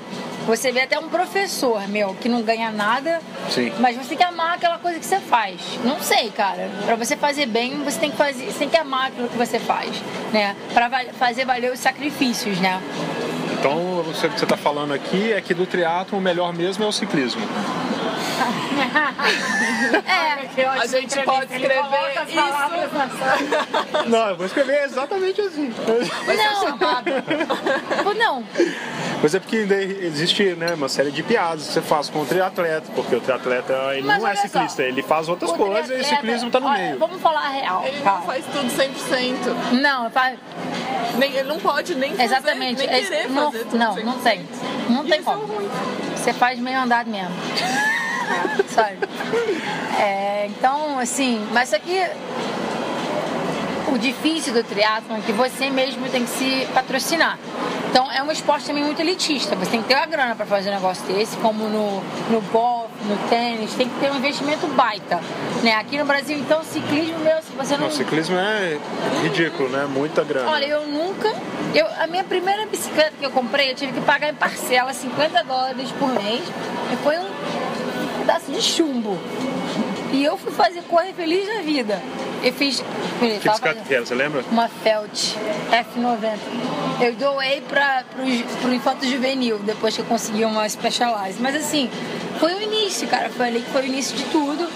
Você 0.46 0.70
vê 0.70 0.82
até 0.82 0.98
um 0.98 1.08
professor, 1.08 1.88
meu, 1.88 2.14
que 2.20 2.28
não 2.28 2.42
ganha 2.42 2.70
nada, 2.70 3.22
Sim. 3.48 3.72
mas 3.80 3.96
você 3.96 4.10
tem 4.10 4.18
que 4.18 4.24
amar 4.24 4.56
aquela 4.56 4.76
coisa 4.76 4.98
que 4.98 5.06
você 5.06 5.18
faz. 5.18 5.58
Não 5.82 5.98
sei, 6.00 6.28
cara. 6.30 6.68
Pra 6.84 6.96
você 6.96 7.16
fazer 7.16 7.46
bem, 7.46 7.82
você 7.82 7.98
tem 7.98 8.10
que 8.10 8.16
fazer, 8.18 8.44
você 8.52 8.58
tem 8.58 8.68
que 8.68 8.76
amar 8.76 9.06
aquilo 9.06 9.28
que 9.28 9.38
você 9.38 9.58
faz, 9.58 9.90
né? 10.34 10.54
Pra 10.74 10.88
val- 10.88 11.06
fazer 11.18 11.46
valer 11.46 11.72
os 11.72 11.78
sacrifícios, 11.80 12.58
né? 12.60 12.78
Então, 13.64 14.00
o 14.00 14.04
que 14.04 14.18
você 14.18 14.26
está 14.26 14.58
falando 14.58 14.92
aqui 14.92 15.32
é 15.32 15.40
que 15.40 15.54
do 15.54 15.64
triatlo 15.64 16.18
o 16.18 16.20
melhor 16.20 16.52
mesmo 16.52 16.84
é 16.84 16.86
o 16.86 16.92
ciclismo. 16.92 17.40
É, 20.56 20.64
A 20.66 20.86
gente 20.86 21.18
pode 21.22 21.44
escrever 21.52 21.82
isso. 22.22 24.08
Não, 24.08 24.28
eu 24.30 24.36
vou 24.36 24.46
escrever 24.46 24.84
exatamente 24.84 25.40
assim. 25.40 25.72
não. 28.04 28.14
não. 28.14 28.44
Mas 29.22 29.34
é 29.34 29.40
porque 29.40 29.56
existe 29.56 30.42
né, 30.54 30.74
uma 30.74 30.88
série 30.88 31.10
de 31.10 31.22
piadas 31.22 31.66
que 31.66 31.72
você 31.72 31.80
faz 31.82 32.08
com 32.10 32.20
o 32.20 32.26
triatleta, 32.26 32.90
porque 32.94 33.16
o 33.16 33.20
triatleta 33.20 33.72
ele 33.94 34.02
Mas 34.06 34.18
não 34.18 34.26
é 34.26 34.30
olha 34.30 34.36
só, 34.40 34.42
ciclista, 34.48 34.82
ele 34.82 35.02
faz 35.02 35.28
outras 35.28 35.50
O 35.50 35.54
coisas 35.54 35.90
e 35.98 36.00
o 36.00 36.04
ciclismo 36.04 36.50
tá 36.50 36.60
no 36.60 36.66
olha, 36.66 36.78
meio. 36.78 36.98
Vamos 36.98 37.22
falar 37.22 37.40
a 37.46 37.48
real, 37.48 37.84
Ele 37.86 38.00
cara. 38.02 38.16
não 38.18 38.26
faz 38.26 38.44
tudo 38.44 38.66
100%. 38.70 39.80
Não, 39.80 40.10
faz- 40.10 40.38
Nem, 41.16 41.32
ele 41.32 41.48
não 41.48 41.58
pode 41.58 41.94
nem 41.94 42.10
fazer, 42.10 42.24
exatamente. 42.24 42.86
nem 42.86 42.98
Esse- 43.00 43.08
querer 43.10 43.30
não, 43.30 43.50
fazer 43.50 43.64
tudo 43.64 43.78
não, 43.78 43.94
100%. 43.94 44.04
não 44.04 44.18
tem. 44.18 44.48
Não 44.90 45.04
tem 45.04 45.18
é 45.20 45.22
como. 45.22 45.46
Você 46.16 46.32
faz 46.34 46.58
meio 46.58 46.80
andado 46.80 47.08
mesmo. 47.08 47.30
Sabe? 48.68 48.98
É, 49.98 50.46
então, 50.46 50.98
assim, 50.98 51.46
mas 51.52 51.68
isso 51.68 51.76
aqui. 51.76 52.00
O 53.92 53.98
difícil 53.98 54.52
do 54.52 54.64
triatlon 54.64 55.18
é 55.18 55.20
que 55.20 55.30
você 55.30 55.70
mesmo 55.70 56.08
tem 56.08 56.24
que 56.24 56.30
se 56.30 56.66
patrocinar. 56.74 57.38
Então 57.94 58.10
é 58.10 58.20
um 58.20 58.32
esporte 58.32 58.66
também 58.66 58.82
muito 58.82 59.00
elitista. 59.00 59.54
Você 59.54 59.70
tem 59.70 59.80
que 59.80 59.86
ter 59.86 59.94
uma 59.94 60.06
grana 60.06 60.34
para 60.34 60.44
fazer 60.44 60.70
um 60.70 60.74
negócio 60.74 61.06
desse, 61.06 61.36
como 61.36 61.68
no, 61.68 62.02
no 62.28 62.40
golfe, 62.50 62.92
no 63.04 63.16
tênis, 63.28 63.72
tem 63.74 63.88
que 63.88 64.00
ter 64.00 64.10
um 64.10 64.16
investimento 64.16 64.66
baita. 64.66 65.20
Né? 65.62 65.76
Aqui 65.76 65.96
no 65.96 66.04
Brasil, 66.04 66.36
então, 66.36 66.64
ciclismo 66.64 67.20
meu, 67.20 67.40
se 67.40 67.52
você 67.52 67.76
não. 67.76 67.86
O 67.86 67.92
ciclismo 67.92 68.36
é 68.36 68.80
ridículo, 69.22 69.68
né? 69.68 69.86
Muita 69.88 70.24
grana. 70.24 70.50
Olha, 70.50 70.66
eu 70.66 70.88
nunca. 70.88 71.32
Eu, 71.72 71.86
a 72.00 72.08
minha 72.08 72.24
primeira 72.24 72.66
bicicleta 72.66 73.12
que 73.16 73.24
eu 73.24 73.30
comprei, 73.30 73.70
eu 73.70 73.76
tive 73.76 73.92
que 73.92 74.00
pagar 74.00 74.28
em 74.28 74.34
parcela 74.34 74.92
50 74.92 75.44
dólares 75.44 75.92
por 75.92 76.08
mês. 76.08 76.42
E 76.92 76.96
foi 76.96 77.16
um 77.16 77.43
pedaço 78.34 78.50
de 78.50 78.62
chumbo. 78.62 79.18
E 80.12 80.24
eu 80.24 80.36
fui 80.36 80.52
fazer 80.52 80.82
correr 80.82 81.12
feliz 81.12 81.46
da 81.46 81.60
vida. 81.60 82.00
Eu 82.42 82.52
fiz. 82.52 82.82
que 83.18 83.48
bicicleta 83.48 83.80
que 83.86 83.94
era, 83.94 84.04
você 84.04 84.14
lembra? 84.14 84.44
uma 84.50 84.68
Felt 84.68 85.34
F90. 85.70 86.38
Eu 87.00 87.14
doei 87.14 87.60
para 87.62 88.04
o 88.64 88.74
Infanto 88.74 89.06
Juvenil, 89.06 89.58
depois 89.60 89.94
que 89.94 90.02
eu 90.02 90.06
consegui 90.06 90.44
uma 90.44 90.68
Specialized. 90.68 91.40
Mas 91.40 91.56
assim, 91.56 91.90
foi 92.38 92.54
o 92.54 92.62
início, 92.62 93.08
cara. 93.08 93.30
Foi 93.30 93.48
ali 93.48 93.60
que 93.60 93.70
foi 93.70 93.82
o 93.82 93.86
início 93.86 94.16
de 94.16 94.24
tudo. 94.24 94.68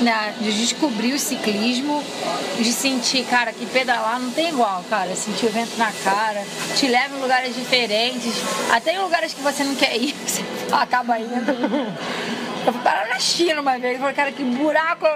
Né? 0.00 0.34
De 0.40 0.52
descobrir 0.52 1.14
o 1.14 1.18
ciclismo, 1.18 2.04
de 2.58 2.70
sentir, 2.70 3.24
cara, 3.24 3.50
que 3.50 3.64
pedalar 3.64 4.20
não 4.20 4.30
tem 4.30 4.50
igual, 4.50 4.84
cara. 4.90 5.14
Sentir 5.16 5.46
o 5.46 5.50
vento 5.50 5.78
na 5.78 5.90
cara, 6.04 6.44
te 6.76 6.86
leva 6.86 7.16
em 7.16 7.20
lugares 7.20 7.54
diferentes, 7.54 8.34
até 8.70 8.94
em 8.94 8.98
lugares 8.98 9.32
que 9.32 9.40
você 9.40 9.64
não 9.64 9.74
quer 9.74 9.96
ir, 9.96 10.14
você 10.26 10.42
acaba 10.70 11.18
indo. 11.18 12.35
Eu 12.66 12.72
fui 12.72 12.82
parar 12.82 13.06
na 13.08 13.18
China 13.20 13.60
uma 13.60 13.78
vez, 13.78 13.94
eu 13.94 14.00
falei, 14.00 14.14
cara, 14.14 14.32
que 14.32 14.42
buraco! 14.42 15.06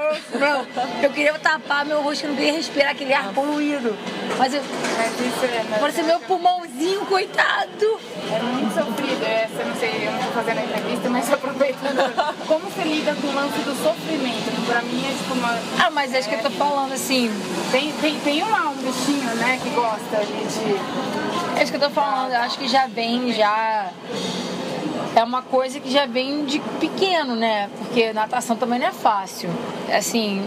Eu 1.02 1.10
queria 1.10 1.34
tapar 1.34 1.84
meu 1.84 2.00
rosto, 2.00 2.24
eu 2.24 2.28
não 2.30 2.36
queria 2.36 2.52
respirar 2.52 2.92
aquele 2.92 3.12
ar 3.12 3.32
poluído. 3.32 3.96
Mas 4.38 4.54
eu, 4.54 4.62
Mas 4.96 5.12
isso 5.20 5.44
é, 5.44 5.64
né? 5.64 5.78
parecia 5.80 6.04
meu 6.04 6.20
pulmãozinho, 6.20 7.04
coitado. 7.06 8.00
É 8.32 8.40
muito 8.40 8.72
sofrido, 8.72 9.24
essa, 9.26 9.64
não 9.64 9.74
sei, 9.74 10.06
eu 10.06 10.12
não 10.12 10.18
tô 10.20 10.30
fazendo 10.30 10.58
a 10.58 10.62
entrevista, 10.62 11.10
mas 11.10 11.32
aproveitando. 11.32 12.36
Como 12.46 12.60
você 12.70 12.82
lida 12.82 13.14
com 13.16 13.26
o 13.26 13.34
lance 13.34 13.58
do 13.58 13.74
sofrimento? 13.82 14.66
Pra 14.66 14.82
mim 14.82 15.04
é 15.04 15.12
tipo 15.16 15.34
uma. 15.34 15.58
Ah, 15.84 15.90
mas 15.90 16.14
acho 16.14 16.28
que 16.28 16.36
eu 16.36 16.42
tô 16.42 16.50
falando 16.50 16.92
assim, 16.92 17.28
Tem, 17.72 17.90
tem, 17.94 18.20
tem 18.20 18.42
uma, 18.44 18.68
um 18.68 18.76
bichinho, 18.76 19.34
né, 19.34 19.58
que 19.60 19.70
gosta 19.70 20.24
de. 20.24 21.58
é 21.58 21.62
isso 21.64 21.72
que 21.72 21.76
eu 21.76 21.88
tô 21.88 21.90
falando, 21.90 22.32
eu 22.32 22.40
acho 22.42 22.56
que 22.56 22.68
já 22.68 22.86
vem, 22.86 23.32
já. 23.32 23.88
É 25.14 25.24
uma 25.24 25.42
coisa 25.42 25.80
que 25.80 25.90
já 25.90 26.06
vem 26.06 26.44
de 26.44 26.60
pequeno, 26.78 27.34
né? 27.34 27.68
Porque 27.78 28.12
natação 28.12 28.56
também 28.56 28.78
não 28.78 28.86
é 28.86 28.92
fácil. 28.92 29.50
Assim, 29.92 30.40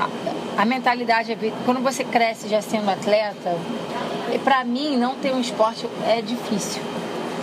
a, 0.00 0.62
a 0.62 0.64
mentalidade 0.64 1.32
é. 1.32 1.36
Quando 1.64 1.80
você 1.82 2.04
cresce 2.04 2.48
já 2.48 2.62
sendo 2.62 2.90
atleta, 2.90 3.56
pra 4.44 4.64
mim 4.64 4.96
não 4.96 5.14
ter 5.16 5.34
um 5.34 5.40
esporte 5.40 5.86
é 6.06 6.22
difícil. 6.22 6.82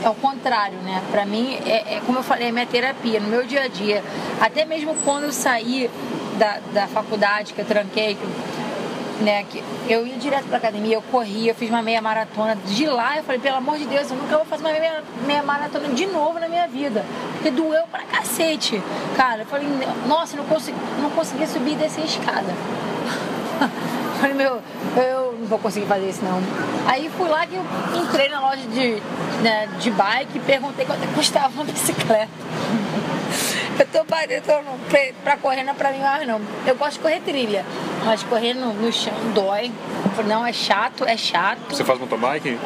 É 0.03 0.09
o 0.09 0.15
contrário, 0.15 0.77
né? 0.79 1.01
Pra 1.11 1.25
mim, 1.25 1.57
é, 1.65 1.95
é 1.95 2.01
como 2.05 2.19
eu 2.19 2.23
falei, 2.23 2.49
é 2.49 2.51
minha 2.51 2.65
terapia, 2.65 3.19
no 3.19 3.27
meu 3.27 3.45
dia 3.45 3.63
a 3.63 3.67
dia. 3.67 4.03
Até 4.41 4.65
mesmo 4.65 4.95
quando 5.03 5.25
eu 5.25 5.31
saí 5.31 5.89
da, 6.37 6.59
da 6.73 6.87
faculdade, 6.87 7.53
que 7.53 7.61
eu 7.61 7.65
tranquei, 7.65 8.15
que 8.15 8.23
eu 8.23 8.29
né, 9.21 9.43
que 9.43 9.63
eu 9.87 10.05
ia 10.05 10.17
direto 10.17 10.45
pra 10.45 10.57
academia, 10.57 10.95
eu 10.95 11.01
corria, 11.01 11.51
eu 11.51 11.55
fiz 11.55 11.69
uma 11.69 11.81
meia 11.81 12.01
maratona. 12.01 12.55
De 12.55 12.85
lá 12.85 13.17
eu 13.17 13.23
falei, 13.23 13.39
pelo 13.39 13.57
amor 13.57 13.77
de 13.77 13.85
Deus, 13.85 14.09
eu 14.09 14.17
nunca 14.17 14.37
vou 14.37 14.45
fazer 14.45 14.63
uma 14.63 14.71
meia, 14.71 15.03
meia 15.25 15.43
maratona 15.43 15.87
de 15.89 16.05
novo 16.07 16.39
na 16.39 16.47
minha 16.47 16.67
vida. 16.67 17.05
Porque 17.33 17.51
doeu 17.51 17.83
pra 17.87 18.03
cacete. 18.03 18.81
Cara, 19.15 19.41
eu 19.41 19.45
falei, 19.45 19.67
nossa, 20.07 20.35
eu 20.35 20.43
não 20.43 20.49
consegui, 20.49 20.77
não 21.01 21.09
consegui 21.11 21.47
subir 21.47 21.73
e 21.73 21.75
descer 21.75 22.01
a 22.01 22.05
escada. 22.05 22.53
Falei, 24.19 24.33
meu, 24.33 24.61
eu 24.95 25.35
não 25.39 25.47
vou 25.47 25.59
conseguir 25.59 25.85
fazer 25.85 26.09
isso 26.09 26.23
não. 26.23 26.41
Aí 26.87 27.09
fui 27.09 27.27
lá 27.27 27.45
que 27.45 27.55
eu 27.55 27.63
entrei 27.95 28.29
na 28.29 28.39
loja 28.39 28.61
de, 28.67 29.01
né, 29.41 29.67
de 29.79 29.91
bike 29.91 30.37
e 30.37 30.39
perguntei 30.39 30.85
quanto 30.85 31.03
é 31.03 31.07
custava 31.07 31.49
uma 31.53 31.63
bicicleta. 31.65 32.29
Eu 33.77 33.85
tô 33.87 34.03
batendo 34.05 34.43
pra, 34.89 34.99
pra 35.23 35.37
correr 35.37 35.63
não 35.63 35.73
é 35.73 35.75
pra 35.75 35.91
mim 35.91 35.99
mais 35.99 36.25
não. 36.27 36.39
Eu 36.65 36.75
gosto 36.75 36.93
de 36.93 36.99
correr 36.99 37.19
trilha, 37.19 37.65
mas 38.05 38.23
correr 38.23 38.53
no, 38.53 38.73
no 38.73 38.91
chão 38.91 39.13
dói. 39.33 39.71
Eu 40.17 40.23
Não, 40.23 40.45
é 40.45 40.53
chato, 40.53 41.03
é 41.05 41.17
chato. 41.17 41.59
Você 41.69 41.83
faz 41.83 41.99
mountain 41.99 42.17
bike? 42.17 42.57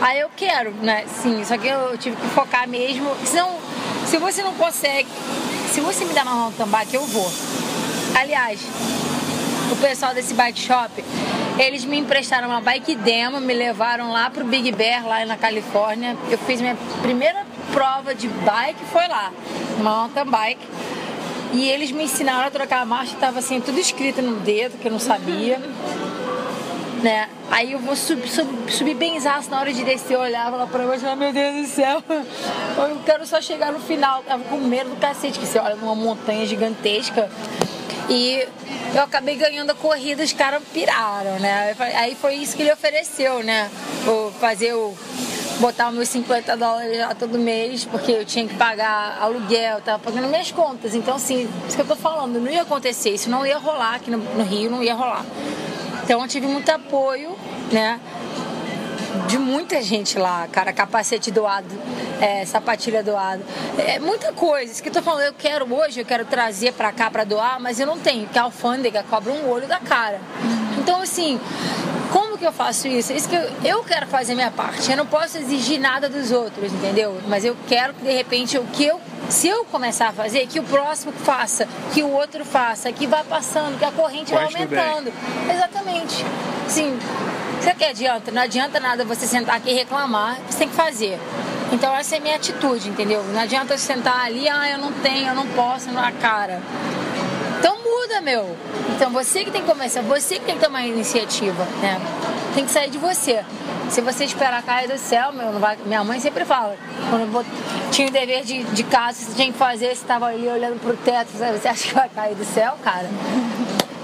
Aí 0.00 0.20
eu 0.20 0.30
quero, 0.34 0.70
né? 0.72 1.04
Sim, 1.06 1.44
só 1.44 1.58
que 1.58 1.66
eu 1.66 1.96
tive 1.98 2.16
que 2.16 2.26
focar 2.28 2.66
mesmo. 2.66 3.14
Senão, 3.24 3.58
se 4.06 4.16
você 4.16 4.42
não 4.42 4.54
consegue, 4.54 5.08
se 5.70 5.80
você 5.80 6.04
me 6.04 6.14
dá 6.14 6.22
uma 6.22 6.34
mountain 6.34 6.66
bike, 6.66 6.94
eu 6.94 7.04
vou. 7.04 7.30
Aliás, 8.18 8.60
o 9.70 9.76
pessoal 9.76 10.14
desse 10.14 10.32
bike 10.32 10.58
shop, 10.58 11.04
eles 11.58 11.84
me 11.84 11.98
emprestaram 11.98 12.48
uma 12.48 12.62
bike 12.62 12.94
demo, 12.94 13.40
me 13.40 13.52
levaram 13.52 14.10
lá 14.10 14.30
pro 14.30 14.44
Big 14.44 14.72
Bear, 14.72 15.06
lá 15.06 15.26
na 15.26 15.36
Califórnia. 15.36 16.16
Eu 16.30 16.38
fiz 16.38 16.62
minha 16.62 16.76
primeira 17.02 17.44
prova 17.72 18.14
de 18.14 18.28
bike, 18.28 18.84
foi 18.92 19.06
lá, 19.08 19.32
mountain 19.82 20.26
bike. 20.26 20.66
E 21.52 21.68
eles 21.68 21.90
me 21.90 22.04
ensinaram 22.04 22.48
a 22.48 22.50
trocar 22.50 22.82
a 22.82 22.84
marcha, 22.84 23.16
tava 23.18 23.38
assim, 23.38 23.60
tudo 23.60 23.78
escrito 23.78 24.20
no 24.20 24.36
dedo, 24.40 24.78
que 24.78 24.88
eu 24.88 24.92
não 24.92 24.98
sabia 24.98 25.60
né? 27.02 27.28
Aí 27.50 27.72
eu 27.72 27.78
vou 27.78 27.94
subir, 27.94 28.28
subir, 28.28 28.72
subir 28.72 28.94
benzaço 28.94 29.50
na 29.50 29.60
hora 29.60 29.72
de 29.72 29.84
descer, 29.84 30.14
eu 30.14 30.20
olhava 30.20 30.56
lá 30.56 30.66
pra 30.66 30.84
baixo 30.86 31.06
e 31.06 31.16
meu 31.16 31.32
Deus 31.32 31.54
do 31.54 31.66
céu, 31.66 32.02
eu 32.10 33.00
quero 33.04 33.26
só 33.26 33.40
chegar 33.40 33.72
no 33.72 33.80
final. 33.80 34.22
Tava 34.22 34.42
com 34.44 34.56
medo 34.56 34.90
do 34.90 34.96
cacete, 34.96 35.38
que 35.38 35.46
você 35.46 35.58
olha 35.58 35.76
numa 35.76 35.94
montanha 35.94 36.44
gigantesca. 36.46 37.30
E 38.08 38.46
eu 38.94 39.02
acabei 39.02 39.34
ganhando 39.36 39.70
a 39.70 39.74
corrida, 39.74 40.22
os 40.22 40.32
caras 40.32 40.62
piraram, 40.72 41.38
né? 41.40 41.74
Aí 41.96 42.14
foi 42.14 42.34
isso 42.34 42.56
que 42.56 42.62
ele 42.62 42.72
ofereceu, 42.72 43.42
né? 43.42 43.70
O 44.06 44.30
fazer 44.32 44.74
o. 44.74 44.94
Botar 45.58 45.90
meus 45.90 46.08
50 46.10 46.56
dólares 46.56 46.98
lá 46.98 47.14
todo 47.14 47.38
mês, 47.38 47.84
porque 47.84 48.12
eu 48.12 48.24
tinha 48.24 48.46
que 48.46 48.54
pagar 48.54 49.18
aluguel, 49.20 49.80
tava 49.80 49.98
pagando 49.98 50.28
minhas 50.28 50.52
contas. 50.52 50.94
Então, 50.94 51.16
assim, 51.16 51.48
isso 51.66 51.76
que 51.76 51.82
eu 51.82 51.86
tô 51.86 51.96
falando, 51.96 52.38
não 52.38 52.50
ia 52.50 52.62
acontecer, 52.62 53.10
isso 53.10 53.30
não 53.30 53.46
ia 53.46 53.56
rolar 53.56 53.94
aqui 53.94 54.10
no, 54.10 54.18
no 54.18 54.44
Rio, 54.44 54.70
não 54.70 54.82
ia 54.82 54.94
rolar. 54.94 55.24
Então 56.04 56.20
eu 56.22 56.28
tive 56.28 56.46
muito 56.46 56.70
apoio, 56.70 57.36
né? 57.72 57.98
De 59.26 59.38
muita 59.38 59.82
gente 59.82 60.18
lá, 60.18 60.46
cara, 60.46 60.72
capacete 60.72 61.32
doado, 61.32 61.74
é, 62.20 62.44
sapatilha 62.44 63.02
doado, 63.02 63.42
é 63.78 63.98
muita 63.98 64.32
coisa. 64.32 64.70
Isso 64.70 64.82
que 64.82 64.88
eu 64.88 64.92
tô 64.92 65.02
falando, 65.02 65.24
eu 65.24 65.32
quero 65.32 65.66
hoje, 65.74 65.98
eu 65.98 66.04
quero 66.04 66.24
trazer 66.24 66.72
pra 66.74 66.92
cá 66.92 67.10
pra 67.10 67.24
doar, 67.24 67.58
mas 67.58 67.80
eu 67.80 67.86
não 67.86 67.98
tenho, 67.98 68.24
porque 68.24 68.38
a 68.38 68.42
alfândega 68.42 69.02
cobra 69.10 69.32
um 69.32 69.48
olho 69.50 69.66
da 69.66 69.80
cara. 69.80 70.20
Então, 70.86 71.02
assim, 71.02 71.40
como 72.12 72.38
que 72.38 72.46
eu 72.46 72.52
faço 72.52 72.86
isso? 72.86 73.12
Isso 73.12 73.28
que 73.28 73.34
eu, 73.34 73.50
eu 73.64 73.82
quero 73.82 74.06
fazer 74.06 74.34
a 74.34 74.36
minha 74.36 74.52
parte. 74.52 74.88
Eu 74.88 74.96
não 74.96 75.04
posso 75.04 75.36
exigir 75.36 75.80
nada 75.80 76.08
dos 76.08 76.30
outros, 76.30 76.72
entendeu? 76.72 77.20
Mas 77.26 77.44
eu 77.44 77.56
quero 77.66 77.92
que 77.92 78.04
de 78.04 78.12
repente 78.12 78.56
o 78.56 78.62
que 78.66 78.86
eu 78.86 79.00
se 79.28 79.48
eu 79.48 79.64
começar 79.64 80.10
a 80.10 80.12
fazer, 80.12 80.46
que 80.46 80.60
o 80.60 80.62
próximo 80.62 81.10
faça, 81.10 81.66
que 81.92 82.04
o 82.04 82.12
outro 82.12 82.44
faça, 82.44 82.92
que 82.92 83.04
vá 83.04 83.24
passando, 83.24 83.76
que 83.76 83.84
a 83.84 83.90
corrente 83.90 84.32
vai 84.32 84.44
aumentando. 84.44 85.12
Exatamente. 85.52 86.24
Sim. 86.68 86.96
Você 87.60 87.74
que 87.74 87.84
adianta? 87.84 88.30
Não 88.30 88.42
adianta 88.42 88.78
nada 88.78 89.04
você 89.04 89.26
sentar 89.26 89.56
aqui 89.56 89.70
e 89.70 89.74
reclamar, 89.74 90.38
você 90.48 90.58
tem 90.58 90.68
que 90.68 90.76
fazer. 90.76 91.18
Então 91.72 91.92
essa 91.96 92.14
é 92.14 92.18
a 92.18 92.20
minha 92.20 92.36
atitude, 92.36 92.88
entendeu? 92.88 93.24
Não 93.24 93.40
adianta 93.40 93.74
eu 93.74 93.78
sentar 93.78 94.26
ali, 94.26 94.48
ah, 94.48 94.70
eu 94.70 94.78
não 94.78 94.92
tenho, 94.92 95.30
eu 95.30 95.34
não 95.34 95.48
posso, 95.48 95.90
na 95.90 96.12
cara. 96.12 96.62
Muda, 97.86 98.20
meu. 98.20 98.56
Então 98.96 99.10
você 99.10 99.44
que 99.44 99.50
tem 99.50 99.62
que 99.62 99.68
começar, 99.68 100.02
você 100.02 100.38
que 100.38 100.44
tem 100.44 100.56
que 100.56 100.64
tomar 100.64 100.80
a 100.80 100.86
iniciativa, 100.86 101.64
né? 101.80 102.00
Tem 102.54 102.64
que 102.64 102.70
sair 102.70 102.90
de 102.90 102.98
você. 102.98 103.44
Se 103.88 104.00
você 104.00 104.24
esperar 104.24 104.62
cair 104.62 104.88
do 104.88 104.98
céu, 104.98 105.32
meu, 105.32 105.52
vai. 105.60 105.78
Minha 105.86 106.02
mãe 106.02 106.18
sempre 106.18 106.44
fala, 106.44 106.76
quando 107.08 107.32
eu 107.32 107.46
tinha 107.92 108.08
o 108.08 108.10
dever 108.10 108.42
de, 108.42 108.64
de 108.64 108.82
casa, 108.82 109.24
você 109.24 109.34
tinha 109.34 109.52
que 109.52 109.58
fazer, 109.58 109.86
você 109.86 109.92
estava 109.92 110.26
ali 110.26 110.48
olhando 110.48 110.80
pro 110.80 110.96
teto, 110.96 111.28
você 111.30 111.68
acha 111.68 111.88
que 111.88 111.94
vai 111.94 112.08
cair 112.08 112.34
do 112.34 112.44
céu, 112.44 112.76
cara? 112.82 113.08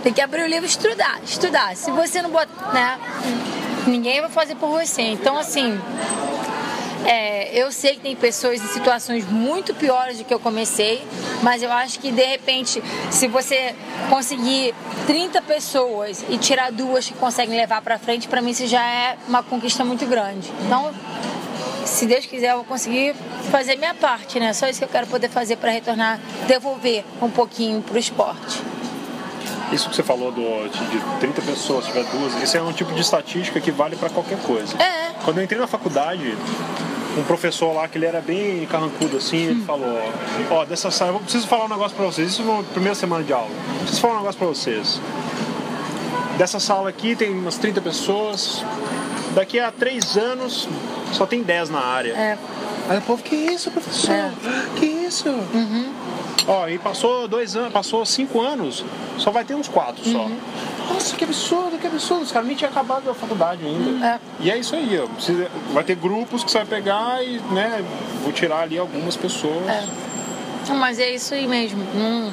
Tem 0.03 0.13
que 0.13 0.21
abrir 0.21 0.43
o 0.43 0.47
livro 0.47 0.65
e 0.65 0.69
estudar, 0.69 1.21
estudar. 1.25 1.77
Se 1.77 1.91
você 1.91 2.23
não 2.23 2.31
botar, 2.31 2.73
né? 2.73 2.99
Ninguém 3.87 4.21
vai 4.21 4.31
fazer 4.31 4.55
por 4.55 4.69
você. 4.69 5.03
Então, 5.03 5.37
assim, 5.37 5.81
é, 7.05 7.51
eu 7.59 7.73
sei 7.73 7.95
que 7.95 8.01
tem 8.01 8.17
pessoas 8.17 8.63
em 8.63 8.67
situações 8.69 9.25
muito 9.29 9.75
piores 9.75 10.19
do 10.19 10.25
que 10.25 10.33
eu 10.33 10.39
comecei, 10.39 11.03
mas 11.43 11.63
eu 11.63 11.73
acho 11.73 11.99
que 11.99 12.11
de 12.11 12.25
repente, 12.25 12.83
se 13.11 13.27
você 13.29 13.75
conseguir 14.09 14.75
30 15.07 15.43
pessoas 15.43 16.25
e 16.29 16.39
tirar 16.39 16.71
duas 16.71 17.09
que 17.09 17.15
conseguem 17.15 17.57
levar 17.57 17.83
para 17.83 17.99
frente, 17.99 18.29
para 18.29 18.41
mim 18.41 18.51
isso 18.51 18.67
já 18.67 18.85
é 18.85 19.17
uma 19.27 19.43
conquista 19.43 19.85
muito 19.85 20.07
grande. 20.07 20.51
Então, 20.67 20.93
se 21.85 22.07
Deus 22.07 22.25
quiser, 22.27 22.53
eu 22.53 22.57
vou 22.57 22.65
conseguir 22.65 23.15
fazer 23.51 23.77
minha 23.77 23.95
parte, 23.95 24.39
né? 24.39 24.53
Só 24.53 24.69
isso 24.69 24.79
que 24.79 24.85
eu 24.85 24.89
quero 24.89 25.07
poder 25.07 25.29
fazer 25.29 25.57
para 25.57 25.71
retornar, 25.71 26.21
devolver 26.47 27.05
um 27.21 27.31
pouquinho 27.31 27.83
para 27.83 27.95
o 27.95 27.99
esporte. 27.99 28.63
Isso 29.73 29.89
que 29.89 29.97
você 29.97 30.03
falou 30.03 30.31
do, 30.31 30.69
de 30.69 31.19
30 31.21 31.43
pessoas, 31.43 31.87
tiver 31.87 32.05
duas, 32.05 32.43
isso 32.43 32.57
é 32.57 32.63
um 32.63 32.73
tipo 32.73 32.93
de 32.93 33.01
estatística 33.01 33.59
que 33.61 33.71
vale 33.71 33.97
para 33.97 34.11
qualquer 34.11 34.39
coisa. 34.41 34.77
É. 34.81 35.13
Quando 35.25 35.39
eu 35.39 35.45
entrei 35.45 35.59
na 35.59 35.67
faculdade, 35.67 36.37
um 37.17 37.23
professor 37.25 37.73
lá 37.73 37.89
que 37.89 37.97
ele 37.97 38.07
era 38.07 38.21
bem 38.21 38.67
carrancudo 38.67 39.17
assim, 39.17 39.39
ele 39.39 39.65
falou, 39.65 39.99
ó, 40.51 40.65
dessa 40.65 40.91
sala, 40.91 41.13
eu 41.13 41.21
preciso 41.21 41.47
falar 41.47 41.65
um 41.65 41.69
negócio 41.69 41.97
pra 41.97 42.05
vocês, 42.05 42.33
isso 42.33 42.43
na 42.43 42.63
primeira 42.63 42.95
semana 42.95 43.25
de 43.25 43.33
aula, 43.33 43.49
preciso 43.81 44.01
falar 44.01 44.15
um 44.15 44.19
negócio 44.19 44.39
pra 44.39 44.49
vocês. 44.49 45.01
Dessa 46.37 46.59
sala 46.61 46.89
aqui 46.89 47.15
tem 47.15 47.31
umas 47.31 47.57
30 47.57 47.81
pessoas, 47.81 48.65
daqui 49.35 49.59
a 49.59 49.71
três 49.71 50.17
anos 50.17 50.69
só 51.13 51.27
tem 51.27 51.43
10 51.43 51.71
na 51.71 51.81
área. 51.81 52.13
É. 52.13 52.39
Aí 52.89 52.99
o 52.99 53.03
povo, 53.03 53.23
que 53.23 53.35
isso, 53.35 53.71
professor? 53.71 54.15
É. 54.15 54.33
Que 54.79 54.87
isso? 54.87 55.29
Uhum. 55.29 55.93
Ó, 56.47 56.69
e 56.69 56.79
passou 56.79 57.29
dois 57.29 57.55
anos, 57.55 57.73
passou 57.73 58.05
cinco 58.05 58.41
anos, 58.41 58.85
só 59.19 59.31
vai 59.31 59.45
ter 59.45 59.55
uns 59.55 59.69
quatro 59.69 60.05
só. 60.05 60.19
Uhum. 60.19 60.39
Nossa, 60.93 61.17
que 61.17 61.25
absurdo, 61.25 61.79
que 61.79 61.87
absurdo. 61.87 62.23
Os 62.23 62.33
caras 62.33 62.49
nem 62.49 62.57
tinham 62.57 62.71
acabado 62.71 63.09
a 63.09 63.15
faculdade 63.15 63.65
ainda. 63.65 64.07
É. 64.07 64.21
E 64.41 64.51
é 64.51 64.59
isso 64.59 64.75
aí, 64.75 64.99
ó. 64.99 65.07
Você 65.19 65.49
vai 65.73 65.85
ter 65.85 65.95
grupos 65.95 66.43
que 66.43 66.51
você 66.51 66.59
vai 66.59 66.67
pegar 66.67 67.25
e, 67.25 67.39
né, 67.53 67.85
vou 68.23 68.33
tirar 68.33 68.61
ali 68.61 68.79
algumas 68.79 69.17
pessoas. 69.17 69.67
É. 69.69 69.87
Mas 70.75 70.99
é 70.99 71.15
isso 71.15 71.35
aí 71.35 71.47
mesmo. 71.47 71.83
Hum, 71.95 72.33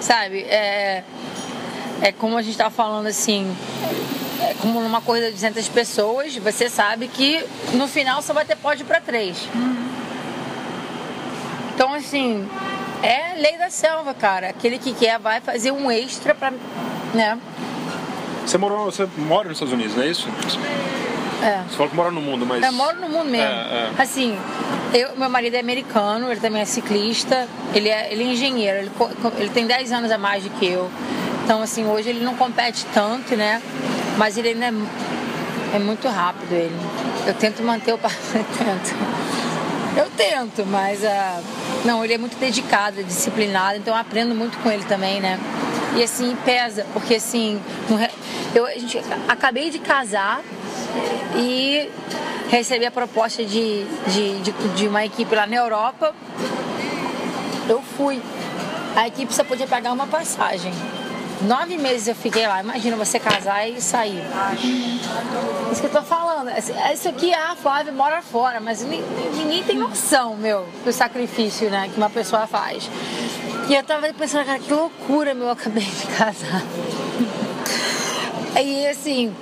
sabe, 0.00 0.40
é, 0.42 1.04
é 2.00 2.12
como 2.12 2.36
a 2.36 2.42
gente 2.42 2.56
tá 2.56 2.70
falando 2.70 3.06
assim. 3.06 3.54
É 4.40 4.54
como 4.60 4.80
numa 4.80 5.00
corrida 5.00 5.26
de 5.26 5.34
200 5.34 5.68
pessoas, 5.68 6.36
você 6.36 6.68
sabe 6.68 7.06
que 7.06 7.44
no 7.74 7.86
final 7.86 8.20
só 8.22 8.32
vai 8.32 8.44
ter 8.44 8.56
pódio 8.56 8.84
para 8.84 9.00
três. 9.00 9.48
Então, 11.74 11.94
assim, 11.94 12.48
é 13.02 13.34
lei 13.36 13.58
da 13.58 13.68
selva, 13.70 14.14
cara. 14.14 14.50
Aquele 14.50 14.78
que 14.78 14.92
quer 14.94 15.18
vai 15.18 15.40
fazer 15.40 15.72
um 15.72 15.90
extra 15.90 16.34
pra. 16.34 16.52
né? 17.12 17.38
Você 18.46 18.58
morou, 18.58 18.86
você 18.86 19.08
mora 19.16 19.48
nos 19.48 19.56
Estados 19.56 19.72
Unidos, 19.72 19.96
não 19.96 20.02
é 20.02 20.08
isso? 20.08 20.28
É. 21.42 21.62
Você 21.68 21.76
falou 21.76 21.90
que 21.90 21.96
mora 21.96 22.10
no 22.10 22.20
mundo, 22.20 22.46
mas. 22.46 22.62
Eu 22.62 22.72
moro 22.72 23.00
no 23.00 23.08
mundo 23.08 23.28
mesmo. 23.28 23.46
É, 23.46 23.90
é. 23.98 24.02
Assim, 24.02 24.38
eu, 24.94 25.16
meu 25.16 25.28
marido 25.28 25.54
é 25.54 25.60
americano, 25.60 26.30
ele 26.30 26.40
também 26.40 26.62
é 26.62 26.64
ciclista, 26.64 27.48
ele 27.74 27.88
é, 27.88 28.12
ele 28.12 28.22
é 28.22 28.26
engenheiro, 28.26 28.78
ele, 28.78 28.90
ele 29.38 29.50
tem 29.50 29.66
10 29.66 29.92
anos 29.92 30.10
a 30.10 30.18
mais 30.18 30.44
do 30.44 30.50
que 30.50 30.66
eu. 30.66 30.90
Então, 31.44 31.60
assim, 31.60 31.84
hoje 31.86 32.10
ele 32.10 32.24
não 32.24 32.36
compete 32.36 32.86
tanto, 32.94 33.34
né? 33.36 33.60
Mas 34.16 34.36
ele 34.36 34.50
ainda 34.50 34.66
é, 34.66 35.76
é 35.76 35.78
muito 35.78 36.06
rápido, 36.08 36.52
ele. 36.52 36.76
Eu 37.26 37.34
tento 37.34 37.62
manter 37.62 37.92
o 37.92 37.98
passo, 37.98 38.16
eu 38.34 38.44
tento. 38.44 38.94
Eu 39.96 40.10
tento, 40.16 40.64
mas 40.66 41.04
ah, 41.04 41.40
não, 41.84 42.04
ele 42.04 42.14
é 42.14 42.18
muito 42.18 42.36
dedicado, 42.38 43.02
disciplinado, 43.02 43.78
então 43.78 43.94
eu 43.94 44.00
aprendo 44.00 44.34
muito 44.34 44.58
com 44.58 44.70
ele 44.70 44.84
também, 44.84 45.20
né? 45.20 45.38
E 45.96 46.02
assim, 46.02 46.36
pesa, 46.44 46.86
porque 46.92 47.16
assim, 47.16 47.60
eu 48.54 48.66
a 48.66 48.72
gente, 48.72 49.00
acabei 49.28 49.70
de 49.70 49.78
casar 49.78 50.42
e 51.36 51.90
recebi 52.48 52.86
a 52.86 52.90
proposta 52.90 53.44
de, 53.44 53.84
de, 54.06 54.40
de, 54.40 54.52
de 54.52 54.88
uma 54.88 55.04
equipe 55.04 55.34
lá 55.34 55.46
na 55.46 55.56
Europa. 55.56 56.14
Eu 57.68 57.82
fui. 57.96 58.20
A 58.94 59.08
equipe 59.08 59.34
só 59.34 59.42
podia 59.42 59.66
pagar 59.66 59.92
uma 59.92 60.06
passagem. 60.06 60.72
Nove 61.46 61.76
meses 61.76 62.08
eu 62.08 62.14
fiquei 62.14 62.46
lá. 62.46 62.60
Imagina 62.60 62.96
você 62.96 63.18
casar 63.18 63.68
e 63.68 63.80
sair. 63.80 64.22
Isso 65.72 65.80
que 65.80 65.86
eu 65.86 65.90
tô 65.90 66.02
falando. 66.02 66.50
Isso 66.92 67.08
aqui, 67.08 67.32
ah, 67.34 67.56
Flávia 67.60 67.92
mora 67.92 68.22
fora, 68.22 68.60
mas 68.60 68.82
ni- 68.82 69.02
ninguém 69.36 69.62
tem 69.64 69.76
noção, 69.76 70.36
meu, 70.36 70.66
do 70.84 70.92
sacrifício, 70.92 71.70
né, 71.70 71.88
que 71.92 71.96
uma 71.98 72.10
pessoa 72.10 72.46
faz. 72.46 72.88
E 73.68 73.74
eu 73.74 73.82
tava 73.82 74.12
pensando, 74.12 74.44
cara, 74.44 74.58
que 74.58 74.72
loucura, 74.72 75.34
meu, 75.34 75.46
eu 75.46 75.52
acabei 75.52 75.84
de 75.84 76.06
casar. 76.16 76.62
E 78.60 78.86
assim, 78.86 79.34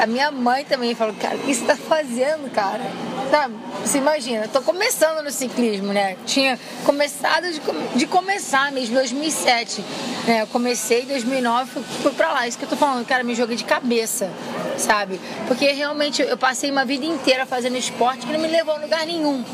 a 0.00 0.06
minha 0.06 0.30
mãe 0.30 0.64
também 0.64 0.94
falou, 0.94 1.14
cara, 1.14 1.36
o 1.36 1.38
que 1.38 1.54
você 1.54 1.64
tá 1.64 1.76
fazendo, 1.76 2.50
cara? 2.52 2.82
Sabe? 3.30 3.54
Você 3.84 3.98
imagina, 3.98 4.44
eu 4.44 4.48
tô 4.48 4.60
começando 4.60 5.22
no 5.24 5.30
ciclismo, 5.30 5.92
né? 5.92 6.16
Tinha 6.26 6.58
começado 6.84 7.50
de, 7.50 7.60
de 7.96 8.06
começar 8.06 8.70
mesmo, 8.70 8.94
2007. 8.94 9.82
Né? 10.26 10.42
Eu 10.42 10.46
comecei 10.48 11.02
em 11.02 11.06
2009, 11.06 11.70
fui, 11.70 11.82
fui 12.02 12.12
pra 12.12 12.32
lá. 12.32 12.46
Isso 12.46 12.58
que 12.58 12.64
eu 12.64 12.68
tô 12.68 12.76
falando, 12.76 13.06
cara, 13.06 13.24
me 13.24 13.34
joguei 13.34 13.56
de 13.56 13.64
cabeça, 13.64 14.30
sabe? 14.76 15.18
Porque 15.48 15.66
realmente 15.72 16.20
eu 16.22 16.36
passei 16.36 16.70
uma 16.70 16.84
vida 16.84 17.06
inteira 17.06 17.46
fazendo 17.46 17.76
esporte 17.76 18.26
que 18.26 18.32
não 18.32 18.40
me 18.40 18.48
levou 18.48 18.74
a 18.74 18.78
lugar 18.78 19.06
nenhum 19.06 19.44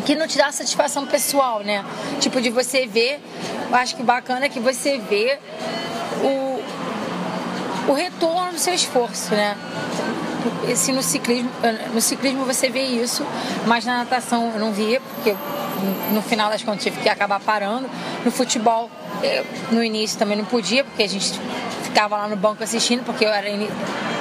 que 0.00 0.14
não 0.14 0.26
te 0.26 0.38
dá 0.38 0.50
satisfação 0.50 1.06
pessoal, 1.06 1.60
né? 1.60 1.84
Tipo, 2.20 2.40
de 2.40 2.48
você 2.48 2.86
ver, 2.86 3.20
eu 3.68 3.76
acho 3.76 3.94
que 3.94 4.02
bacana 4.02 4.46
é 4.46 4.48
que 4.48 4.58
você 4.58 4.98
vê 4.98 5.38
o, 6.22 6.49
o 7.88 7.92
retorno 7.92 8.52
do 8.52 8.58
seu 8.58 8.74
esforço, 8.74 9.34
né? 9.34 9.56
Esse 10.68 10.92
no 10.92 11.02
ciclismo, 11.02 11.50
no 11.92 12.00
ciclismo 12.00 12.44
você 12.44 12.70
vê 12.70 12.82
isso, 12.82 13.26
mas 13.66 13.84
na 13.84 13.98
natação 13.98 14.52
eu 14.54 14.60
não 14.60 14.72
via, 14.72 15.00
porque 15.00 15.34
no 16.12 16.22
final 16.22 16.50
das 16.50 16.62
contas 16.62 16.82
tive 16.82 17.00
que 17.00 17.08
acabar 17.08 17.40
parando. 17.40 17.88
No 18.24 18.30
futebol, 18.30 18.90
eu, 19.22 19.44
no 19.70 19.82
início 19.82 20.18
também 20.18 20.36
não 20.36 20.44
podia, 20.44 20.84
porque 20.84 21.02
a 21.02 21.08
gente 21.08 21.38
ficava 21.82 22.16
lá 22.16 22.28
no 22.28 22.36
banco 22.36 22.62
assistindo, 22.62 23.04
porque 23.04 23.24
eu 23.24 23.30
era 23.30 23.48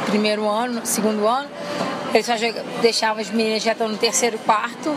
primeiro 0.07 0.47
ano, 0.47 0.81
segundo 0.85 1.27
ano. 1.27 1.49
Eles 2.13 2.25
só 2.25 2.33
deixavam 2.81 3.21
as 3.21 3.29
meninas 3.29 3.61
já 3.61 3.73
estão 3.73 3.87
no 3.87 3.97
terceiro, 3.97 4.37
quarto. 4.39 4.95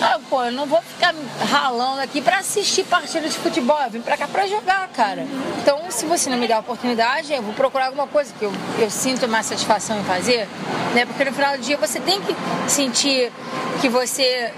Ah, 0.00 0.20
pô, 0.30 0.44
eu 0.44 0.52
não 0.52 0.66
vou 0.66 0.80
ficar 0.80 1.12
ralando 1.50 2.00
aqui 2.00 2.20
pra 2.20 2.38
assistir 2.38 2.84
partida 2.84 3.28
de 3.28 3.36
futebol. 3.36 3.80
Eu 3.82 3.90
vim 3.90 4.00
pra 4.00 4.16
cá 4.16 4.28
pra 4.28 4.46
jogar, 4.46 4.86
cara. 4.88 5.26
Então, 5.60 5.80
se 5.90 6.06
você 6.06 6.30
não 6.30 6.38
me 6.38 6.46
der 6.46 6.54
a 6.54 6.58
oportunidade, 6.60 7.32
eu 7.32 7.42
vou 7.42 7.52
procurar 7.52 7.86
alguma 7.86 8.06
coisa 8.06 8.32
que 8.38 8.44
eu, 8.44 8.52
eu 8.78 8.90
sinto 8.90 9.26
mais 9.26 9.46
satisfação 9.46 9.98
em 9.98 10.04
fazer, 10.04 10.48
né? 10.94 11.04
Porque 11.04 11.24
no 11.24 11.32
final 11.32 11.56
do 11.56 11.62
dia 11.62 11.76
você 11.76 11.98
tem 11.98 12.20
que 12.20 12.34
sentir 12.68 13.32
que 13.80 13.88
você 13.88 14.52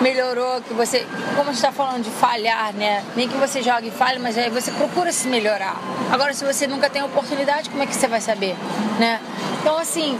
melhorou, 0.00 0.60
que 0.62 0.74
você, 0.74 1.06
como 1.36 1.50
a 1.50 1.52
gente 1.52 1.62
tá 1.62 1.70
falando 1.70 2.02
de 2.02 2.10
falhar, 2.10 2.72
né? 2.72 3.04
Nem 3.14 3.28
que 3.28 3.36
você 3.36 3.62
jogue 3.62 3.88
e 3.88 3.90
falhe, 3.92 4.18
mas 4.18 4.36
aí 4.36 4.50
você 4.50 4.72
procura 4.72 5.12
se 5.12 5.28
melhorar. 5.28 5.76
Agora, 6.10 6.34
se 6.34 6.44
você 6.44 6.66
nunca 6.66 6.90
tem 6.90 7.02
oportunidade, 7.02 7.70
como 7.70 7.82
é 7.82 7.86
que 7.86 7.94
você 7.94 8.08
vai 8.08 8.20
saber, 8.20 8.56
né? 8.98 9.20
Então, 9.60 9.78
assim, 9.78 10.18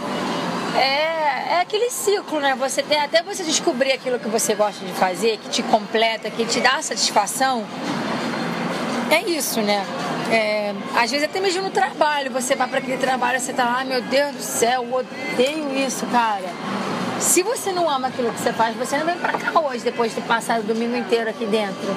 é, 0.77 1.55
é 1.55 1.61
aquele 1.61 1.91
ciclo, 1.91 2.41
né? 2.41 2.55
Você 2.57 2.83
tem 2.83 3.01
até 3.01 3.23
você 3.23 3.43
descobrir 3.43 3.93
aquilo 3.93 4.19
que 4.19 4.29
você 4.29 4.55
gosta 4.55 4.85
de 4.85 4.93
fazer, 4.93 5.39
que 5.39 5.49
te 5.49 5.63
completa, 5.63 6.31
que 6.31 6.45
te 6.45 6.61
dá 6.61 6.81
satisfação. 6.83 7.65
É 9.11 9.23
isso, 9.29 9.61
né? 9.61 9.85
É, 10.31 10.73
às 10.95 11.11
vezes 11.11 11.25
até 11.25 11.41
mesmo 11.41 11.63
no 11.63 11.71
trabalho, 11.71 12.31
você 12.31 12.55
vai 12.55 12.69
para 12.69 12.79
aquele 12.79 12.99
trabalho, 12.99 13.41
você 13.41 13.53
tá 13.53 13.65
lá, 13.65 13.85
meu 13.85 14.01
Deus 14.03 14.37
do 14.37 14.43
céu, 14.43 14.87
odeio 14.93 15.77
isso, 15.77 16.07
cara. 16.07 16.49
Se 17.19 17.43
você 17.43 17.73
não 17.73 17.91
ama 17.91 18.09
aquilo 18.09 18.33
que 18.33 18.41
você 18.41 18.53
faz, 18.53 18.77
você 18.77 18.97
não 18.97 19.05
vem 19.05 19.17
pra 19.17 19.33
cá 19.33 19.61
hoje, 19.61 19.85
depois 19.85 20.15
de 20.15 20.21
ter 20.21 20.27
passado 20.27 20.61
o 20.61 20.63
domingo 20.63 20.97
inteiro 20.97 21.29
aqui 21.29 21.45
dentro. 21.45 21.97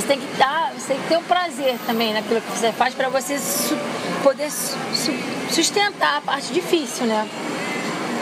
Você 0.00 0.06
tem 0.06 0.20
que 0.20 0.36
dar, 0.36 0.72
você 0.72 0.94
tem 0.94 1.02
que 1.02 1.08
ter 1.08 1.16
o 1.18 1.22
prazer 1.22 1.76
também 1.86 2.12
naquilo 2.14 2.40
que 2.40 2.50
você 2.50 2.72
faz 2.72 2.94
para 2.94 3.08
você 3.08 3.38
su- 3.38 3.76
poder 4.22 4.50
su- 4.50 4.76
su- 4.94 5.54
sustentar 5.54 6.18
a 6.18 6.20
parte 6.20 6.52
difícil, 6.52 7.06
né? 7.06 7.28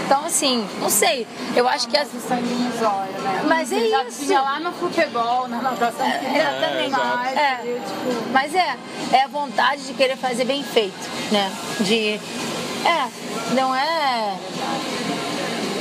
Então, 0.04 0.24
assim, 0.24 0.66
não 0.80 0.88
sei. 0.88 1.26
Eu 1.54 1.68
acho 1.68 1.86
que 1.86 1.96
as. 1.96 2.08
olhos, 2.30 3.22
né? 3.22 3.42
Mas 3.46 3.70
é 3.70 3.88
Já 3.88 4.04
isso. 4.04 4.24
tinha 4.26 4.40
lá 4.40 4.58
no 4.58 4.72
futebol, 4.72 5.46
na 5.48 5.60
natação, 5.60 6.06
Exatamente. 6.06 6.90
mais, 6.90 7.36
É. 7.36 7.54
entendeu? 7.54 7.80
Tipo, 7.80 8.30
Mas 8.32 8.54
é, 8.54 8.76
é 9.12 9.22
a 9.24 9.28
vontade 9.28 9.82
de 9.86 9.92
querer 9.92 10.16
fazer 10.16 10.44
bem 10.46 10.62
feito, 10.64 11.10
né? 11.30 11.52
De. 11.80 12.14
É, 12.86 13.08
não 13.54 13.74
é. 13.76 14.34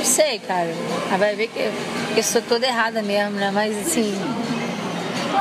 sei, 0.04 0.38
cara. 0.40 0.74
Vai 1.18 1.34
ver 1.34 1.48
que 1.48 1.70
eu 2.16 2.22
sou 2.22 2.42
toda 2.42 2.66
errada 2.66 3.02
mesmo, 3.02 3.32
né? 3.36 3.50
Mas 3.52 3.76
assim. 3.78 4.14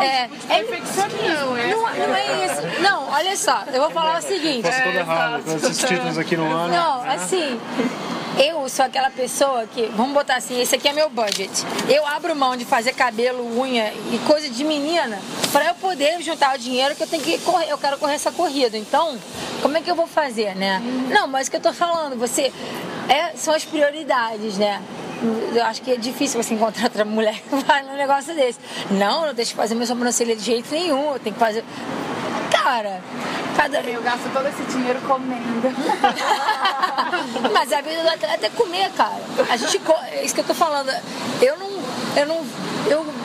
É, 0.01 0.29
é, 0.49 0.63
Perfeccionismo, 0.63 1.57
é. 1.57 1.67
não, 1.69 1.81
não 1.81 2.15
é 2.15 2.45
isso. 2.45 2.81
Não, 2.81 3.09
olha 3.09 3.35
só, 3.35 3.63
eu 3.73 3.81
vou 3.81 3.91
falar 3.91 4.19
o 4.19 4.21
seguinte. 4.21 4.63
Faço 4.63 4.83
todo 4.83 4.95
errado 4.95 5.43
com 5.43 5.55
esses 5.55 5.77
títulos 5.77 6.17
aqui 6.17 6.37
no 6.37 6.45
ano. 6.45 6.73
Não, 6.73 7.01
assim, 7.01 7.59
eu 8.37 8.69
sou 8.69 8.85
aquela 8.85 9.09
pessoa 9.09 9.65
que, 9.65 9.87
vamos 9.95 10.13
botar 10.13 10.35
assim, 10.35 10.61
esse 10.61 10.75
aqui 10.75 10.87
é 10.87 10.93
meu 10.93 11.09
budget. 11.09 11.51
Eu 11.89 12.05
abro 12.05 12.35
mão 12.35 12.55
de 12.55 12.65
fazer 12.65 12.93
cabelo, 12.93 13.59
unha 13.59 13.91
e 14.11 14.19
coisa 14.27 14.49
de 14.49 14.63
menina 14.63 15.19
para 15.51 15.65
eu 15.65 15.75
poder 15.75 16.21
juntar 16.21 16.55
o 16.55 16.59
dinheiro 16.59 16.95
que 16.95 17.01
eu 17.01 17.07
tenho 17.07 17.23
que 17.23 17.39
correr, 17.39 17.71
eu 17.71 17.77
quero 17.77 17.97
correr 17.97 18.13
essa 18.13 18.31
corrida. 18.31 18.77
Então, 18.77 19.17
como 19.61 19.75
é 19.77 19.81
que 19.81 19.89
eu 19.89 19.95
vou 19.95 20.07
fazer, 20.07 20.55
né? 20.55 20.81
Não, 21.09 21.27
mas 21.27 21.47
o 21.47 21.51
que 21.51 21.57
eu 21.57 21.61
tô 21.61 21.73
falando, 21.73 22.15
você 22.17 22.53
é, 23.09 23.35
são 23.35 23.53
as 23.53 23.65
prioridades, 23.65 24.57
né? 24.57 24.81
Eu 25.53 25.63
acho 25.63 25.81
que 25.81 25.91
é 25.91 25.95
difícil 25.95 26.41
você 26.41 26.53
encontrar 26.53 26.85
outra 26.85 27.05
mulher 27.05 27.41
que 27.41 27.55
vai 27.63 27.83
num 27.83 27.95
negócio 27.95 28.35
desse. 28.35 28.59
Não, 28.91 29.25
não 29.25 29.33
deixa 29.33 29.51
de 29.51 29.55
fazer 29.55 29.75
minha 29.75 29.87
sobrancelha 29.87 30.35
de 30.35 30.43
jeito 30.43 30.69
nenhum. 30.71 31.13
Eu 31.13 31.19
tenho 31.19 31.33
que 31.33 31.39
fazer. 31.39 31.63
Cara, 32.51 33.01
cada. 33.55 33.79
Eu 33.81 34.01
gasto 34.01 34.31
todo 34.31 34.47
esse 34.47 34.61
dinheiro 34.63 34.99
comendo. 35.01 35.73
Mas 37.51 37.73
a 37.73 37.81
vida 37.81 38.03
do 38.03 38.09
atleta 38.09 38.45
é 38.45 38.49
comer, 38.49 38.91
cara. 38.91 39.19
A 39.49 39.57
gente. 39.57 39.81
É 40.11 40.23
isso 40.23 40.35
que 40.35 40.41
eu 40.41 40.45
tô 40.45 40.53
falando. 40.53 40.91
Eu 41.41 41.57
não. 41.57 41.71
Eu 42.15 42.25
não. 42.27 42.45
Eu. 42.87 43.16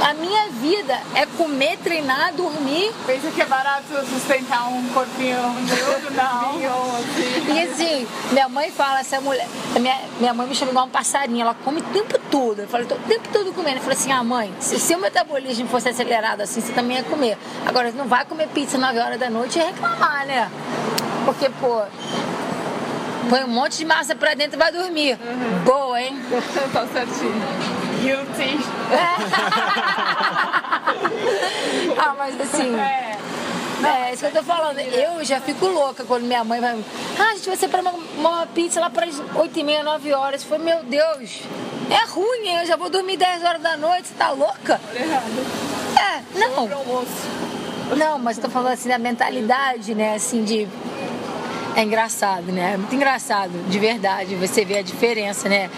A 0.00 0.14
minha 0.14 0.48
vida 0.50 0.96
é 1.14 1.26
comer, 1.26 1.76
treinar, 1.78 2.32
dormir. 2.32 2.92
Pensa 3.04 3.30
que 3.32 3.42
é 3.42 3.46
barato 3.46 3.84
sustentar 4.06 4.68
um 4.68 4.88
corpinho 4.90 5.36
miúdo? 5.52 6.14
Não. 6.14 6.96
assim. 6.96 7.52
E 7.52 7.60
assim, 7.60 8.06
minha 8.30 8.48
mãe 8.48 8.70
fala, 8.70 9.00
essa 9.00 9.20
mulher. 9.20 9.46
Minha, 9.78 10.00
minha 10.20 10.32
mãe 10.34 10.46
me 10.46 10.54
chama 10.54 10.70
igual 10.70 10.86
um 10.86 10.90
passarinho, 10.90 11.40
ela 11.40 11.54
come 11.64 11.80
o 11.80 11.84
tempo 11.84 12.16
todo. 12.30 12.60
Eu 12.60 12.68
falei, 12.68 12.86
tô 12.86 12.94
o 12.94 12.98
tempo 12.98 13.28
todo 13.32 13.52
comendo. 13.52 13.78
Eu 13.78 13.82
falei 13.82 13.98
assim, 13.98 14.12
ah, 14.12 14.22
mãe, 14.22 14.52
se 14.60 14.78
seu 14.78 14.98
metabolismo 15.00 15.66
fosse 15.66 15.88
acelerado 15.88 16.42
assim, 16.42 16.60
você 16.60 16.72
também 16.72 16.96
ia 16.96 17.02
comer. 17.02 17.36
Agora, 17.66 17.90
não 17.90 18.06
vai 18.06 18.24
comer 18.24 18.46
pizza 18.48 18.78
9 18.78 18.98
horas 19.00 19.18
da 19.18 19.28
noite 19.28 19.58
e 19.58 19.62
reclamar, 19.62 20.26
né? 20.26 20.48
Porque, 21.24 21.50
pô. 21.50 21.82
Põe 23.28 23.44
um 23.44 23.48
monte 23.48 23.78
de 23.78 23.84
massa 23.84 24.14
pra 24.14 24.32
dentro 24.32 24.56
e 24.56 24.58
vai 24.58 24.72
dormir. 24.72 25.18
Boa, 25.64 26.00
hein? 26.00 26.16
tá 26.72 26.86
certinho. 26.86 27.87
Guilty. 28.02 28.58
ah, 31.98 32.14
mas 32.16 32.40
assim. 32.40 32.78
É. 32.78 33.18
É, 33.84 34.12
isso 34.12 34.22
que 34.22 34.36
eu 34.36 34.40
tô 34.40 34.42
falando. 34.42 34.78
Eu 34.80 35.24
já 35.24 35.40
fico 35.40 35.66
louca 35.66 36.04
quando 36.04 36.24
minha 36.24 36.42
mãe 36.42 36.60
vai. 36.60 36.78
Ah, 37.18 37.30
a 37.30 37.34
gente 37.34 37.48
vai 37.48 37.56
separar 37.56 37.82
uma, 37.82 37.92
uma 38.18 38.46
pizza 38.46 38.80
lá 38.80 38.90
para 38.90 39.06
as 39.06 39.20
8 39.34 39.58
e 39.58 39.64
meia, 39.64 39.84
9 39.84 40.12
horas. 40.12 40.42
Foi, 40.42 40.58
meu 40.58 40.82
Deus, 40.82 41.42
é 41.90 42.04
ruim, 42.06 42.48
hein? 42.48 42.58
eu 42.60 42.66
já 42.66 42.76
vou 42.76 42.90
dormir 42.90 43.16
10 43.16 43.44
horas 43.44 43.62
da 43.62 43.76
noite, 43.76 44.08
você 44.08 44.14
tá 44.14 44.30
louca? 44.30 44.80
Errado. 44.94 45.46
É, 45.96 46.38
não. 46.38 46.68
Não, 47.96 48.18
mas 48.18 48.36
eu 48.36 48.44
tô 48.44 48.50
falando 48.50 48.72
assim 48.72 48.88
da 48.88 48.98
mentalidade, 48.98 49.94
né? 49.94 50.14
Assim, 50.14 50.44
de. 50.44 50.68
É 51.76 51.82
engraçado, 51.82 52.50
né? 52.52 52.72
É 52.74 52.76
muito 52.76 52.94
engraçado, 52.94 53.52
de 53.68 53.78
verdade, 53.78 54.34
você 54.34 54.64
vê 54.64 54.78
a 54.78 54.82
diferença, 54.82 55.48
né? 55.48 55.70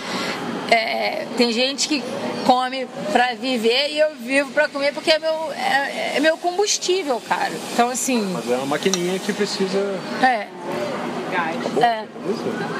É, 0.70 1.26
tem 1.36 1.53
gente 1.53 1.88
que 1.88 2.03
come 2.47 2.86
pra 3.12 3.34
viver 3.34 3.91
e 3.91 3.99
eu 3.99 4.14
vivo 4.14 4.51
pra 4.53 4.68
comer 4.68 4.93
porque 4.95 5.11
é 5.11 5.18
meu, 5.18 5.53
é, 5.53 6.16
é 6.16 6.20
meu 6.20 6.36
combustível, 6.38 7.20
cara. 7.28 7.53
Então, 7.72 7.91
assim, 7.91 8.22
Mas 8.32 8.51
é 8.51 8.57
uma 8.57 8.66
maquininha 8.66 9.18
que 9.18 9.32
precisa. 9.32 9.99
é. 10.22 10.47
Gás. 11.30 11.57
É. 11.78 12.05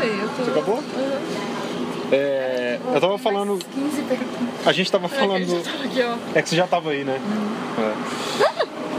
Aí, 0.01 0.21
eu 0.21 0.29
tô... 0.29 0.45
Você 0.45 0.51
acabou? 0.51 0.83
É, 2.13 2.79
eu 2.93 3.01
tava 3.01 3.19
falando. 3.19 3.59
15 3.73 4.03
perguntas. 4.03 4.67
A 4.67 4.73
gente 4.73 4.91
tava 4.91 5.09
falando. 5.09 5.63
Aqui, 5.85 6.03
ó. 6.03 6.17
É 6.39 6.43
que 6.43 6.49
você 6.49 6.57
já 6.57 6.67
tava 6.67 6.91
aí, 6.91 7.05
né? 7.05 7.21
É. 7.79 8.61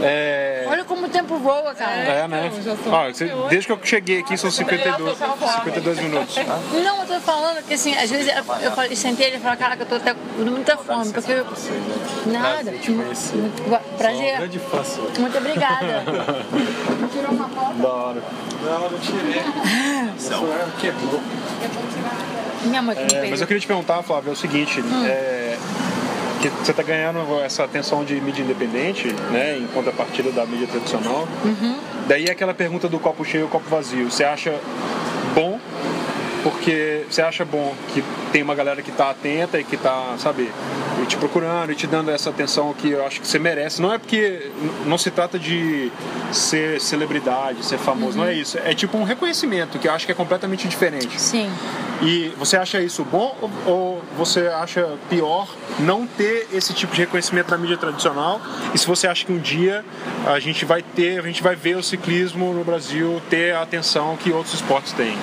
Olha 0.68 0.84
como 0.84 1.06
o 1.06 1.08
tempo 1.08 1.36
voa, 1.38 1.74
cara. 1.74 1.92
É, 1.92 2.28
né? 2.28 2.50
Então, 2.52 2.62
já 2.62 2.76
são 2.82 2.92
Ó, 2.92 3.04
você- 3.04 3.14
58. 3.26 3.48
desde 3.50 3.66
que 3.66 3.72
eu 3.72 3.78
cheguei 3.82 4.18
aqui 4.20 4.36
são 4.36 4.50
52, 4.50 5.18
52 5.18 5.98
minutos. 6.00 6.34
tá? 6.34 6.58
Não, 6.72 7.00
eu 7.02 7.06
tô 7.06 7.20
falando 7.20 7.62
que 7.66 7.74
assim, 7.74 7.94
às 7.96 8.10
vezes 8.10 8.28
eu, 8.28 8.34
eu, 8.36 8.72
falei- 8.72 8.92
eu 8.92 8.96
sentei 8.96 9.26
ele 9.26 9.36
e 9.36 9.40
falei, 9.40 9.58
caraca, 9.58 9.82
eu 9.82 9.86
tô 9.86 9.94
até 9.96 10.14
com 10.14 10.42
muita 10.44 10.76
fome, 10.76 11.12
porque 11.12 11.32
eu... 11.32 11.46
Nada. 12.26 12.72
te 12.72 12.92
conhecer. 12.92 13.50
Prazer. 13.98 14.36
Grande 14.38 14.58
fã. 14.58 14.82
Muito 15.18 15.38
obrigada. 15.38 16.02
Da 17.82 17.88
hora. 17.88 18.22
Não, 18.62 18.90
não 18.90 18.98
tirei. 18.98 19.42
Não. 20.30 20.70
Quebrou. 20.80 21.20
Minha 22.64 22.82
mãe 22.82 22.94
que 22.96 23.14
É, 23.14 23.30
mas 23.30 23.40
eu 23.40 23.46
queria 23.46 23.60
te 23.60 23.66
perguntar, 23.66 24.02
Flávio, 24.02 24.30
é 24.30 24.32
o 24.32 24.36
seguinte, 24.36 24.80
Hum. 24.80 25.04
é, 25.06 25.56
que 26.50 26.64
você 26.64 26.70
está 26.72 26.82
ganhando 26.82 27.20
essa 27.40 27.64
atenção 27.64 28.04
de 28.04 28.14
mídia 28.20 28.42
independente, 28.42 29.12
né, 29.30 29.56
em 29.58 29.66
contrapartida 29.68 30.30
da 30.32 30.44
mídia 30.46 30.66
tradicional. 30.66 31.26
Uhum. 31.44 31.78
Daí 32.08 32.26
é 32.26 32.30
aquela 32.32 32.52
pergunta 32.54 32.88
do 32.88 32.98
copo 32.98 33.24
cheio 33.24 33.46
e 33.46 33.48
copo 33.48 33.68
vazio. 33.68 34.10
Você 34.10 34.24
acha 34.24 34.52
bom? 35.34 35.58
Porque 36.42 37.04
você 37.08 37.22
acha 37.22 37.44
bom 37.44 37.72
que 37.94 38.02
tem 38.32 38.42
uma 38.42 38.54
galera 38.54 38.82
que 38.82 38.90
está 38.90 39.10
atenta 39.10 39.60
e 39.60 39.64
que 39.64 39.76
está, 39.76 40.16
sabe, 40.18 40.50
e 41.00 41.06
te 41.06 41.16
procurando 41.16 41.70
e 41.70 41.76
te 41.76 41.86
dando 41.86 42.10
essa 42.10 42.30
atenção 42.30 42.74
que 42.76 42.90
eu 42.90 43.06
acho 43.06 43.20
que 43.20 43.28
você 43.28 43.38
merece. 43.38 43.80
Não 43.80 43.92
é 43.92 43.98
porque 43.98 44.50
não 44.84 44.98
se 44.98 45.12
trata 45.12 45.38
de 45.38 45.92
ser 46.32 46.80
celebridade, 46.80 47.64
ser 47.64 47.78
famoso, 47.78 48.18
Uhum. 48.18 48.24
não 48.24 48.30
é 48.30 48.34
isso. 48.34 48.58
É 48.58 48.74
tipo 48.74 48.98
um 48.98 49.04
reconhecimento 49.04 49.78
que 49.78 49.86
eu 49.86 49.92
acho 49.92 50.04
que 50.04 50.10
é 50.10 50.14
completamente 50.16 50.66
diferente. 50.66 51.20
Sim. 51.20 51.48
E 52.04 52.32
você 52.36 52.56
acha 52.56 52.80
isso 52.80 53.04
bom 53.04 53.36
ou, 53.64 54.02
você 54.16 54.48
acha 54.48 54.96
pior 55.08 55.48
não 55.78 56.04
ter 56.06 56.48
esse 56.52 56.74
tipo 56.74 56.92
de 56.94 57.02
reconhecimento 57.02 57.50
na 57.50 57.56
mídia 57.58 57.76
tradicional? 57.76 58.40
E 58.74 58.78
se 58.78 58.86
você 58.86 59.06
acha 59.06 59.24
que 59.24 59.32
um 59.32 59.38
dia 59.38 59.84
a 60.26 60.40
gente 60.40 60.64
vai 60.64 60.82
ter, 60.82 61.20
a 61.20 61.22
gente 61.22 61.40
vai 61.42 61.54
ver 61.54 61.76
o 61.76 61.82
ciclismo 61.82 62.52
no 62.52 62.64
Brasil 62.64 63.22
ter 63.30 63.54
a 63.54 63.62
atenção 63.62 64.16
que 64.16 64.32
outros 64.32 64.54
esportes 64.54 64.92
têm? 64.92 65.16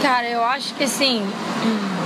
Cara, 0.00 0.28
eu 0.28 0.44
acho 0.44 0.74
que 0.74 0.84
assim. 0.84 1.22
hum, 1.64 2.02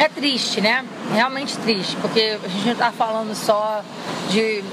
É 0.00 0.08
triste, 0.08 0.60
né? 0.60 0.84
Realmente 1.12 1.56
triste, 1.58 1.94
porque 2.00 2.38
a 2.42 2.48
gente 2.48 2.66
não 2.68 2.74
tá 2.74 2.90
falando 2.90 3.34
só 3.34 3.82
de, 4.30 4.64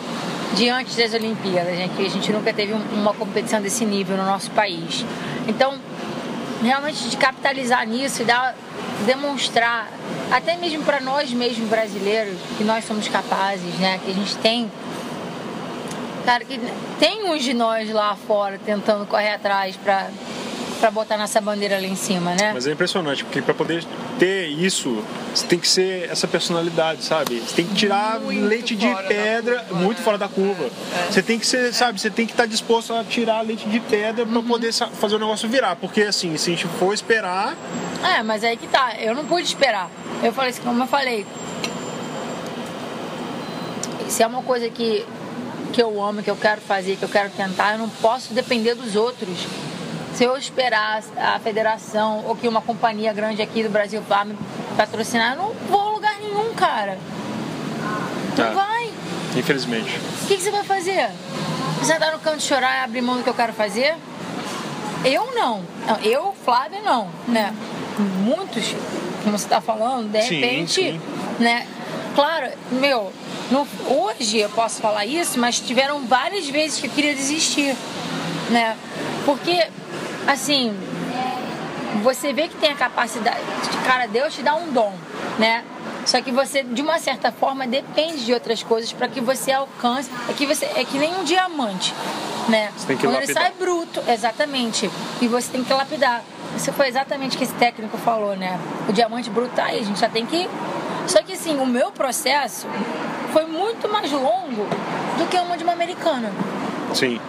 de 0.55 0.69
antes 0.69 0.95
das 0.95 1.13
Olimpíadas, 1.13 1.77
né? 1.77 1.89
Que 1.95 2.05
a 2.05 2.09
gente 2.09 2.31
nunca 2.31 2.53
teve 2.53 2.73
um- 2.73 2.81
uma 2.93 3.13
competição 3.13 3.61
desse 3.61 3.83
nível 3.85 4.15
no 4.15 4.25
nosso 4.25 4.49
país. 4.51 5.03
Então, 5.47 5.75
realmente 6.61 7.09
de 7.09 7.17
capitalizar 7.17 7.85
nisso 7.87 8.21
e 8.21 8.25
dar, 8.25 8.55
demonstrar, 9.05 9.89
até 10.31 10.55
mesmo 10.57 10.83
para 10.83 10.99
nós 10.99 11.31
mesmos 11.31 11.69
brasileiros, 11.69 12.37
que 12.57 12.63
nós 12.63 12.85
somos 12.85 13.07
capazes, 13.07 13.73
né? 13.75 13.99
Que 14.03 14.11
a 14.11 14.13
gente 14.13 14.35
tem 14.37 14.69
Cara, 16.25 16.43
que 16.43 16.59
tem 16.99 17.23
uns 17.31 17.41
de 17.41 17.53
nós 17.53 17.89
lá 17.89 18.13
fora 18.27 18.59
tentando 18.65 19.05
correr 19.05 19.35
atrás 19.35 19.77
pra, 19.77 20.09
pra 20.79 20.91
botar 20.91 21.17
nossa 21.17 21.39
bandeira 21.41 21.75
lá 21.79 21.85
em 21.87 21.95
cima, 21.95 22.33
né? 22.35 22.51
Mas 22.53 22.67
é 22.67 22.71
impressionante, 22.71 23.23
porque 23.23 23.41
para 23.41 23.53
poder 23.53 23.83
ter 24.19 24.47
isso, 24.47 25.03
você 25.33 25.45
tem 25.45 25.59
que 25.59 25.67
ser 25.67 26.09
essa 26.09 26.27
personalidade, 26.27 27.03
sabe? 27.03 27.39
Você 27.39 27.55
tem 27.55 27.65
que 27.65 27.73
tirar 27.75 28.19
Muito 28.19 28.45
leite 28.45 28.75
de 28.75 28.87
pedra, 29.07 29.59
curva, 29.61 29.81
muito 29.83 29.97
né? 29.99 30.03
fora 30.03 30.17
da 30.17 30.27
curva. 30.27 30.65
É. 30.65 31.11
Você 31.11 31.21
tem 31.23 31.37
que 31.39 31.45
ser, 31.47 31.73
sabe, 31.73 31.99
você 31.99 32.09
tem 32.09 32.25
que 32.25 32.33
estar 32.33 32.45
disposto 32.45 32.93
a 32.93 33.03
tirar 33.03 33.41
leite 33.41 33.67
de 33.67 33.79
pedra 33.79 34.25
para 34.25 34.41
poder 34.41 34.71
sa- 34.71 34.87
fazer 34.87 35.15
o 35.15 35.19
negócio 35.19 35.47
virar, 35.49 35.75
porque 35.75 36.03
assim, 36.03 36.35
se 36.37 36.51
a 36.51 36.55
gente 36.55 36.67
for 36.79 36.93
esperar, 36.93 37.55
É, 38.03 38.21
mas 38.23 38.43
aí 38.43 38.55
que 38.55 38.67
tá, 38.67 38.95
eu 38.99 39.15
não 39.15 39.25
pude 39.25 39.47
esperar. 39.47 39.89
Eu 40.23 40.31
falei 40.31 40.51
assim, 40.51 40.61
como 40.61 40.83
eu 40.83 40.87
falei, 40.87 41.25
se 44.07 44.23
é 44.23 44.27
uma 44.27 44.41
coisa 44.41 44.69
que, 44.69 45.05
que 45.73 45.81
eu 45.81 46.01
amo, 46.01 46.23
que 46.23 46.29
eu 46.29 46.35
quero 46.35 46.61
fazer, 46.61 46.95
que 46.95 47.03
eu 47.03 47.09
quero 47.09 47.29
tentar, 47.31 47.73
eu 47.73 47.79
não 47.79 47.89
posso 47.89 48.33
depender 48.33 48.73
dos 48.75 48.95
outros. 48.95 49.37
Se 50.17 50.23
eu 50.23 50.35
esperar 50.35 51.03
a 51.15 51.37
federação 51.37 52.23
ou 52.25 52.35
que 52.35 52.47
uma 52.47 52.59
companhia 52.59 53.13
grande 53.13 53.39
aqui 53.39 53.61
do 53.61 53.69
Brasil 53.69 54.01
vá 54.01 54.25
me 54.25 54.35
patrocinar, 54.75 55.33
eu 55.33 55.37
não 55.43 55.53
vou 55.69 55.79
a 55.79 55.91
lugar 55.91 56.15
nenhum, 56.19 56.55
cara. 56.55 56.97
Não 58.35 58.45
É. 58.45 58.51
vai. 58.51 58.89
infelizmente. 59.35 59.95
O 60.23 60.27
que, 60.27 60.37
que 60.37 60.41
você 60.41 60.49
vai 60.49 60.63
fazer? 60.63 61.11
Sentar 61.83 62.11
no 62.13 62.17
canto 62.19 62.39
e 62.39 62.41
chorar 62.41 62.81
e 62.81 62.83
abrir 62.85 63.01
mão 63.03 63.17
do 63.17 63.23
que 63.23 63.29
eu 63.29 63.33
quero 63.35 63.53
fazer? 63.53 63.95
Eu 65.05 65.35
não. 65.35 65.61
Não, 65.85 65.97
Eu, 66.01 66.33
Flávia, 66.43 66.81
não. 66.81 67.09
Né? 67.27 67.53
Muitos, 68.23 68.75
como 69.23 69.37
você 69.37 69.45
está 69.45 69.61
falando, 69.61 70.11
de 70.11 70.23
Sim, 70.23 70.39
repente, 70.39 70.73
sim. 70.73 71.01
né? 71.37 71.67
Claro, 72.15 72.47
meu, 72.71 73.13
no- 73.51 73.67
hoje 73.87 74.39
eu 74.39 74.49
posso 74.49 74.81
falar 74.81 75.05
isso, 75.05 75.37
mas 75.39 75.59
tiveram 75.59 75.99
várias 76.07 76.49
vezes 76.49 76.79
que 76.79 76.87
eu 76.87 76.91
queria 76.91 77.13
desistir, 77.13 77.75
né? 78.49 78.75
Porque, 79.23 79.67
assim, 80.27 80.77
você 82.03 82.33
vê 82.33 82.47
que 82.47 82.55
tem 82.57 82.71
a 82.71 82.75
capacidade, 82.75 83.39
cara, 83.85 84.07
Deus 84.07 84.35
te 84.35 84.43
dá 84.43 84.55
um 84.55 84.71
dom, 84.71 84.93
né? 85.39 85.63
Só 86.05 86.21
que 86.21 86.31
você, 86.31 86.63
de 86.63 86.81
uma 86.81 86.99
certa 86.99 87.33
forma, 87.33 87.67
depende 87.67 88.23
de 88.23 88.33
outras 88.33 88.63
coisas 88.63 88.93
para 88.93 89.09
que 89.09 89.19
você 89.19 89.51
alcance. 89.51 90.09
É 90.29 90.33
que, 90.33 90.45
você, 90.45 90.63
é 90.63 90.85
que 90.85 90.97
nem 90.97 91.13
um 91.13 91.25
diamante, 91.25 91.93
né? 92.47 92.71
Você 92.77 92.87
tem 92.87 92.97
que 92.97 93.05
Quando 93.05 93.17
ele 93.17 93.33
sai 93.33 93.51
bruto, 93.59 94.01
exatamente. 94.07 94.89
E 95.21 95.27
você 95.27 95.51
tem 95.51 95.65
que 95.65 95.73
lapidar. 95.73 96.23
Isso 96.55 96.71
foi 96.71 96.87
exatamente 96.87 97.35
o 97.35 97.37
que 97.37 97.43
esse 97.43 97.53
técnico 97.55 97.97
falou, 97.97 98.37
né? 98.37 98.57
O 98.87 98.93
diamante 98.93 99.29
bruto 99.29 99.51
tá 99.53 99.65
aí, 99.65 99.79
a 99.79 99.83
gente 99.83 99.99
já 99.99 100.07
tem 100.07 100.25
que. 100.25 100.49
Só 101.07 101.21
que 101.21 101.33
assim, 101.33 101.59
o 101.59 101.65
meu 101.65 101.91
processo 101.91 102.67
foi 103.33 103.45
muito 103.45 103.89
mais 103.89 104.09
longo 104.09 104.65
do 105.17 105.27
que 105.29 105.37
uma 105.37 105.57
de 105.57 105.65
uma 105.65 105.73
americana. 105.73 106.31
Sim. 106.93 107.19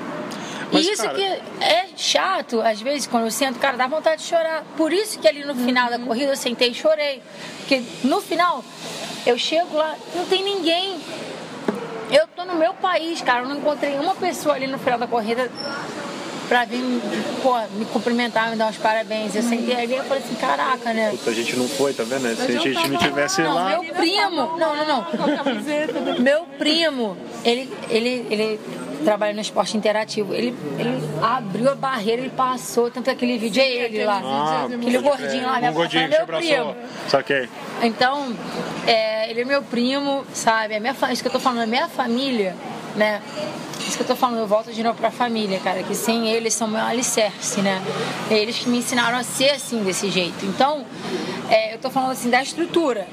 Mas, 0.72 0.86
e 0.86 0.92
isso 0.92 1.02
cara, 1.02 1.14
que 1.14 1.22
é 1.22 1.86
chato, 1.96 2.60
às 2.60 2.80
vezes, 2.80 3.06
quando 3.06 3.24
eu 3.24 3.30
sento, 3.30 3.58
cara, 3.58 3.76
dá 3.76 3.86
vontade 3.86 4.22
de 4.22 4.28
chorar. 4.28 4.64
Por 4.76 4.92
isso 4.92 5.18
que 5.18 5.26
ali 5.26 5.44
no 5.44 5.54
final 5.54 5.90
da 5.90 5.98
corrida 5.98 6.32
eu 6.32 6.36
sentei 6.36 6.70
e 6.70 6.74
chorei. 6.74 7.22
Porque 7.60 7.82
no 8.04 8.20
final, 8.20 8.64
eu 9.26 9.38
chego 9.38 9.76
lá, 9.76 9.96
não 10.14 10.26
tem 10.26 10.42
ninguém. 10.42 10.98
Eu 12.10 12.26
tô 12.28 12.44
no 12.44 12.54
meu 12.54 12.72
país, 12.74 13.20
cara, 13.20 13.42
eu 13.42 13.48
não 13.48 13.56
encontrei 13.56 13.94
uma 13.98 14.14
pessoa 14.14 14.54
ali 14.54 14.66
no 14.66 14.78
final 14.78 14.98
da 14.98 15.06
corrida 15.06 15.50
pra 16.48 16.64
vir, 16.64 16.82
pô, 17.42 17.54
me 17.72 17.84
cumprimentar, 17.84 18.50
me 18.50 18.56
dar 18.56 18.68
uns 18.68 18.78
parabéns. 18.78 19.36
Eu 19.36 19.42
sentei 19.42 19.74
ali 19.74 19.94
e 19.94 20.02
falei 20.02 20.22
assim, 20.22 20.34
caraca, 20.36 20.92
né? 20.94 21.10
Puta, 21.10 21.30
a 21.30 21.34
gente 21.34 21.56
não 21.56 21.68
foi, 21.68 21.92
tá 21.92 22.04
vendo? 22.04 22.34
Se 22.34 22.56
a 22.56 22.60
gente 22.60 22.88
não 22.88 22.98
tivesse 22.98 23.42
Não, 23.42 23.54
lá. 23.54 23.68
meu 23.68 23.94
primo, 23.94 24.56
não, 24.56 24.76
não, 24.76 24.86
não. 24.86 25.06
Meu 26.18 26.44
primo, 26.58 27.16
ele, 27.44 27.70
ele, 27.90 28.26
ele 28.30 28.60
trabalha 29.05 29.32
no 29.32 29.40
esporte 29.40 29.76
interativo. 29.76 30.34
Ele, 30.34 30.55
ele 30.78 31.01
abriu 31.22 31.70
a 31.70 31.74
barreira, 31.74 32.22
ele 32.22 32.30
passou, 32.30 32.90
tanto 32.90 33.05
que 33.05 33.11
aquele 33.11 33.38
vídeo 33.38 33.62
é 33.62 33.68
ele 33.68 34.05
lá. 34.05 34.20
Ah, 34.24 34.64
aquele 34.64 34.99
gordinho 34.99 35.46
lá, 35.46 35.61
me 35.61 35.68
um 35.68 35.72
gordinho 35.72 36.09
meu 36.09 36.22
abraçou. 36.22 36.49
primo. 36.49 36.76
Saquei. 37.09 37.49
Então, 37.82 38.34
é, 38.86 39.30
ele 39.30 39.42
é 39.42 39.44
meu 39.44 39.62
primo, 39.62 40.24
sabe? 40.32 40.74
A 40.74 40.80
minha, 40.80 40.94
isso 41.12 41.22
que 41.22 41.28
eu 41.28 41.32
tô 41.32 41.40
falando, 41.40 41.62
a 41.62 41.66
minha 41.66 41.88
família, 41.88 42.55
né? 42.99 43.22
Isso 43.86 43.96
que 43.96 44.03
eu 44.03 44.07
tô 44.07 44.16
falando, 44.16 44.40
eu 44.40 44.46
volto 44.46 44.70
de 44.72 44.82
novo 44.82 44.99
pra 44.99 45.11
família, 45.11 45.59
cara, 45.61 45.82
que 45.82 45.94
sem 45.94 46.28
eles 46.28 46.53
são 46.53 46.68
meu 46.68 46.82
alicerce, 46.82 47.62
né? 47.62 47.80
Eles 48.30 48.59
que 48.59 48.68
me 48.68 48.78
ensinaram 48.78 49.16
a 49.16 49.22
ser 49.22 49.51
assim, 49.51 49.82
desse 49.82 50.11
jeito. 50.11 50.44
Então, 50.44 50.84
é, 51.49 51.72
eu 51.72 51.78
tô 51.78 51.88
falando 51.88 52.11
assim 52.11 52.28
da 52.28 52.42
estrutura. 52.42 53.07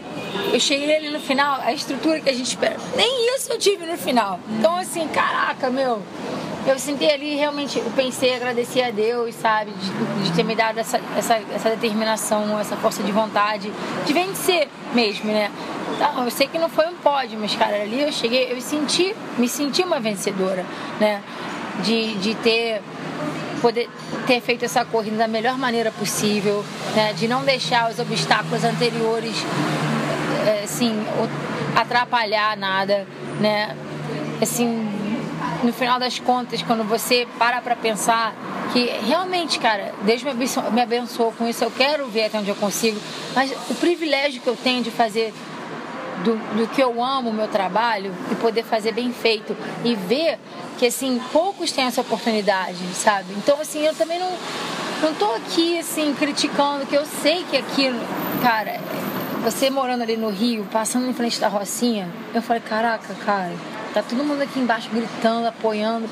Eu 0.52 0.60
cheguei 0.60 0.94
ali 0.94 1.10
no 1.10 1.20
final, 1.20 1.62
a 1.62 1.72
estrutura 1.72 2.20
que 2.20 2.30
a 2.30 2.34
gente 2.34 2.48
espera. 2.48 2.76
Nem 2.98 3.36
isso 3.36 3.54
eu 3.54 3.58
tive 3.58 3.86
no 3.86 3.98
final. 3.98 4.40
Então, 4.50 4.76
assim, 4.76 5.08
caraca, 5.08 5.70
meu. 5.70 6.02
Eu 6.68 6.80
sentei 6.80 7.14
ali 7.14 7.36
realmente, 7.36 7.78
eu 7.78 7.92
pensei, 7.96 8.34
agradeci 8.34 8.82
a 8.82 8.90
Deus, 8.90 9.36
sabe, 9.36 9.72
de, 9.72 10.24
de 10.24 10.32
ter 10.36 10.44
me 10.44 10.56
dado 10.56 10.80
essa, 10.80 11.00
essa, 11.16 11.40
essa 11.54 11.70
determinação, 11.70 12.60
essa 12.60 12.76
força 12.76 13.04
de 13.04 13.12
vontade, 13.12 13.72
de 14.04 14.12
vencer 14.12 14.68
mesmo, 14.92 15.32
né? 15.32 15.52
Então, 15.96 16.26
eu 16.26 16.32
sei 16.32 16.48
que 16.48 16.58
não 16.58 16.70
foi 16.70 16.88
um 16.88 16.96
pódio, 16.96 17.38
mas, 17.39 17.56
cara, 17.56 17.82
ali 17.82 18.02
eu 18.02 18.12
cheguei, 18.12 18.52
eu 18.52 18.60
senti, 18.62 19.16
me 19.38 19.48
senti 19.48 19.82
uma 19.82 20.00
vencedora, 20.00 20.66
né? 21.00 21.22
De, 21.84 22.16
de 22.16 22.36
ter 22.36 22.82
poder 23.62 23.89
ter 24.28 24.41
feito 24.41 24.64
essa 24.64 24.86
corrida 24.86 25.18
da 25.18 25.28
melhor 25.28 25.58
maneira 25.58 25.91
possível, 25.91 26.64
né? 26.96 27.14
de 27.14 27.28
não 27.28 27.43
deixar 27.43 27.89
os 27.89 27.98
obstáculos 27.98 28.64
anteriores 28.64 29.36
é, 30.46 30.64
assim, 30.64 30.93
atrapalhar 31.76 32.56
nada, 32.56 33.08
né? 33.39 33.76
Assim, 34.39 34.88
no 35.64 35.74
final 35.74 36.00
das 36.00 36.20
contas, 36.20 36.62
quando 36.62 36.84
você 36.84 37.28
para 37.39 37.60
pra 37.62 37.76
pensar 37.76 38.36
que 38.72 38.86
realmente, 39.08 39.58
cara, 39.58 39.93
Deus 40.02 40.22
me 40.22 40.30
abençoou, 40.30 40.72
me 40.72 40.82
abençoou 40.82 41.32
com 41.32 41.48
isso, 41.48 41.64
eu 41.64 41.72
quero 41.72 42.08
ver 42.08 42.26
até 42.26 42.38
onde 42.38 42.50
eu 42.50 42.56
consigo, 42.56 43.00
mas 43.34 43.52
o 43.70 43.76
privilégio 43.76 44.41
que 44.41 44.48
eu 44.48 44.56
tenho 44.56 44.84
de 44.84 44.91
fazer 44.91 45.34
do, 46.24 46.36
do 46.57 46.68
que 46.68 46.82
eu 46.82 47.03
amo 47.03 47.30
o 47.30 47.34
meu 47.34 47.47
trabalho 47.47 48.13
e 48.32 48.36
poder 48.36 48.63
fazer 48.63 48.93
bem 48.93 49.11
feito 49.11 49.55
e 49.84 49.95
ver 49.95 50.39
que 50.78 50.86
assim 50.86 51.22
poucos 51.32 51.72
têm 51.72 51.86
essa 51.86 52.01
oportunidade, 52.01 52.78
sabe? 52.93 53.34
Então 53.38 53.59
assim 53.59 53.86
eu 53.86 53.93
também 53.95 54.20
não 54.20 54.32
não 55.01 55.13
tô 55.13 55.34
aqui 55.34 55.78
assim 55.78 56.13
criticando 56.13 56.86
que 56.86 56.95
eu 56.95 57.05
sei 57.22 57.43
que 57.49 57.57
aquilo, 57.57 57.99
cara, 58.41 58.80
você 59.43 59.70
morando 59.70 60.01
ali 60.01 60.18
no 60.18 60.30
Rio, 60.30 60.66
passando 60.72 61.07
em 61.07 61.13
frente 61.13 61.39
da 61.39 61.47
Rocinha, 61.47 62.09
eu 62.34 62.41
falei 62.41 62.61
caraca, 62.61 63.13
cara, 63.26 63.53
tá 63.93 64.01
todo 64.01 64.24
mundo 64.24 64.41
aqui 64.41 64.59
embaixo 64.59 64.89
gritando, 64.89 65.47
apoiando. 65.47 66.09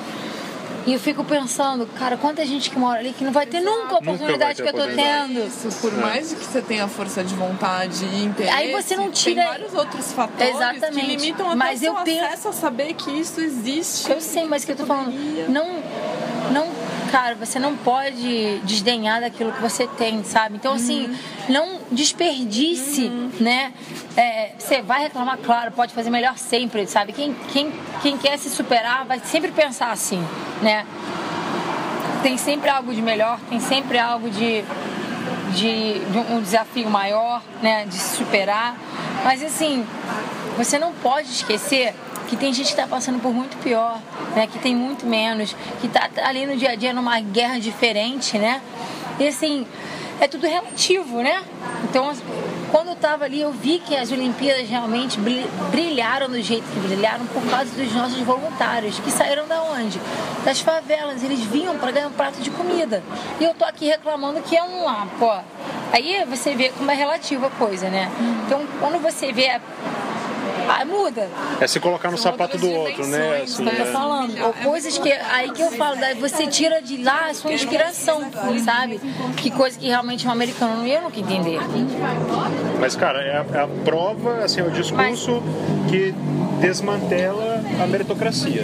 E 0.86 0.94
eu 0.94 1.00
fico 1.00 1.24
pensando, 1.24 1.88
cara, 1.98 2.18
quanta 2.18 2.46
gente 2.46 2.70
que 2.70 2.78
mora 2.78 3.00
ali 3.00 3.14
que 3.14 3.24
não 3.24 3.32
vai 3.32 3.46
ter 3.46 3.62
nunca 3.62 3.96
a 3.96 4.00
oportunidade 4.00 4.58
ter 4.58 4.64
que 4.64 4.70
eu 4.70 4.74
tô 4.74 4.86
tendo. 4.94 5.48
Isso, 5.48 5.70
por 5.80 5.94
mais 5.94 6.34
que 6.34 6.44
você 6.44 6.62
tenha 6.62 6.88
força 6.90 7.24
de 7.24 7.34
vontade 7.36 8.04
e 8.04 8.26
interesse, 8.26 8.54
Aí 8.54 8.72
você 8.74 8.98
não 8.98 9.10
tira- 9.10 9.42
tem 9.44 9.46
vários 9.50 9.74
outros 9.74 10.12
fatores 10.12 10.54
Exatamente. 10.56 11.00
que 11.00 11.06
limitam 11.16 11.48
até 11.48 11.56
Mas 11.56 11.80
o 11.80 11.84
seu 11.84 11.96
eu 11.96 12.04
penso- 12.04 12.50
a 12.50 12.54
saber 12.54 12.94
que 12.96 13.10
isso 13.12 13.40
existe. 13.40 14.12
Eu 14.12 14.20
sei, 14.20 14.44
mas 14.46 14.64
o 14.64 14.66
que 14.66 14.72
eu 14.74 14.76
tô 14.76 14.86
falando, 14.86 15.12
não, 15.50 15.68
não, 16.52 16.68
cara, 17.14 17.36
você 17.36 17.60
não 17.60 17.78
pode 17.78 18.58
desdenhar 18.64 19.22
daquilo 19.22 19.52
que 19.52 19.62
você 19.62 19.86
tem, 19.86 20.24
sabe? 20.24 20.56
Então, 20.56 20.74
assim, 20.74 21.16
não 21.48 21.78
desperdice, 21.92 23.08
né? 23.40 23.72
É, 24.18 24.54
você 24.58 24.82
vai 24.82 25.04
reclamar, 25.04 25.38
claro, 25.38 25.72
pode 25.74 25.94
fazer 25.94 26.10
melhor 26.10 26.40
sempre, 26.40 26.88
sabe? 26.88 27.14
Quem, 27.14 27.36
quem, 27.52 27.72
quem 28.02 28.18
quer 28.18 28.40
se 28.40 28.50
superar 28.50 29.06
vai 29.06 29.20
sempre 29.20 29.52
pensar 29.52 29.92
assim, 29.92 30.28
né? 30.60 30.88
Tem 32.24 32.36
sempre 32.36 32.68
algo 32.72 32.92
de 32.92 33.02
melhor, 33.04 33.40
tem 33.48 33.60
sempre 33.60 34.00
algo 34.00 34.32
de, 34.32 34.64
de, 35.54 36.00
de 36.00 36.18
um 36.18 36.42
desafio 36.42 36.90
maior, 36.90 37.44
né? 37.62 37.86
De 37.86 37.94
se 37.94 38.18
superar. 38.18 38.76
Mas, 39.24 39.44
assim, 39.44 39.86
você 40.58 40.80
não 40.80 40.92
pode 40.94 41.30
esquecer 41.30 41.94
que 42.34 42.40
tem 42.40 42.52
gente 42.52 42.66
que 42.66 42.72
está 42.74 42.88
passando 42.88 43.20
por 43.22 43.32
muito 43.32 43.56
pior, 43.58 44.00
né? 44.36 44.48
Que 44.48 44.58
tem 44.58 44.76
muito 44.76 45.06
menos, 45.06 45.56
que 45.80 45.86
está 45.88 46.10
ali 46.24 46.46
no 46.48 46.56
dia 46.58 46.72
a 46.72 46.76
dia 46.76 46.92
numa 46.92 47.20
guerra 47.20 47.60
diferente, 47.60 48.40
né? 48.40 48.60
E 49.20 49.28
assim, 49.28 49.68
é 50.20 50.28
tudo 50.28 50.48
relativo, 50.48 51.22
né? 51.22 51.44
Então, 51.84 52.12
quando 52.72 52.88
eu 52.88 52.94
estava 52.94 53.26
ali, 53.26 53.40
eu 53.42 53.52
vi 53.52 53.78
que 53.78 53.96
as 53.96 54.12
Olimpíadas 54.12 54.68
realmente 54.68 55.20
bri- 55.20 55.46
brilharam 55.70 56.28
do 56.28 56.42
jeito 56.42 56.64
que 56.74 56.80
brilharam 56.80 57.24
por 57.28 57.44
causa 57.52 57.70
dos 57.70 57.94
nossos 57.94 58.20
voluntários, 58.22 58.98
que 59.00 59.12
saíram 59.12 59.48
da 59.48 59.62
onde? 59.62 60.00
Das 60.44 60.60
favelas. 60.60 61.24
Eles 61.24 61.40
vinham 61.42 61.78
para 61.78 61.92
ganhar 61.92 62.08
um 62.08 62.12
prato 62.14 62.42
de 62.42 62.50
comida. 62.50 63.04
E 63.40 63.44
eu 63.44 63.54
tô 63.54 63.64
aqui 63.64 63.86
reclamando 63.86 64.42
que 64.42 64.58
é 64.58 64.64
um 64.64 64.84
lá, 64.84 65.08
pô. 65.20 65.32
Aí 65.92 66.26
você 66.28 66.56
vê 66.56 66.70
como 66.70 66.90
é 66.90 66.96
relativa 66.96 67.46
a 67.46 67.50
coisa, 67.52 67.90
né? 67.90 68.10
Então, 68.48 68.66
quando 68.80 69.00
você 69.00 69.32
vê 69.32 69.50
a 69.52 69.62
ah, 70.82 70.86
muda. 70.86 71.30
É 71.60 71.68
se 71.68 71.80
colocar 71.80 72.12
no 72.12 72.18
São 72.18 72.32
sapato 72.32 72.58
do 72.58 72.70
outro, 72.70 73.06
né? 73.08 73.42
Assim, 73.44 73.64
né? 73.64 73.72
Eu 73.72 73.78
tô 73.78 73.84
é. 73.84 73.92
falando, 73.92 74.44
ou 74.46 74.54
coisas 74.54 74.98
que. 74.98 75.12
Aí 75.12 75.52
que 75.52 75.62
eu 75.62 75.72
falo, 75.72 75.96
daí 75.98 76.16
você 76.16 76.48
tira 76.48 76.82
de 76.82 77.04
lá 77.04 77.28
a 77.30 77.34
sua 77.34 77.54
inspiração, 77.54 78.22
sabe? 78.64 79.00
Que 79.38 79.52
coisa 79.52 79.78
que 79.78 79.88
realmente 79.88 80.28
um 80.28 80.32
americano 80.32 80.78
não 80.78 80.88
ia 80.88 81.02
nunca 81.02 81.20
entender. 81.20 81.60
Mas, 82.80 82.96
cara, 82.96 83.22
é 83.22 83.38
a, 83.38 83.46
é 83.58 83.64
a 83.64 83.68
prova, 83.86 84.44
assim, 84.44 84.62
é 84.62 84.64
o 84.64 84.72
discurso 84.72 85.42
que 85.90 86.14
desmantela 86.60 87.62
a 87.82 87.86
meritocracia, 87.88 88.64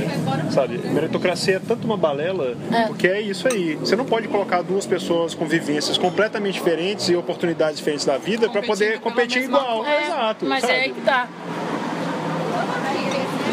sabe? 0.51 0.77
Meritocracia 0.77 1.57
é 1.57 1.59
tanto 1.59 1.85
uma 1.85 1.97
balela, 1.97 2.55
É. 2.71 2.83
porque 2.87 3.07
é 3.07 3.21
isso 3.21 3.47
aí. 3.47 3.75
Você 3.75 3.95
não 3.95 4.05
pode 4.05 4.27
colocar 4.29 4.61
duas 4.61 4.85
pessoas 4.85 5.33
com 5.33 5.45
vivências 5.45 5.97
completamente 5.97 6.53
diferentes 6.53 7.09
e 7.09 7.15
oportunidades 7.15 7.77
diferentes 7.77 8.05
da 8.05 8.17
vida 8.17 8.49
para 8.49 8.61
poder 8.61 8.99
competir 8.99 9.43
igual. 9.43 9.85
É, 9.85 10.05
Exato, 10.05 10.45
mas 10.45 10.61
sabe? 10.61 10.73
é 10.73 10.75
aí 10.81 10.93
que 10.93 11.01
tá. 11.01 11.27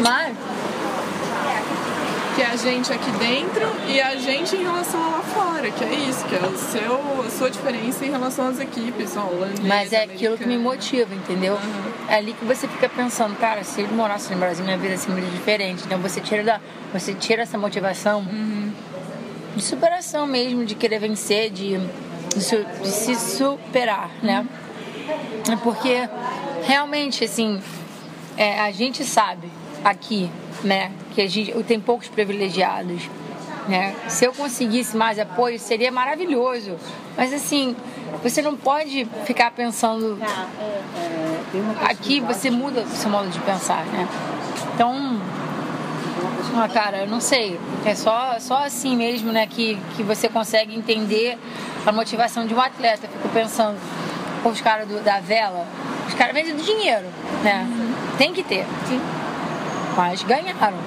Mas, 0.01 0.35
Que 2.35 2.41
é 2.43 2.45
a 2.45 2.55
gente 2.55 2.93
aqui 2.93 3.09
dentro 3.11 3.65
e 3.87 3.99
a 3.99 4.15
gente 4.15 4.55
em 4.55 4.61
relação 4.61 5.03
a 5.03 5.07
lá 5.17 5.21
fora, 5.21 5.71
que 5.71 5.83
é 5.83 5.93
isso, 5.93 6.23
que 6.25 6.35
é 6.35 6.47
o 6.47 6.55
seu, 6.55 7.25
a 7.25 7.29
sua 7.31 7.49
diferença 7.49 8.05
em 8.05 8.11
relação 8.11 8.47
às 8.47 8.59
equipes, 8.59 9.17
ó, 9.17 9.21
holandesa, 9.25 9.63
mas 9.67 9.91
é 9.91 10.03
aquilo 10.03 10.37
que 10.37 10.45
me 10.45 10.57
motiva, 10.57 11.15
entendeu? 11.15 11.57
É 12.07 12.15
ali 12.15 12.33
que 12.33 12.45
você 12.45 12.67
fica 12.67 12.87
pensando, 12.87 13.35
cara, 13.37 13.63
se 13.63 13.81
eu 13.81 13.87
morasse 13.89 14.31
no 14.31 14.37
Brasil, 14.39 14.63
minha 14.63 14.77
vida 14.77 14.93
ia 14.93 14.97
ser 14.99 15.09
muito 15.11 15.31
diferente. 15.31 15.83
Então 15.85 15.97
você 15.99 16.21
tira, 16.21 16.43
da, 16.43 16.61
você 16.93 17.13
tira 17.15 17.41
essa 17.41 17.57
motivação 17.57 18.23
de 19.55 19.63
superação 19.63 20.27
mesmo, 20.27 20.63
de 20.63 20.75
querer 20.75 20.99
vencer, 20.99 21.49
de, 21.49 21.77
de, 22.35 22.65
de 22.83 22.87
se 22.87 23.15
superar, 23.15 24.11
né? 24.21 24.45
É 25.51 25.55
Porque 25.55 26.07
realmente, 26.63 27.23
assim, 27.23 27.59
é, 28.37 28.59
a 28.59 28.71
gente 28.71 29.03
sabe 29.03 29.49
aqui, 29.83 30.29
né, 30.63 30.91
que 31.13 31.21
a 31.21 31.27
gente 31.27 31.51
tem 31.63 31.79
poucos 31.79 32.07
privilegiados, 32.07 33.09
né? 33.67 33.93
Se 34.07 34.25
eu 34.25 34.33
conseguisse 34.33 34.95
mais 34.95 35.19
apoio, 35.19 35.59
seria 35.59 35.91
maravilhoso. 35.91 36.77
Mas 37.17 37.33
assim, 37.33 37.75
você 38.23 38.41
não 38.41 38.55
pode 38.55 39.05
ficar 39.25 39.51
pensando 39.51 40.17
aqui 41.83 42.19
você 42.19 42.49
muda 42.49 42.81
o 42.81 42.89
seu 42.89 43.09
modo 43.09 43.29
de 43.29 43.39
pensar, 43.39 43.85
né? 43.87 44.07
Então, 44.73 45.19
ah, 46.55 46.67
cara, 46.67 46.99
eu 46.99 47.07
não 47.07 47.19
sei. 47.19 47.59
É 47.85 47.93
só, 47.93 48.37
só 48.39 48.65
assim 48.65 48.95
mesmo, 48.95 49.31
né, 49.31 49.47
que, 49.47 49.77
que 49.95 50.03
você 50.03 50.29
consegue 50.29 50.75
entender 50.75 51.37
a 51.85 51.91
motivação 51.91 52.45
de 52.45 52.53
um 52.53 52.61
atleta. 52.61 53.05
Eu 53.05 53.09
fico 53.09 53.29
pensando, 53.29 53.77
os 54.43 54.61
caras 54.61 54.87
da 55.03 55.19
vela, 55.19 55.65
Os 56.07 56.13
caras 56.13 56.33
vendem 56.33 56.55
do 56.55 56.63
dinheiro, 56.63 57.05
né? 57.43 57.67
Tem 58.17 58.33
que 58.33 58.43
ter. 58.43 58.65
Sim. 58.87 58.99
Mas 59.95 60.23
ganharam. 60.23 60.77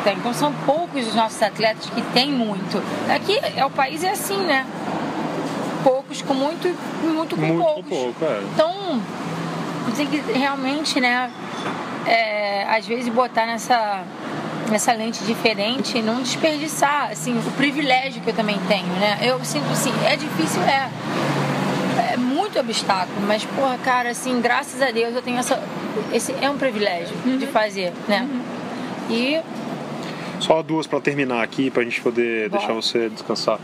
Então, 0.00 0.12
então 0.14 0.34
são 0.34 0.52
poucos 0.64 1.06
os 1.06 1.14
nossos 1.14 1.42
atletas 1.42 1.88
que 1.90 2.00
têm 2.12 2.30
muito. 2.30 2.82
Aqui 3.14 3.38
é 3.56 3.64
o 3.64 3.70
país 3.70 4.02
é 4.02 4.10
assim, 4.10 4.38
né? 4.38 4.66
Poucos 5.84 6.22
com 6.22 6.34
muito 6.34 6.68
e 6.68 7.06
muito 7.06 7.36
com 7.36 7.42
Muito 7.42 7.62
poucos. 7.62 7.88
pouco, 7.88 8.24
é. 8.24 8.42
Então, 8.54 9.02
tem 9.96 10.06
que 10.06 10.18
realmente, 10.32 11.00
né, 11.00 11.30
é, 12.06 12.66
às 12.68 12.86
vezes 12.86 13.08
botar 13.12 13.46
nessa, 13.46 14.02
nessa 14.70 14.92
lente 14.92 15.22
diferente 15.24 15.98
e 15.98 16.02
não 16.02 16.22
desperdiçar, 16.22 17.10
assim, 17.10 17.36
o 17.38 17.50
privilégio 17.52 18.22
que 18.22 18.30
eu 18.30 18.34
também 18.34 18.58
tenho, 18.68 18.86
né? 18.94 19.18
Eu 19.22 19.42
sinto 19.44 19.70
assim, 19.70 19.92
é 20.06 20.16
difícil, 20.16 20.62
é. 20.62 20.88
Muito 22.52 22.58
obstáculo, 22.68 23.20
mas, 23.28 23.44
porra, 23.44 23.78
cara, 23.78 24.10
assim, 24.10 24.40
graças 24.40 24.82
a 24.82 24.90
Deus 24.90 25.14
eu 25.14 25.22
tenho 25.22 25.38
essa. 25.38 25.62
Esse 26.12 26.34
é 26.40 26.50
um 26.50 26.58
privilégio 26.58 27.14
de 27.38 27.46
fazer, 27.46 27.92
né? 28.08 28.28
E 29.08 29.40
Só 30.40 30.60
duas 30.60 30.84
pra 30.88 31.00
terminar 31.00 31.44
aqui, 31.44 31.70
pra 31.70 31.84
gente 31.84 32.00
poder 32.00 32.48
Bora. 32.48 32.58
deixar 32.58 32.74
você 32.74 33.08
descansar. 33.08 33.60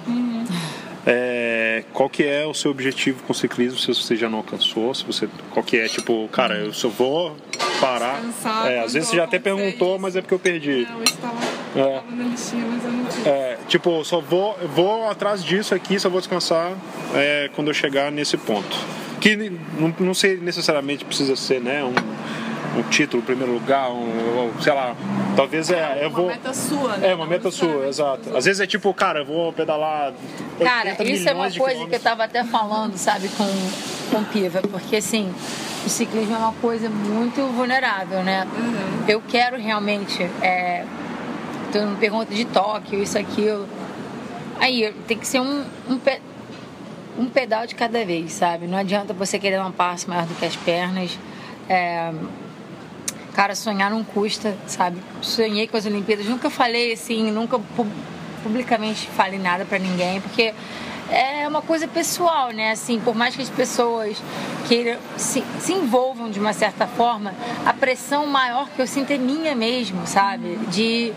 É, 1.05 1.83
qual 1.93 2.09
que 2.09 2.23
é 2.25 2.47
o 2.47 2.55
seu 2.55 2.71
objetivo 2.71 3.23
com 3.25 3.33
o 3.33 3.35
ciclismo, 3.35 3.77
se 3.77 3.89
você 3.89 4.15
já 4.15 4.29
não 4.29 4.39
alcançou? 4.39 4.95
Se 4.95 5.05
você, 5.05 5.29
qual 5.51 5.65
que 5.65 5.79
é, 5.79 5.89
tipo, 5.89 6.29
cara, 6.29 6.55
eu 6.57 6.73
só 6.73 6.89
vou 6.89 7.37
parar. 7.81 8.21
Descansar 8.21 8.71
É, 8.71 8.81
às 8.85 8.93
vezes 8.93 9.09
você 9.09 9.17
já 9.17 9.25
até 9.25 9.41
perguntou, 9.41 9.95
isso. 9.95 10.01
mas 10.03 10.15
é 10.15 10.21
porque 10.21 10.35
eu 10.35 10.39
perdi. 10.39 10.87
Não, 10.89 10.99
eu 10.99 11.05
estava, 11.05 11.35
É. 11.77 11.97
estava 11.97 12.17
na 12.17 12.25
listinha, 12.25 12.65
mas 12.67 12.85
eu 12.85 12.91
não 12.91 13.05
tive. 13.05 13.29
É, 13.29 13.59
tipo, 13.69 14.05
só 14.05 14.21
vou, 14.21 14.57
vou 14.75 15.09
atrás 15.09 15.45
disso 15.45 15.75
aqui, 15.75 16.01
só 16.01 16.09
vou 16.09 16.21
descansar 16.21 16.73
é, 17.15 17.51
quando 17.55 17.69
eu 17.69 17.75
chegar 17.75 18.11
nesse 18.11 18.37
ponto. 18.37 18.77
Que 19.21 19.37
não, 19.79 19.95
não 20.01 20.15
sei 20.15 20.37
necessariamente 20.37 21.05
precisa 21.05 21.37
ser, 21.37 21.61
né, 21.61 21.85
um, 21.85 21.95
um 22.79 22.83
título, 22.85 23.23
primeiro 23.23 23.53
lugar, 23.53 23.91
um, 23.91 24.37
ou, 24.39 24.63
sei 24.63 24.73
lá. 24.73 24.97
Talvez 25.35 25.71
é, 25.71 25.99
eu 26.03 26.09
uma 26.09 26.19
vou. 26.19 26.27
meta 26.29 26.55
sua, 26.55 26.97
né? 26.97 27.11
É, 27.11 27.15
uma 27.15 27.27
meta 27.27 27.51
sua, 27.51 27.87
exato. 27.87 28.35
Às 28.35 28.47
vezes 28.47 28.61
é 28.61 28.67
tipo, 28.67 28.93
cara, 28.95 29.21
eu 29.21 29.27
vou 29.27 29.53
pedalar. 29.53 30.15
80 30.59 30.65
Cara, 30.65 31.05
isso 31.05 31.29
é 31.29 31.35
uma 31.35 31.51
coisa 31.51 31.87
que 31.87 31.95
eu 31.95 32.01
tava 32.01 32.25
até 32.25 32.43
falando, 32.43 32.97
sabe, 32.97 33.29
com, 33.29 33.45
com 34.11 34.25
Piva, 34.25 34.63
porque 34.63 34.97
assim, 34.97 35.31
o 35.85 35.89
ciclismo 35.91 36.35
é 36.35 36.39
uma 36.39 36.55
coisa 36.55 36.89
muito 36.89 37.43
vulnerável, 37.53 38.23
né? 38.23 38.47
Eu 39.07 39.21
quero 39.21 39.59
realmente. 39.59 40.23
É, 40.41 40.85
tu 41.81 41.87
me 41.87 41.97
pergunta 41.97 42.35
de 42.35 42.45
Tóquio, 42.45 43.03
isso, 43.03 43.19
aquilo. 43.19 43.67
Aí 44.61 44.93
tem 45.07 45.19
que 45.19 45.27
ser 45.27 45.41
um, 45.41 45.65
um, 45.89 45.99
pe- 45.99 46.21
um 47.19 47.27
pedal 47.27 47.67
de 47.67 47.75
cada 47.75 48.05
vez, 48.05 48.33
sabe? 48.33 48.67
Não 48.67 48.79
adianta 48.79 49.13
você 49.13 49.39
querer 49.39 49.57
dar 49.57 49.67
um 49.67 49.73
passo 49.73 50.09
maior 50.09 50.27
do 50.27 50.35
que 50.35 50.45
as 50.45 50.57
pernas. 50.57 51.19
É, 51.69 52.13
Cara, 53.35 53.55
sonhar 53.55 53.91
não 53.91 54.03
custa, 54.03 54.57
sabe? 54.67 54.97
Sonhei 55.21 55.67
com 55.69 55.77
as 55.77 55.85
Olimpíadas, 55.85 56.25
nunca 56.25 56.49
falei 56.49 56.95
assim, 56.95 57.31
nunca 57.31 57.59
pu- 57.59 57.87
publicamente 58.43 59.07
falei 59.09 59.39
nada 59.39 59.67
pra 59.67 59.79
ninguém, 59.79 60.23
porque 60.23 60.55
é 61.11 61.47
uma 61.47 61.61
coisa 61.61 61.87
pessoal, 61.87 62.49
né? 62.51 62.71
Assim, 62.71 62.99
por 62.99 63.15
mais 63.15 63.37
que 63.37 63.43
as 63.43 63.51
pessoas 63.51 64.17
queiram 64.67 64.99
se, 65.19 65.45
se 65.61 65.75
envolvam 65.75 66.31
de 66.31 66.41
uma 66.41 66.55
certa 66.55 66.87
forma, 66.87 67.35
a 67.67 67.75
pressão 67.75 68.27
maior 68.27 68.71
que 68.71 68.81
eu 68.81 68.87
sinto 68.87 69.11
é 69.13 69.19
minha 69.19 69.55
mesmo, 69.55 70.07
sabe? 70.07 70.57
De, 70.71 71.13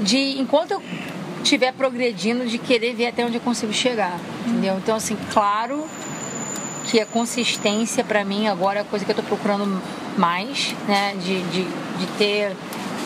de 0.00 0.40
enquanto 0.40 0.72
eu 0.72 0.82
estiver 1.42 1.72
progredindo, 1.72 2.46
de 2.46 2.58
querer 2.58 2.94
ver 2.94 3.06
até 3.08 3.24
onde 3.24 3.36
eu 3.36 3.40
consigo 3.40 3.72
chegar, 3.72 4.18
entendeu? 4.46 4.76
Então, 4.78 4.96
assim, 4.96 5.16
claro 5.32 5.86
que 6.86 7.00
a 7.00 7.06
consistência 7.06 8.04
para 8.04 8.24
mim 8.24 8.46
agora 8.48 8.80
é 8.80 8.82
a 8.82 8.84
coisa 8.84 9.04
que 9.04 9.10
eu 9.10 9.14
tô 9.16 9.22
procurando 9.22 9.80
mais, 10.16 10.74
né? 10.88 11.14
De, 11.22 11.40
de, 11.44 11.62
de 11.64 12.06
ter, 12.18 12.56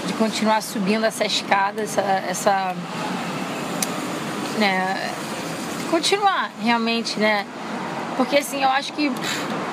de 0.07 0.12
continuar 0.14 0.62
subindo 0.62 1.05
essa 1.05 1.24
escada, 1.24 1.82
essa, 1.82 2.01
essa 2.28 2.74
né? 4.59 5.11
Continuar 5.91 6.51
realmente, 6.62 7.18
né? 7.18 7.47
Porque 8.16 8.36
assim, 8.38 8.62
eu 8.62 8.68
acho 8.68 8.93
que 8.93 9.11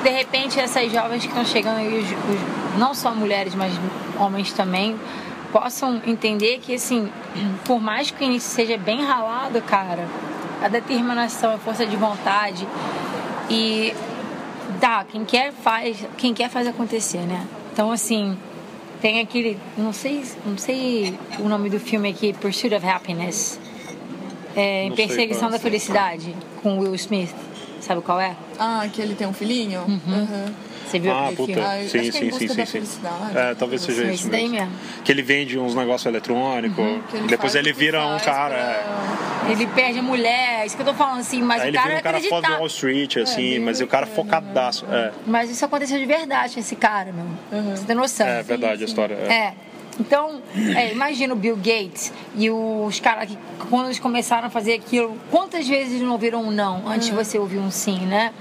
de 0.03 0.09
repente 0.09 0.59
essas 0.59 0.91
jovens 0.91 1.21
que 1.21 1.27
estão 1.27 1.45
chegando 1.45 1.79
os, 1.81 2.05
os- 2.05 2.77
não 2.79 2.93
só 2.93 3.13
mulheres, 3.13 3.53
mas 3.55 3.73
homens 4.19 4.53
também, 4.53 4.95
possam 5.51 6.01
entender 6.05 6.59
que 6.59 6.75
assim, 6.75 7.09
por 7.65 7.79
mais 7.79 8.11
que 8.11 8.23
o 8.23 8.25
início 8.25 8.49
seja 8.49 8.77
bem 8.77 9.03
ralado, 9.03 9.61
cara, 9.61 10.07
a 10.61 10.67
determinação, 10.67 11.53
a 11.53 11.57
força 11.57 11.85
de 11.85 11.95
vontade 11.95 12.67
e 13.49 13.93
tá, 14.79 15.05
quem 15.05 15.23
quer 15.23 15.51
faz, 15.51 15.97
quem 16.17 16.33
quer 16.33 16.49
faz 16.49 16.67
acontecer, 16.67 17.21
né? 17.21 17.45
Então 17.71 17.91
assim, 17.91 18.37
tem 19.01 19.19
aquele, 19.19 19.57
não 19.77 19.93
sei, 19.93 20.23
não 20.45 20.57
sei 20.57 21.17
o 21.39 21.47
nome 21.47 21.69
do 21.69 21.79
filme 21.79 22.09
aqui, 22.09 22.33
Pursuit 22.33 22.73
of 22.73 22.85
Happiness. 22.85 23.59
É, 24.55 24.85
em 24.85 24.95
Perseguição 24.95 25.49
qual 25.49 25.51
é. 25.51 25.53
da 25.53 25.59
Felicidade, 25.59 26.35
com 26.63 26.79
Will 26.79 26.95
Smith. 26.95 27.35
Sabe 27.79 28.01
qual 28.01 28.19
é? 28.19 28.35
Ah, 28.57 28.87
que 28.91 28.99
ele 28.99 29.13
tem 29.13 29.27
um 29.27 29.33
filhinho? 29.33 29.81
Uhum. 29.81 30.53
Você 30.87 30.99
viu 30.99 31.11
Ah, 31.11 31.29
puta. 31.35 31.53
filme? 31.53 31.61
Ah, 31.61 31.79
sim, 31.87 31.97
é 31.99 32.03
sim, 32.03 32.11
sim, 32.11 32.31
sim, 32.31 32.47
sim. 32.47 32.65
Felicidade, 32.65 33.37
É, 33.37 33.55
talvez 33.55 33.81
seja 33.81 34.05
Sim, 34.05 34.11
isso 34.13 34.29
mesmo. 34.29 34.69
Que 35.03 35.11
ele 35.11 35.21
vende 35.21 35.59
uns 35.59 35.75
negócios 35.75 36.05
eletrônicos, 36.05 36.85
ele 37.13 37.27
depois 37.27 37.55
ele 37.55 37.73
vira 37.73 38.05
um 38.05 38.17
cara. 38.19 38.55
é. 38.55 39.51
Ele 39.51 39.65
perde 39.67 39.99
a 39.99 40.01
mulher, 40.01 40.65
isso 40.65 40.75
que 40.75 40.81
eu 40.81 40.85
tô 40.87 40.93
falando 40.93 41.19
assim, 41.19 41.41
mas 41.41 41.61
o 41.63 41.65
ele 41.67 41.77
cara 41.77 41.93
é 41.93 41.97
um 41.97 42.01
cara 42.01 42.19
foda 42.21 42.47
do. 42.49 42.53
Wall 42.55 42.67
Street, 42.67 43.17
assim, 43.17 43.51
bem 43.51 43.59
mas 43.59 43.79
o 43.79 43.87
cara 43.87 44.05
bacana, 44.05 44.23
focadaço. 44.23 44.85
É, 44.91 45.11
Mas 45.25 45.49
isso 45.49 45.63
aconteceu 45.63 45.97
de 45.99 46.05
verdade, 46.05 46.59
esse 46.59 46.75
cara, 46.75 47.13
meu. 47.13 47.65
Você 47.75 47.85
tem 47.85 47.95
noção? 47.95 48.27
é 48.27 48.43
verdade 48.43 48.83
a 48.83 48.85
história. 48.85 49.13
é. 49.15 49.33
É. 49.33 49.53
Então, 49.99 50.41
é, 50.75 50.91
imagina 50.91 51.33
o 51.33 51.35
Bill 51.35 51.55
Gates 51.55 52.13
e 52.35 52.51
os 52.51 52.99
caras 52.99 53.29
que, 53.29 53.37
quando 53.69 53.85
eles 53.85 53.97
começaram 53.97 54.45
a 54.45 54.49
fazer 54.49 54.73
aquilo, 54.73 55.17
quantas 55.31 55.67
vezes 55.67 55.99
não 56.01 56.11
ouviram 56.11 56.43
um 56.43 56.51
não 56.51 56.87
antes 56.87 57.07
de 57.07 57.15
você 57.15 57.39
ouvir 57.39 57.57
um 57.57 57.71
sim, 57.71 57.99
né? 58.05 58.31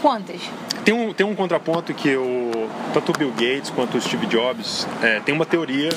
Quantas? 0.00 0.40
Tem 0.84 0.94
um, 0.94 1.12
tem 1.12 1.26
um 1.26 1.34
contraponto 1.34 1.92
que 1.92 2.16
o, 2.16 2.68
tanto 2.94 3.12
o 3.12 3.18
Bill 3.18 3.30
Gates 3.30 3.70
quanto 3.70 3.98
o 3.98 4.00
Steve 4.00 4.26
Jobs 4.26 4.86
é, 5.02 5.20
tem 5.20 5.34
uma 5.34 5.44
teoria 5.44 5.90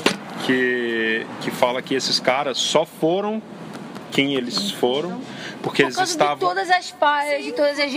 que, 0.44 1.26
que 1.40 1.50
fala 1.50 1.80
que 1.80 1.94
esses 1.94 2.18
caras 2.18 2.58
só 2.58 2.84
foram 2.84 3.40
quem 4.12 4.34
eles 4.34 4.70
foram 4.70 5.20
porque 5.62 5.82
Por 5.84 5.92
eles 5.92 6.10
estavam 6.10 6.34
de 6.34 6.40
todas 6.40 6.70
as 6.70 6.90
falhas, 6.90 7.44
de 7.44 7.52
todas 7.52 7.78
as 7.78 7.92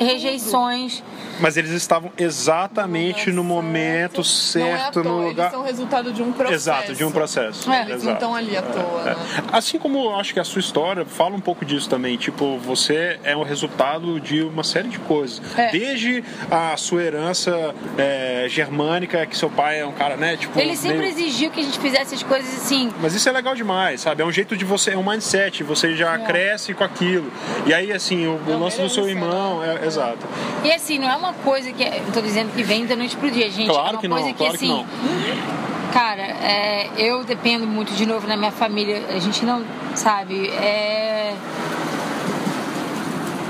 rejeições. 0.00 1.02
mas 1.40 1.56
eles 1.56 1.70
estavam 1.70 2.10
exatamente 2.18 3.30
no 3.30 3.44
momento 3.44 4.14
Não 4.14 4.66
é 4.66 4.72
à 4.72 4.78
certo 4.78 5.02
toa, 5.02 5.04
no 5.04 5.28
lugar 5.28 5.44
Eles 5.44 5.52
são 5.52 5.62
resultado 5.62 6.12
de 6.12 6.22
um 6.22 6.32
processo. 6.32 6.54
exato 6.54 6.94
de 6.94 7.04
um 7.04 7.12
processo 7.12 7.70
É. 7.70 7.82
Eles 7.82 8.02
não 8.02 8.14
estão 8.14 8.34
ali 8.34 8.56
à 8.56 8.62
toa, 8.62 9.02
né? 9.04 9.16
Assim 9.52 9.78
como 9.78 9.98
eu 9.98 10.16
acho 10.16 10.32
que 10.34 10.40
a 10.40 10.44
sua 10.44 10.58
história 10.60 11.04
fala 11.04 11.36
um 11.36 11.40
pouco 11.40 11.64
disso 11.64 11.88
também. 11.88 12.16
Tipo, 12.16 12.58
você 12.58 13.18
é 13.22 13.36
o 13.36 13.42
resultado 13.44 14.18
de 14.20 14.42
uma 14.42 14.64
série 14.64 14.88
de 14.88 14.98
coisas. 14.98 15.40
É. 15.56 15.70
Desde 15.70 16.24
a 16.50 16.76
sua 16.76 17.02
herança 17.02 17.74
é, 17.96 18.46
germânica, 18.48 19.24
que 19.26 19.36
seu 19.36 19.50
pai 19.50 19.80
é 19.80 19.86
um 19.86 19.92
cara, 19.92 20.16
né? 20.16 20.36
Tipo, 20.36 20.58
Ele 20.58 20.76
sempre 20.76 20.98
meio- 20.98 21.10
exigiu 21.10 21.50
que 21.50 21.60
a 21.60 21.62
gente 21.62 21.78
fizesse 21.78 22.14
as 22.14 22.22
coisas 22.22 22.52
assim. 22.56 22.92
Mas 23.00 23.14
isso 23.14 23.28
é 23.28 23.32
legal 23.32 23.54
demais, 23.54 24.00
sabe? 24.00 24.22
É 24.22 24.26
um 24.26 24.32
jeito 24.32 24.56
de 24.56 24.64
você, 24.64 24.90
é 24.92 24.98
um 24.98 25.08
mindset, 25.08 25.53
você 25.62 25.94
já 25.94 26.18
cresce 26.18 26.74
com 26.74 26.82
aquilo. 26.82 27.30
E 27.66 27.72
aí, 27.74 27.92
assim, 27.92 28.26
o, 28.26 28.32
o 28.46 28.52
É 28.52 28.56
lance 28.56 28.80
do 28.80 28.88
seu 28.88 29.08
irmão, 29.08 29.62
é, 29.62 29.86
exato. 29.86 30.18
E 30.64 30.72
assim, 30.72 30.98
não 30.98 31.08
é 31.08 31.16
uma 31.16 31.32
coisa 31.34 31.70
que. 31.72 31.82
Eu 31.82 32.12
tô 32.12 32.20
dizendo 32.20 32.52
que 32.54 32.62
vem 32.62 32.86
da 32.86 32.96
noite 32.96 33.16
pro 33.16 33.30
dia, 33.30 33.50
gente. 33.50 33.68
Claro 33.68 33.96
é 33.96 34.00
que 34.00 34.08
não, 34.08 34.16
coisa 34.16 34.32
que, 34.32 34.38
claro 34.38 34.58
que 34.58 34.64
assim. 34.64 34.68
não. 34.68 35.92
Cara, 35.92 36.22
é, 36.22 36.88
eu 36.96 37.22
dependo 37.22 37.66
muito, 37.66 37.92
de 37.92 38.04
novo, 38.04 38.26
na 38.26 38.36
minha 38.36 38.50
família. 38.50 39.02
A 39.10 39.18
gente 39.18 39.44
não. 39.44 39.64
Sabe? 39.94 40.48
É. 40.48 41.34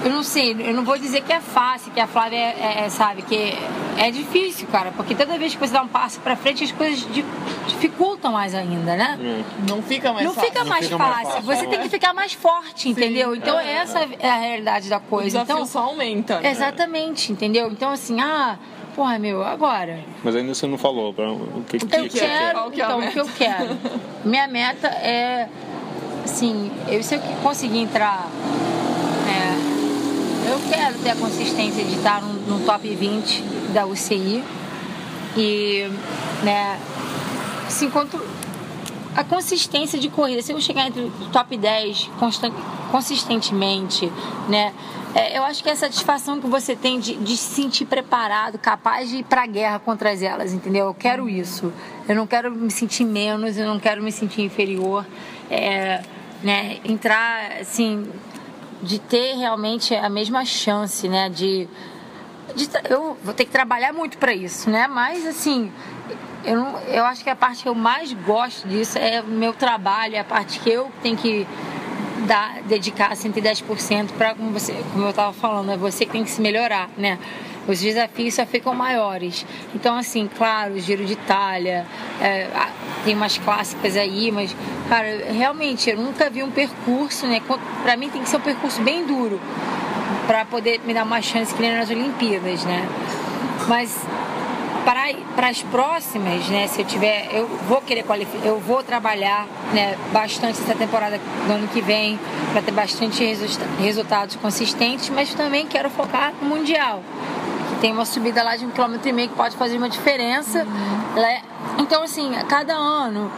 Eu 0.05 0.11
não 0.11 0.23
sei, 0.23 0.55
eu 0.61 0.75
não 0.75 0.85
vou 0.85 0.99
dizer 0.99 1.23
que 1.23 1.33
é 1.33 1.41
fácil, 1.41 1.91
que 1.91 1.99
a 1.99 2.07
Flávia 2.07 2.37
é, 2.37 2.41
é- 2.83 2.85
é, 2.85 2.91
sabe, 2.91 3.23
que 3.23 3.57
é 3.99 4.11
difícil, 4.11 4.67
cara, 4.69 4.93
porque 4.97 5.15
toda 5.15 5.39
vez 5.39 5.55
que 5.55 5.61
você 5.61 5.73
dá 5.73 5.83
um 5.83 5.89
passo 5.89 6.21
pra 6.21 6.35
frente, 6.37 6.65
as 6.65 6.73
coisas 6.73 6.99
di- 7.13 7.25
dificultam 7.69 8.33
mais 8.33 8.55
ainda, 8.55 8.97
né? 8.97 9.45
Não 9.69 9.83
fica 9.83 10.13
mais 10.13 10.27
Não 10.27 10.35
fácil. 10.35 10.51
fica 10.51 10.65
mais 10.65 10.85
fica 10.85 10.99
mais 10.99 11.15
fácil, 11.15 11.31
fácil, 11.31 11.43
você 11.43 11.67
tem 11.67 11.81
que 11.83 11.89
ficar 11.89 12.13
mais 12.15 12.33
forte, 12.33 12.89
entendeu? 12.89 13.35
Então 13.35 13.59
essa 13.59 14.01
é 14.19 14.29
a 14.31 14.37
realidade 14.37 14.89
da 14.89 14.97
O 14.99 15.01
coisa. 15.01 15.41
desafio 15.41 15.55
Então, 15.55 15.67
só 15.67 15.81
aumenta. 15.85 16.41
né? 16.41 16.51
Exatamente, 16.51 17.33
entendeu? 17.33 17.71
Então 17.71 17.91
assim, 17.91 18.21
ah, 18.21 18.57
porra, 18.97 19.19
meu, 19.19 19.43
agora. 19.45 20.01
Mas 20.23 20.35
ainda 20.37 20.55
você 20.55 20.67
não 20.67 20.79
falou 20.79 21.13
pra, 21.15 21.31
o 21.31 21.65
que, 21.69 21.79
que 21.79 21.85
Eu 21.85 22.05
que 22.05 22.11
você 22.11 22.19
quer. 22.21 22.29
quero, 22.53 22.71
que 22.71 22.81
é 22.81 22.85
então, 22.85 22.99
o 23.01 23.11
que 23.13 23.21
eu 23.21 23.27
quero. 23.27 23.79
Minha 24.25 24.49
meta 24.49 24.89
é, 24.89 25.49
assim, 26.25 26.71
eu 26.89 27.03
se 27.03 27.15
eu 27.15 27.21
conseguir 27.43 27.79
entrar, 27.81 28.29
é, 28.29 28.74
eu 30.47 30.61
quero 30.69 30.99
ter 30.99 31.11
a 31.11 31.17
consistência 31.17 31.85
de 31.85 31.95
estar 31.95 32.21
no, 32.23 32.35
no 32.59 32.65
top 32.65 32.89
20 32.89 33.43
da 33.73 33.87
UCI 33.87 34.43
e, 35.37 35.89
né, 36.43 36.79
assim, 37.67 37.91
quanto 37.91 38.21
a 39.17 39.25
consistência 39.25 39.99
de 39.99 40.09
corrida, 40.09 40.43
se 40.43 40.53
eu 40.53 40.61
chegar 40.61 40.87
entre 40.87 41.03
o 41.03 41.11
top 41.33 41.57
10 41.57 42.11
constan- 42.19 42.53
consistentemente, 42.91 44.11
né, 44.49 44.73
é, 45.15 45.39
eu 45.39 45.45
acho 45.45 45.63
que 45.63 45.69
é 45.69 45.73
a 45.73 45.77
satisfação 45.77 46.41
que 46.41 46.47
você 46.49 46.75
tem 46.75 46.99
de, 46.99 47.15
de 47.15 47.37
se 47.37 47.55
sentir 47.55 47.85
preparado, 47.85 48.59
capaz 48.59 49.09
de 49.09 49.19
ir 49.19 49.23
pra 49.25 49.47
guerra 49.47 49.79
contra 49.79 50.13
elas, 50.13 50.53
entendeu? 50.53 50.87
Eu 50.87 50.95
quero 50.95 51.29
isso. 51.29 51.73
Eu 52.09 52.17
não 52.17 52.27
quero 52.27 52.51
me 52.51 52.71
sentir 52.71 53.05
menos, 53.05 53.57
eu 53.57 53.65
não 53.65 53.79
quero 53.79 54.03
me 54.03 54.11
sentir 54.11 54.43
inferior. 54.43 55.07
É, 55.49 56.03
né, 56.43 56.79
entrar, 56.85 57.61
assim, 57.61 58.07
de 58.85 58.99
ter 58.99 59.37
realmente 59.37 59.95
a 59.95 60.09
mesma 60.09 60.45
chance, 60.45 61.09
né? 61.09 61.29
De, 61.29 61.69
de 62.55 62.69
eu 62.89 63.17
vou 63.25 63.35
ter 63.35 63.45
que 63.45 63.51
trabalhar 63.51 63.93
muito 63.93 64.19
para 64.19 64.33
isso, 64.35 64.71
né? 64.71 64.87
Mas, 64.87 65.27
assim, 65.27 65.73
eu, 66.45 66.57
não, 66.57 66.79
eu 66.81 67.05
acho 67.05 67.25
que 67.25 67.31
a 67.31 67.37
parte 67.37 67.63
que 67.63 67.69
eu 67.69 67.75
mais 67.75 68.13
gosto 68.13 68.69
disso 68.69 68.99
é 68.99 69.21
o 69.23 69.27
meu 69.27 69.53
trabalho, 69.53 70.15
é 70.15 70.19
a 70.19 70.25
parte 70.25 70.61
que 70.61 70.71
eu 70.71 70.91
tenho 71.03 71.17
que 71.17 71.47
dar, 72.27 72.63
dedicar 72.63 73.11
110% 73.13 74.11
para, 74.13 74.35
como, 74.35 74.51
você, 74.53 74.75
como 74.93 75.05
eu 75.05 75.11
estava 75.11 75.33
falando, 75.33 75.73
é 75.73 75.77
você 75.77 76.05
que 76.05 76.13
tem 76.13 76.25
que 76.25 76.31
se 76.31 76.41
melhorar, 76.41 76.91
né? 76.97 77.19
Os 77.67 77.81
desafios 77.81 78.35
só 78.35 78.45
ficam 78.45 78.75
maiores. 78.75 79.47
Então, 79.75 79.97
assim, 79.97 80.29
claro, 80.37 80.75
o 80.75 80.81
Giro 80.81 81.05
de 81.05 81.15
Itália, 81.15 81.87
é, 82.21 82.49
tem 83.05 83.15
umas 83.15 83.39
clássicas 83.39 83.97
aí, 83.97 84.31
mas, 84.31 84.55
cara, 84.89 85.33
realmente, 85.33 85.91
eu 85.91 85.97
nunca 85.97 86.29
vi 86.29 86.43
um 86.43 86.51
percurso, 86.51 87.27
né? 87.27 87.41
Para 87.83 87.97
mim 87.97 88.09
tem 88.11 88.23
que 88.23 88.29
ser 88.29 88.37
um 88.37 88.41
percurso 88.41 88.83
bem 88.83 89.05
duro 89.07 89.41
para 90.27 90.45
poder 90.45 90.81
me 90.87 90.95
dar 90.95 91.05
uma 91.05 91.21
chance 91.21 91.55
que 91.55 91.61
nem 91.61 91.73
nas 91.73 91.91
Olimpíadas, 91.91 92.65
né? 92.65 92.89
Mas 93.69 94.05
para 94.85 95.49
as 95.49 95.63
próximas, 95.63 96.47
né, 96.49 96.67
se 96.69 96.83
eu 96.83 96.85
tiver, 96.85 97.29
eu 97.33 97.47
vou 97.67 97.81
querer 97.81 98.03
qualificar, 98.03 98.47
eu 98.47 98.59
vou 98.61 98.83
trabalhar 98.83 99.47
né, 99.73 99.97
bastante 100.13 100.61
essa 100.61 100.75
temporada 100.75 101.19
do 101.47 101.53
ano 101.53 101.67
que 101.69 101.81
vem 101.81 102.19
para 102.53 102.61
ter 102.61 102.71
bastante 102.71 103.25
resultados 103.81 104.37
consistentes, 104.37 105.09
mas 105.09 105.35
também 105.35 105.67
quero 105.67 105.89
focar 105.89 106.35
no 106.41 106.49
Mundial. 106.49 107.03
Tem 107.81 107.93
uma 107.93 108.05
subida 108.05 108.43
lá 108.43 108.57
de 108.57 108.65
um 108.65 108.71
quilômetro 108.71 109.09
e 109.09 109.13
meio 109.13 109.29
que 109.29 109.35
pode 109.35 109.57
fazer 109.57 109.77
uma 109.77 109.89
diferença. 109.89 110.65
Uhum. 110.65 111.25
Então, 111.79 112.03
assim, 112.03 112.35
a 112.37 112.45
cada 112.45 112.75
ano, 112.75 113.31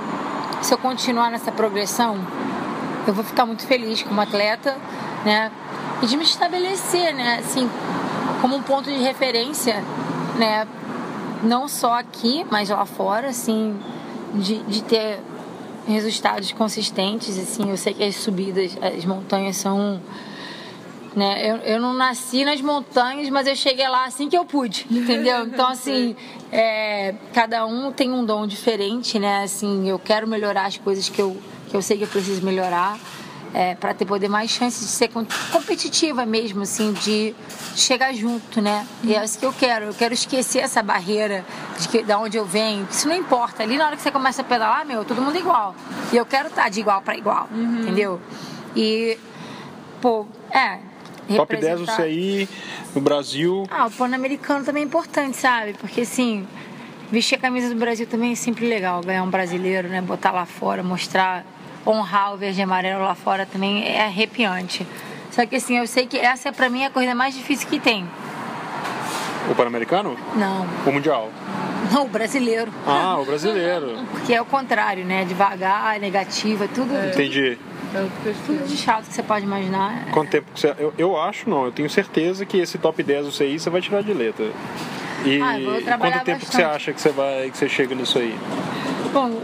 se 0.62 0.72
eu 0.72 0.78
continuar 0.78 1.30
nessa 1.30 1.50
progressão, 1.50 2.18
eu 3.06 3.14
vou 3.14 3.24
ficar 3.24 3.46
muito 3.46 3.66
feliz 3.66 4.02
como 4.02 4.20
atleta, 4.20 4.76
né? 5.24 5.50
E 6.02 6.06
de 6.06 6.16
me 6.16 6.24
estabelecer, 6.24 7.14
né? 7.14 7.40
Assim, 7.40 7.68
como 8.40 8.56
um 8.56 8.62
ponto 8.62 8.90
de 8.90 8.98
referência, 8.98 9.82
né? 10.36 10.66
não 11.42 11.68
só 11.68 11.94
aqui, 11.98 12.44
mas 12.50 12.68
lá 12.68 12.84
fora, 12.84 13.28
assim, 13.28 13.76
de, 14.34 14.58
de 14.64 14.82
ter 14.82 15.20
resultados 15.86 16.50
consistentes, 16.52 17.38
assim, 17.38 17.70
eu 17.70 17.76
sei 17.76 17.94
que 17.94 18.02
as 18.02 18.16
subidas, 18.16 18.76
as 18.82 19.04
montanhas 19.04 19.56
são 19.56 20.00
né? 21.16 21.50
Eu, 21.50 21.56
eu 21.56 21.80
não 21.80 21.94
nasci 21.94 22.44
nas 22.44 22.60
montanhas, 22.60 23.30
mas 23.30 23.46
eu 23.46 23.56
cheguei 23.56 23.88
lá 23.88 24.04
assim 24.04 24.28
que 24.28 24.36
eu 24.36 24.44
pude, 24.44 24.86
entendeu? 24.92 25.46
Então, 25.46 25.66
assim, 25.68 26.14
é, 26.52 27.14
cada 27.32 27.64
um 27.64 27.90
tem 27.90 28.12
um 28.12 28.24
dom 28.24 28.46
diferente, 28.46 29.18
né? 29.18 29.42
Assim, 29.42 29.88
eu 29.88 29.98
quero 29.98 30.28
melhorar 30.28 30.66
as 30.66 30.76
coisas 30.76 31.08
que 31.08 31.20
eu, 31.20 31.36
que 31.68 31.76
eu 31.76 31.80
sei 31.80 31.96
que 31.96 32.04
eu 32.04 32.08
preciso 32.08 32.44
melhorar 32.44 32.98
é, 33.54 33.74
para 33.74 33.94
ter 33.94 34.04
poder 34.04 34.28
mais 34.28 34.50
chances 34.50 34.80
de 34.82 34.92
ser 34.92 35.10
competitiva 35.50 36.26
mesmo, 36.26 36.62
assim, 36.62 36.92
de 36.92 37.34
chegar 37.74 38.12
junto, 38.12 38.60
né? 38.60 38.86
E 39.02 39.14
é 39.14 39.24
isso 39.24 39.38
que 39.38 39.46
eu 39.46 39.52
quero. 39.54 39.86
Eu 39.86 39.94
quero 39.94 40.12
esquecer 40.12 40.58
essa 40.58 40.82
barreira 40.82 41.42
de 41.78 41.88
que, 41.88 42.02
da 42.02 42.18
onde 42.18 42.36
eu 42.36 42.44
venho. 42.44 42.86
Isso 42.90 43.08
não 43.08 43.16
importa. 43.16 43.62
Ali 43.62 43.78
na 43.78 43.86
hora 43.86 43.96
que 43.96 44.02
você 44.02 44.10
começa 44.10 44.42
a 44.42 44.44
pedalar, 44.44 44.84
meu, 44.84 45.06
todo 45.06 45.22
mundo 45.22 45.36
é 45.36 45.40
igual. 45.40 45.74
E 46.12 46.16
eu 46.18 46.26
quero 46.26 46.48
estar 46.48 46.68
de 46.68 46.80
igual 46.80 47.00
para 47.00 47.16
igual, 47.16 47.48
uhum. 47.50 47.80
entendeu? 47.80 48.20
E, 48.76 49.18
pô, 50.02 50.26
é. 50.50 50.78
Top 51.34 51.56
10 51.56 51.80
você 51.80 52.02
aí 52.02 52.48
no 52.94 53.00
Brasil. 53.00 53.66
Ah, 53.70 53.86
o 53.86 53.90
Pan-Americano 53.90 54.64
também 54.64 54.82
é 54.82 54.86
importante, 54.86 55.36
sabe? 55.36 55.74
Porque 55.74 56.02
assim, 56.02 56.46
vestir 57.10 57.36
a 57.36 57.38
camisa 57.40 57.68
do 57.68 57.74
Brasil 57.74 58.06
também 58.06 58.32
é 58.32 58.34
sempre 58.34 58.68
legal, 58.68 59.00
ganhar 59.02 59.22
um 59.22 59.30
brasileiro, 59.30 59.88
né? 59.88 60.00
Botar 60.00 60.30
lá 60.30 60.46
fora, 60.46 60.82
mostrar 60.82 61.44
honrar 61.86 62.34
o 62.34 62.36
verde 62.36 62.60
e 62.60 62.62
amarelo 62.62 63.02
lá 63.02 63.14
fora 63.14 63.46
também 63.46 63.84
é 63.86 64.04
arrepiante. 64.04 64.86
Só 65.30 65.44
que 65.46 65.56
assim, 65.56 65.76
eu 65.78 65.86
sei 65.86 66.06
que 66.06 66.18
essa 66.18 66.48
é 66.48 66.52
pra 66.52 66.68
mim 66.68 66.84
a 66.84 66.90
corrida 66.90 67.14
mais 67.14 67.34
difícil 67.34 67.68
que 67.68 67.78
tem. 67.78 68.06
O 69.50 69.54
Pan-Americano? 69.54 70.16
Não. 70.34 70.66
O 70.84 70.92
Mundial? 70.92 71.30
Não, 71.96 72.04
o 72.04 72.08
brasileiro. 72.08 72.70
Ah, 72.86 73.16
o 73.18 73.24
brasileiro. 73.24 73.96
Porque 74.10 74.34
é 74.34 74.42
o 74.42 74.44
contrário, 74.44 75.02
né? 75.02 75.24
Devagar, 75.24 75.98
negativa, 75.98 76.68
tudo. 76.68 76.94
É. 76.94 77.08
Entendi. 77.08 77.56
Tudo 78.44 78.66
de 78.66 78.76
chato 78.76 79.06
que 79.06 79.14
você 79.14 79.22
pode 79.22 79.46
imaginar. 79.46 80.06
Quanto 80.12 80.28
tempo 80.28 80.46
que 80.52 80.60
você. 80.60 80.74
Eu, 80.78 80.92
eu 80.98 81.18
acho, 81.18 81.48
não, 81.48 81.64
eu 81.64 81.72
tenho 81.72 81.88
certeza 81.88 82.44
que 82.44 82.58
esse 82.58 82.76
top 82.76 83.02
10 83.02 83.24
do 83.24 83.32
CI 83.32 83.58
você 83.58 83.70
vai 83.70 83.80
tirar 83.80 84.02
de 84.02 84.12
letra. 84.12 84.44
E 85.24 85.40
ah, 85.40 85.54
quanto 85.64 85.84
tempo 85.84 85.98
bastante. 85.98 86.46
que 86.46 86.52
você 86.54 86.62
acha 86.62 86.92
que 86.92 87.00
você 87.00 87.08
vai 87.08 87.50
que 87.50 87.56
você 87.56 87.66
chega 87.66 87.94
nisso 87.94 88.18
aí? 88.18 88.38
Bom, 89.14 89.40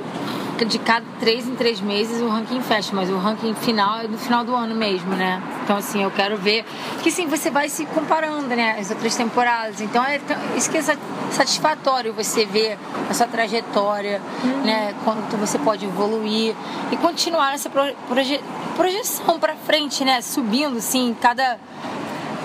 de 0.65 0.79
cada 0.79 1.05
três 1.19 1.47
em 1.47 1.55
três 1.55 1.81
meses 1.81 2.21
o 2.21 2.29
ranking 2.29 2.61
fecha, 2.61 2.91
mas 2.93 3.11
o 3.11 3.17
ranking 3.17 3.55
final 3.55 4.01
é 4.01 4.09
no 4.09 4.19
final 4.19 4.45
do 4.45 4.55
ano 4.55 4.75
mesmo, 4.75 5.15
né? 5.15 5.43
Então, 5.65 5.77
assim, 5.77 6.03
eu 6.03 6.11
quero 6.11 6.37
ver 6.37 6.65
que 7.03 7.11
sim, 7.11 7.27
você 7.27 7.51
vai 7.51 7.69
se 7.69 7.87
comparando, 7.87 8.49
né? 8.49 8.77
As 8.79 8.91
outras 8.91 9.15
temporadas. 9.15 9.81
Então, 9.81 10.05
é, 10.05 10.21
isso 10.57 10.71
que 10.71 10.79
é 10.79 10.83
satisfatório 11.31 12.13
você 12.13 12.45
ver 12.45 12.79
a 13.09 13.15
sua 13.15 13.27
trajetória, 13.27 14.21
uhum. 14.43 14.63
né? 14.65 14.95
Quanto 15.05 15.37
você 15.37 15.59
pode 15.59 15.85
evoluir 15.85 16.55
e 16.91 16.97
continuar 16.97 17.55
essa 17.55 17.71
proje 17.71 18.41
projeção 18.77 19.39
para 19.39 19.55
frente, 19.55 20.05
né? 20.05 20.21
Subindo, 20.21 20.79
assim, 20.79 21.17
cada. 21.21 21.59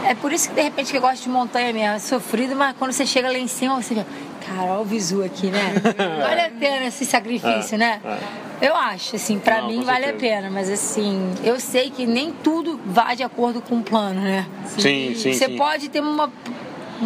É 0.05 0.15
por 0.15 0.31
isso 0.31 0.49
que 0.49 0.55
de 0.55 0.61
repente 0.61 0.91
que 0.91 0.97
eu 0.97 1.01
gosto 1.01 1.23
de 1.23 1.29
montanha 1.29 1.73
mesmo, 1.73 1.95
é 1.95 1.99
sofrido, 1.99 2.55
mas 2.55 2.75
quando 2.77 2.91
você 2.91 3.05
chega 3.05 3.27
lá 3.27 3.37
em 3.37 3.47
cima, 3.47 3.81
você 3.81 3.93
vê 3.93 4.05
Cara, 4.47 4.63
olha 4.71 4.79
o 4.79 4.85
visu 4.85 5.23
aqui, 5.23 5.47
né? 5.47 5.73
vale 6.21 6.41
a 6.41 6.49
pena 6.51 6.85
esse 6.85 7.05
sacrifício, 7.05 7.75
é, 7.75 7.77
né? 7.77 8.01
É. 8.03 8.47
Eu 8.67 8.75
acho, 8.75 9.15
assim, 9.15 9.37
pra 9.37 9.61
Não, 9.61 9.67
mim 9.67 9.83
vale 9.83 10.05
a 10.05 10.13
pena, 10.13 10.49
mas 10.49 10.69
assim, 10.69 11.31
eu 11.43 11.59
sei 11.59 11.91
que 11.91 12.07
nem 12.07 12.31
tudo 12.31 12.79
vai 12.85 13.15
de 13.15 13.23
acordo 13.23 13.61
com 13.61 13.77
o 13.77 13.83
plano, 13.83 14.21
né? 14.21 14.47
Sim, 14.65 15.13
sim. 15.15 15.33
Você 15.33 15.45
sim. 15.45 15.57
pode 15.57 15.89
ter 15.89 15.99
uma 15.99 16.31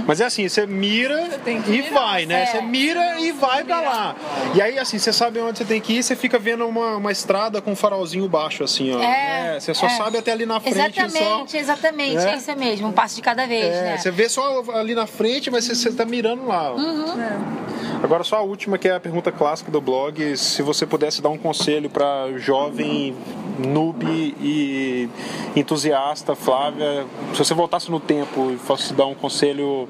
mas 0.05 0.21
é 0.21 0.25
assim, 0.25 0.47
você 0.47 0.65
mira 0.65 1.29
você 1.43 1.71
e 1.71 1.81
vai, 1.89 2.25
né? 2.25 2.43
É. 2.43 2.45
Você 2.45 2.61
mira 2.61 3.19
e 3.19 3.31
vai 3.31 3.63
pra 3.63 3.81
lá. 3.81 4.15
E 4.55 4.61
aí, 4.61 4.77
assim, 4.79 4.97
você 4.97 5.11
sabe 5.11 5.39
onde 5.39 5.57
você 5.57 5.65
tem 5.65 5.81
que 5.81 5.93
ir, 5.93 6.03
você 6.03 6.15
fica 6.15 6.39
vendo 6.39 6.65
uma, 6.65 6.97
uma 6.97 7.11
estrada 7.11 7.61
com 7.61 7.71
um 7.71 7.75
farolzinho 7.75 8.27
baixo, 8.27 8.63
assim, 8.63 8.93
ó. 8.93 9.01
É, 9.01 9.55
é 9.55 9.59
você 9.59 9.73
só 9.73 9.85
é. 9.85 9.89
sabe 9.89 10.17
até 10.17 10.31
ali 10.31 10.45
na 10.45 10.59
frente. 10.59 10.77
Exatamente, 10.77 11.51
só, 11.51 11.57
exatamente. 11.57 12.17
É 12.17 12.35
isso 12.35 12.55
mesmo, 12.55 12.87
um 12.87 12.91
passo 12.91 13.15
de 13.15 13.21
cada 13.21 13.45
vez, 13.45 13.65
é, 13.65 13.83
né? 13.83 13.97
Você 13.97 14.11
vê 14.11 14.29
só 14.29 14.63
ali 14.73 14.95
na 14.95 15.07
frente, 15.07 15.49
mas 15.49 15.65
você, 15.65 15.75
você 15.75 15.91
tá 15.91 16.05
mirando 16.05 16.45
lá. 16.47 16.73
Uhum. 16.73 17.05
Agora 18.03 18.23
só 18.23 18.37
a 18.37 18.41
última, 18.41 18.77
que 18.77 18.87
é 18.87 18.95
a 18.95 18.99
pergunta 18.99 19.31
clássica 19.31 19.71
do 19.71 19.79
blog. 19.79 20.35
Se 20.35 20.61
você 20.61 20.85
pudesse 20.85 21.21
dar 21.21 21.29
um 21.29 21.37
conselho 21.37 21.89
para 21.89 22.31
jovem 22.37 23.15
noob 23.59 24.05
e 24.41 25.07
entusiasta, 25.55 26.35
Flávia, 26.35 27.05
se 27.33 27.37
você 27.37 27.53
voltasse 27.53 27.91
no 27.91 27.99
tempo 27.99 28.51
e 28.51 28.57
fosse 28.57 28.93
dar 28.93 29.05
um 29.05 29.13
conselho 29.13 29.80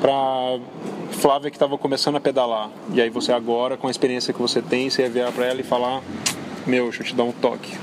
para 0.00 0.58
Flávia 1.12 1.50
que 1.50 1.56
estava 1.56 1.76
começando 1.76 2.16
a 2.16 2.20
pedalar, 2.20 2.70
e 2.92 3.00
aí 3.00 3.10
você 3.10 3.32
agora, 3.32 3.76
com 3.76 3.88
a 3.88 3.90
experiência 3.90 4.32
que 4.32 4.40
você 4.40 4.62
tem, 4.62 4.88
você 4.88 5.02
ia 5.02 5.10
virar 5.10 5.32
para 5.32 5.46
ela 5.46 5.60
e 5.60 5.64
falar: 5.64 6.02
Meu, 6.66 6.84
deixa 6.84 7.02
eu 7.02 7.06
te 7.06 7.14
dar 7.14 7.24
um 7.24 7.32
toque. 7.32 7.76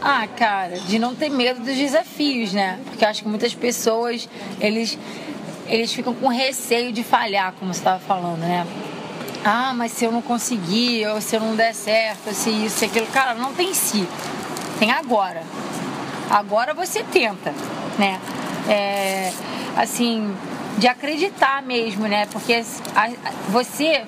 Ah, 0.00 0.26
cara, 0.26 0.78
de 0.80 0.98
não 0.98 1.14
ter 1.14 1.30
medo 1.30 1.60
dos 1.60 1.74
desafios, 1.74 2.52
né? 2.52 2.78
Porque 2.84 3.04
eu 3.04 3.08
acho 3.08 3.22
que 3.22 3.28
muitas 3.28 3.54
pessoas, 3.54 4.28
eles, 4.60 4.98
eles 5.66 5.92
ficam 5.92 6.12
com 6.14 6.28
receio 6.28 6.92
de 6.92 7.02
falhar, 7.02 7.54
como 7.58 7.72
você 7.72 7.80
estava 7.80 7.98
falando, 8.00 8.40
né? 8.40 8.66
ah, 9.44 9.74
mas 9.74 9.92
se 9.92 10.04
eu 10.06 10.10
não 10.10 10.22
conseguir, 10.22 11.06
ou 11.08 11.20
se 11.20 11.36
eu 11.36 11.40
não 11.40 11.54
der 11.54 11.74
certo, 11.74 12.32
se 12.32 12.48
isso, 12.50 12.78
se 12.78 12.84
aquilo. 12.86 13.06
Cara, 13.08 13.34
não 13.34 13.52
tem 13.52 13.74
si. 13.74 14.08
Tem 14.78 14.90
agora. 14.90 15.42
Agora 16.30 16.72
você 16.72 17.04
tenta, 17.04 17.52
né? 17.98 18.18
É, 18.66 19.30
assim, 19.76 20.34
de 20.78 20.88
acreditar 20.88 21.62
mesmo, 21.62 22.06
né? 22.06 22.26
Porque 22.26 22.62
a, 22.94 23.04
a, 23.04 23.10
você 23.48 24.04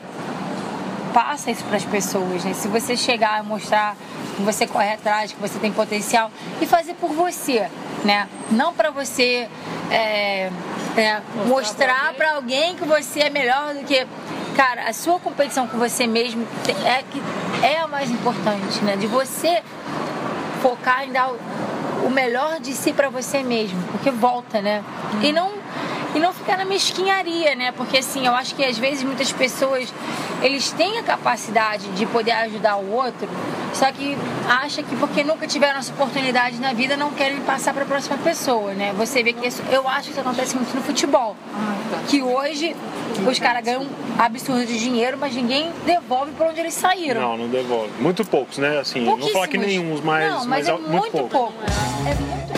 passa 1.12 1.50
isso 1.50 1.64
para 1.64 1.76
as 1.76 1.84
pessoas, 1.84 2.44
né? 2.44 2.52
Se 2.52 2.68
você 2.68 2.96
chegar 2.96 3.40
a 3.40 3.42
mostrar 3.42 3.96
que 4.36 4.42
você 4.42 4.66
corre 4.66 4.92
atrás, 4.92 5.32
que 5.32 5.40
você 5.40 5.58
tem 5.58 5.72
potencial 5.72 6.30
e 6.60 6.66
fazer 6.66 6.94
por 6.94 7.10
você, 7.10 7.68
né? 8.04 8.28
Não 8.50 8.74
para 8.74 8.90
você 8.90 9.48
é, 9.90 10.50
é, 10.96 11.20
mostrar 11.46 12.12
para 12.14 12.34
alguém 12.34 12.76
que 12.76 12.84
você 12.84 13.20
é 13.20 13.30
melhor 13.30 13.74
do 13.74 13.84
que 13.84 14.06
cara, 14.56 14.88
a 14.88 14.92
sua 14.92 15.20
competição 15.20 15.66
com 15.66 15.76
você 15.78 16.06
mesmo 16.06 16.46
é 16.86 17.02
que 17.02 17.22
é 17.62 17.78
a 17.78 17.86
mais 17.86 18.10
importante, 18.10 18.82
né? 18.82 18.96
De 18.96 19.06
você 19.06 19.62
focar 20.62 21.04
em 21.04 21.12
dar 21.12 21.30
o 22.06 22.10
melhor 22.10 22.60
de 22.60 22.72
si 22.72 22.92
para 22.92 23.08
você 23.08 23.42
mesmo, 23.42 23.82
porque 23.90 24.10
volta, 24.10 24.62
né? 24.62 24.84
E 25.22 25.32
não 25.32 25.50
e 26.14 26.18
não 26.18 26.32
ficar 26.32 26.56
na 26.56 26.64
mesquinharia, 26.64 27.54
né? 27.54 27.72
Porque 27.72 27.98
assim, 27.98 28.26
eu 28.26 28.34
acho 28.34 28.54
que 28.54 28.64
às 28.64 28.78
vezes 28.78 29.02
muitas 29.02 29.32
pessoas 29.32 29.92
eles 30.42 30.70
têm 30.72 30.98
a 30.98 31.02
capacidade 31.02 31.86
de 31.88 32.06
poder 32.06 32.32
ajudar 32.32 32.76
o 32.76 32.92
outro, 32.92 33.28
só 33.72 33.90
que 33.92 34.16
acha 34.48 34.82
que 34.82 34.96
porque 34.96 35.22
nunca 35.24 35.46
tiveram 35.46 35.78
essa 35.78 35.92
oportunidade 35.92 36.58
na 36.58 36.72
vida 36.72 36.96
não 36.96 37.10
querem 37.10 37.38
passar 37.40 37.74
para 37.74 37.82
a 37.82 37.86
próxima 37.86 38.16
pessoa, 38.18 38.72
né? 38.72 38.94
Você 38.96 39.22
vê 39.22 39.32
que 39.32 39.46
isso, 39.46 39.62
eu 39.70 39.88
acho 39.88 40.04
que 40.04 40.10
isso 40.10 40.20
acontece 40.20 40.54
muito 40.56 40.74
no 40.74 40.82
futebol, 40.82 41.36
que 42.08 42.22
hoje 42.22 42.74
os 43.28 43.38
caras 43.38 43.64
ganham 43.64 43.86
absurdo 44.18 44.66
de 44.66 44.78
dinheiro, 44.78 45.16
mas 45.18 45.34
ninguém 45.34 45.70
devolve 45.84 46.32
para 46.32 46.48
onde 46.48 46.60
eles 46.60 46.74
saíram. 46.74 47.20
Não, 47.20 47.36
não 47.36 47.48
devolve. 47.48 47.90
Muito 48.00 48.24
poucos, 48.24 48.58
né? 48.58 48.78
Assim, 48.78 49.00
não 49.00 49.16
vou 49.16 49.30
falar 49.30 49.48
que 49.48 49.58
nenhum, 49.58 50.00
mas, 50.02 50.30
não, 50.30 50.38
mas, 50.46 50.46
mas 50.46 50.68
é 50.68 50.72
muito, 50.72 50.90
muito 50.90 51.12
pouco. 51.12 51.28
pouco. 51.28 51.54
É 52.06 52.14
muito 52.14 52.55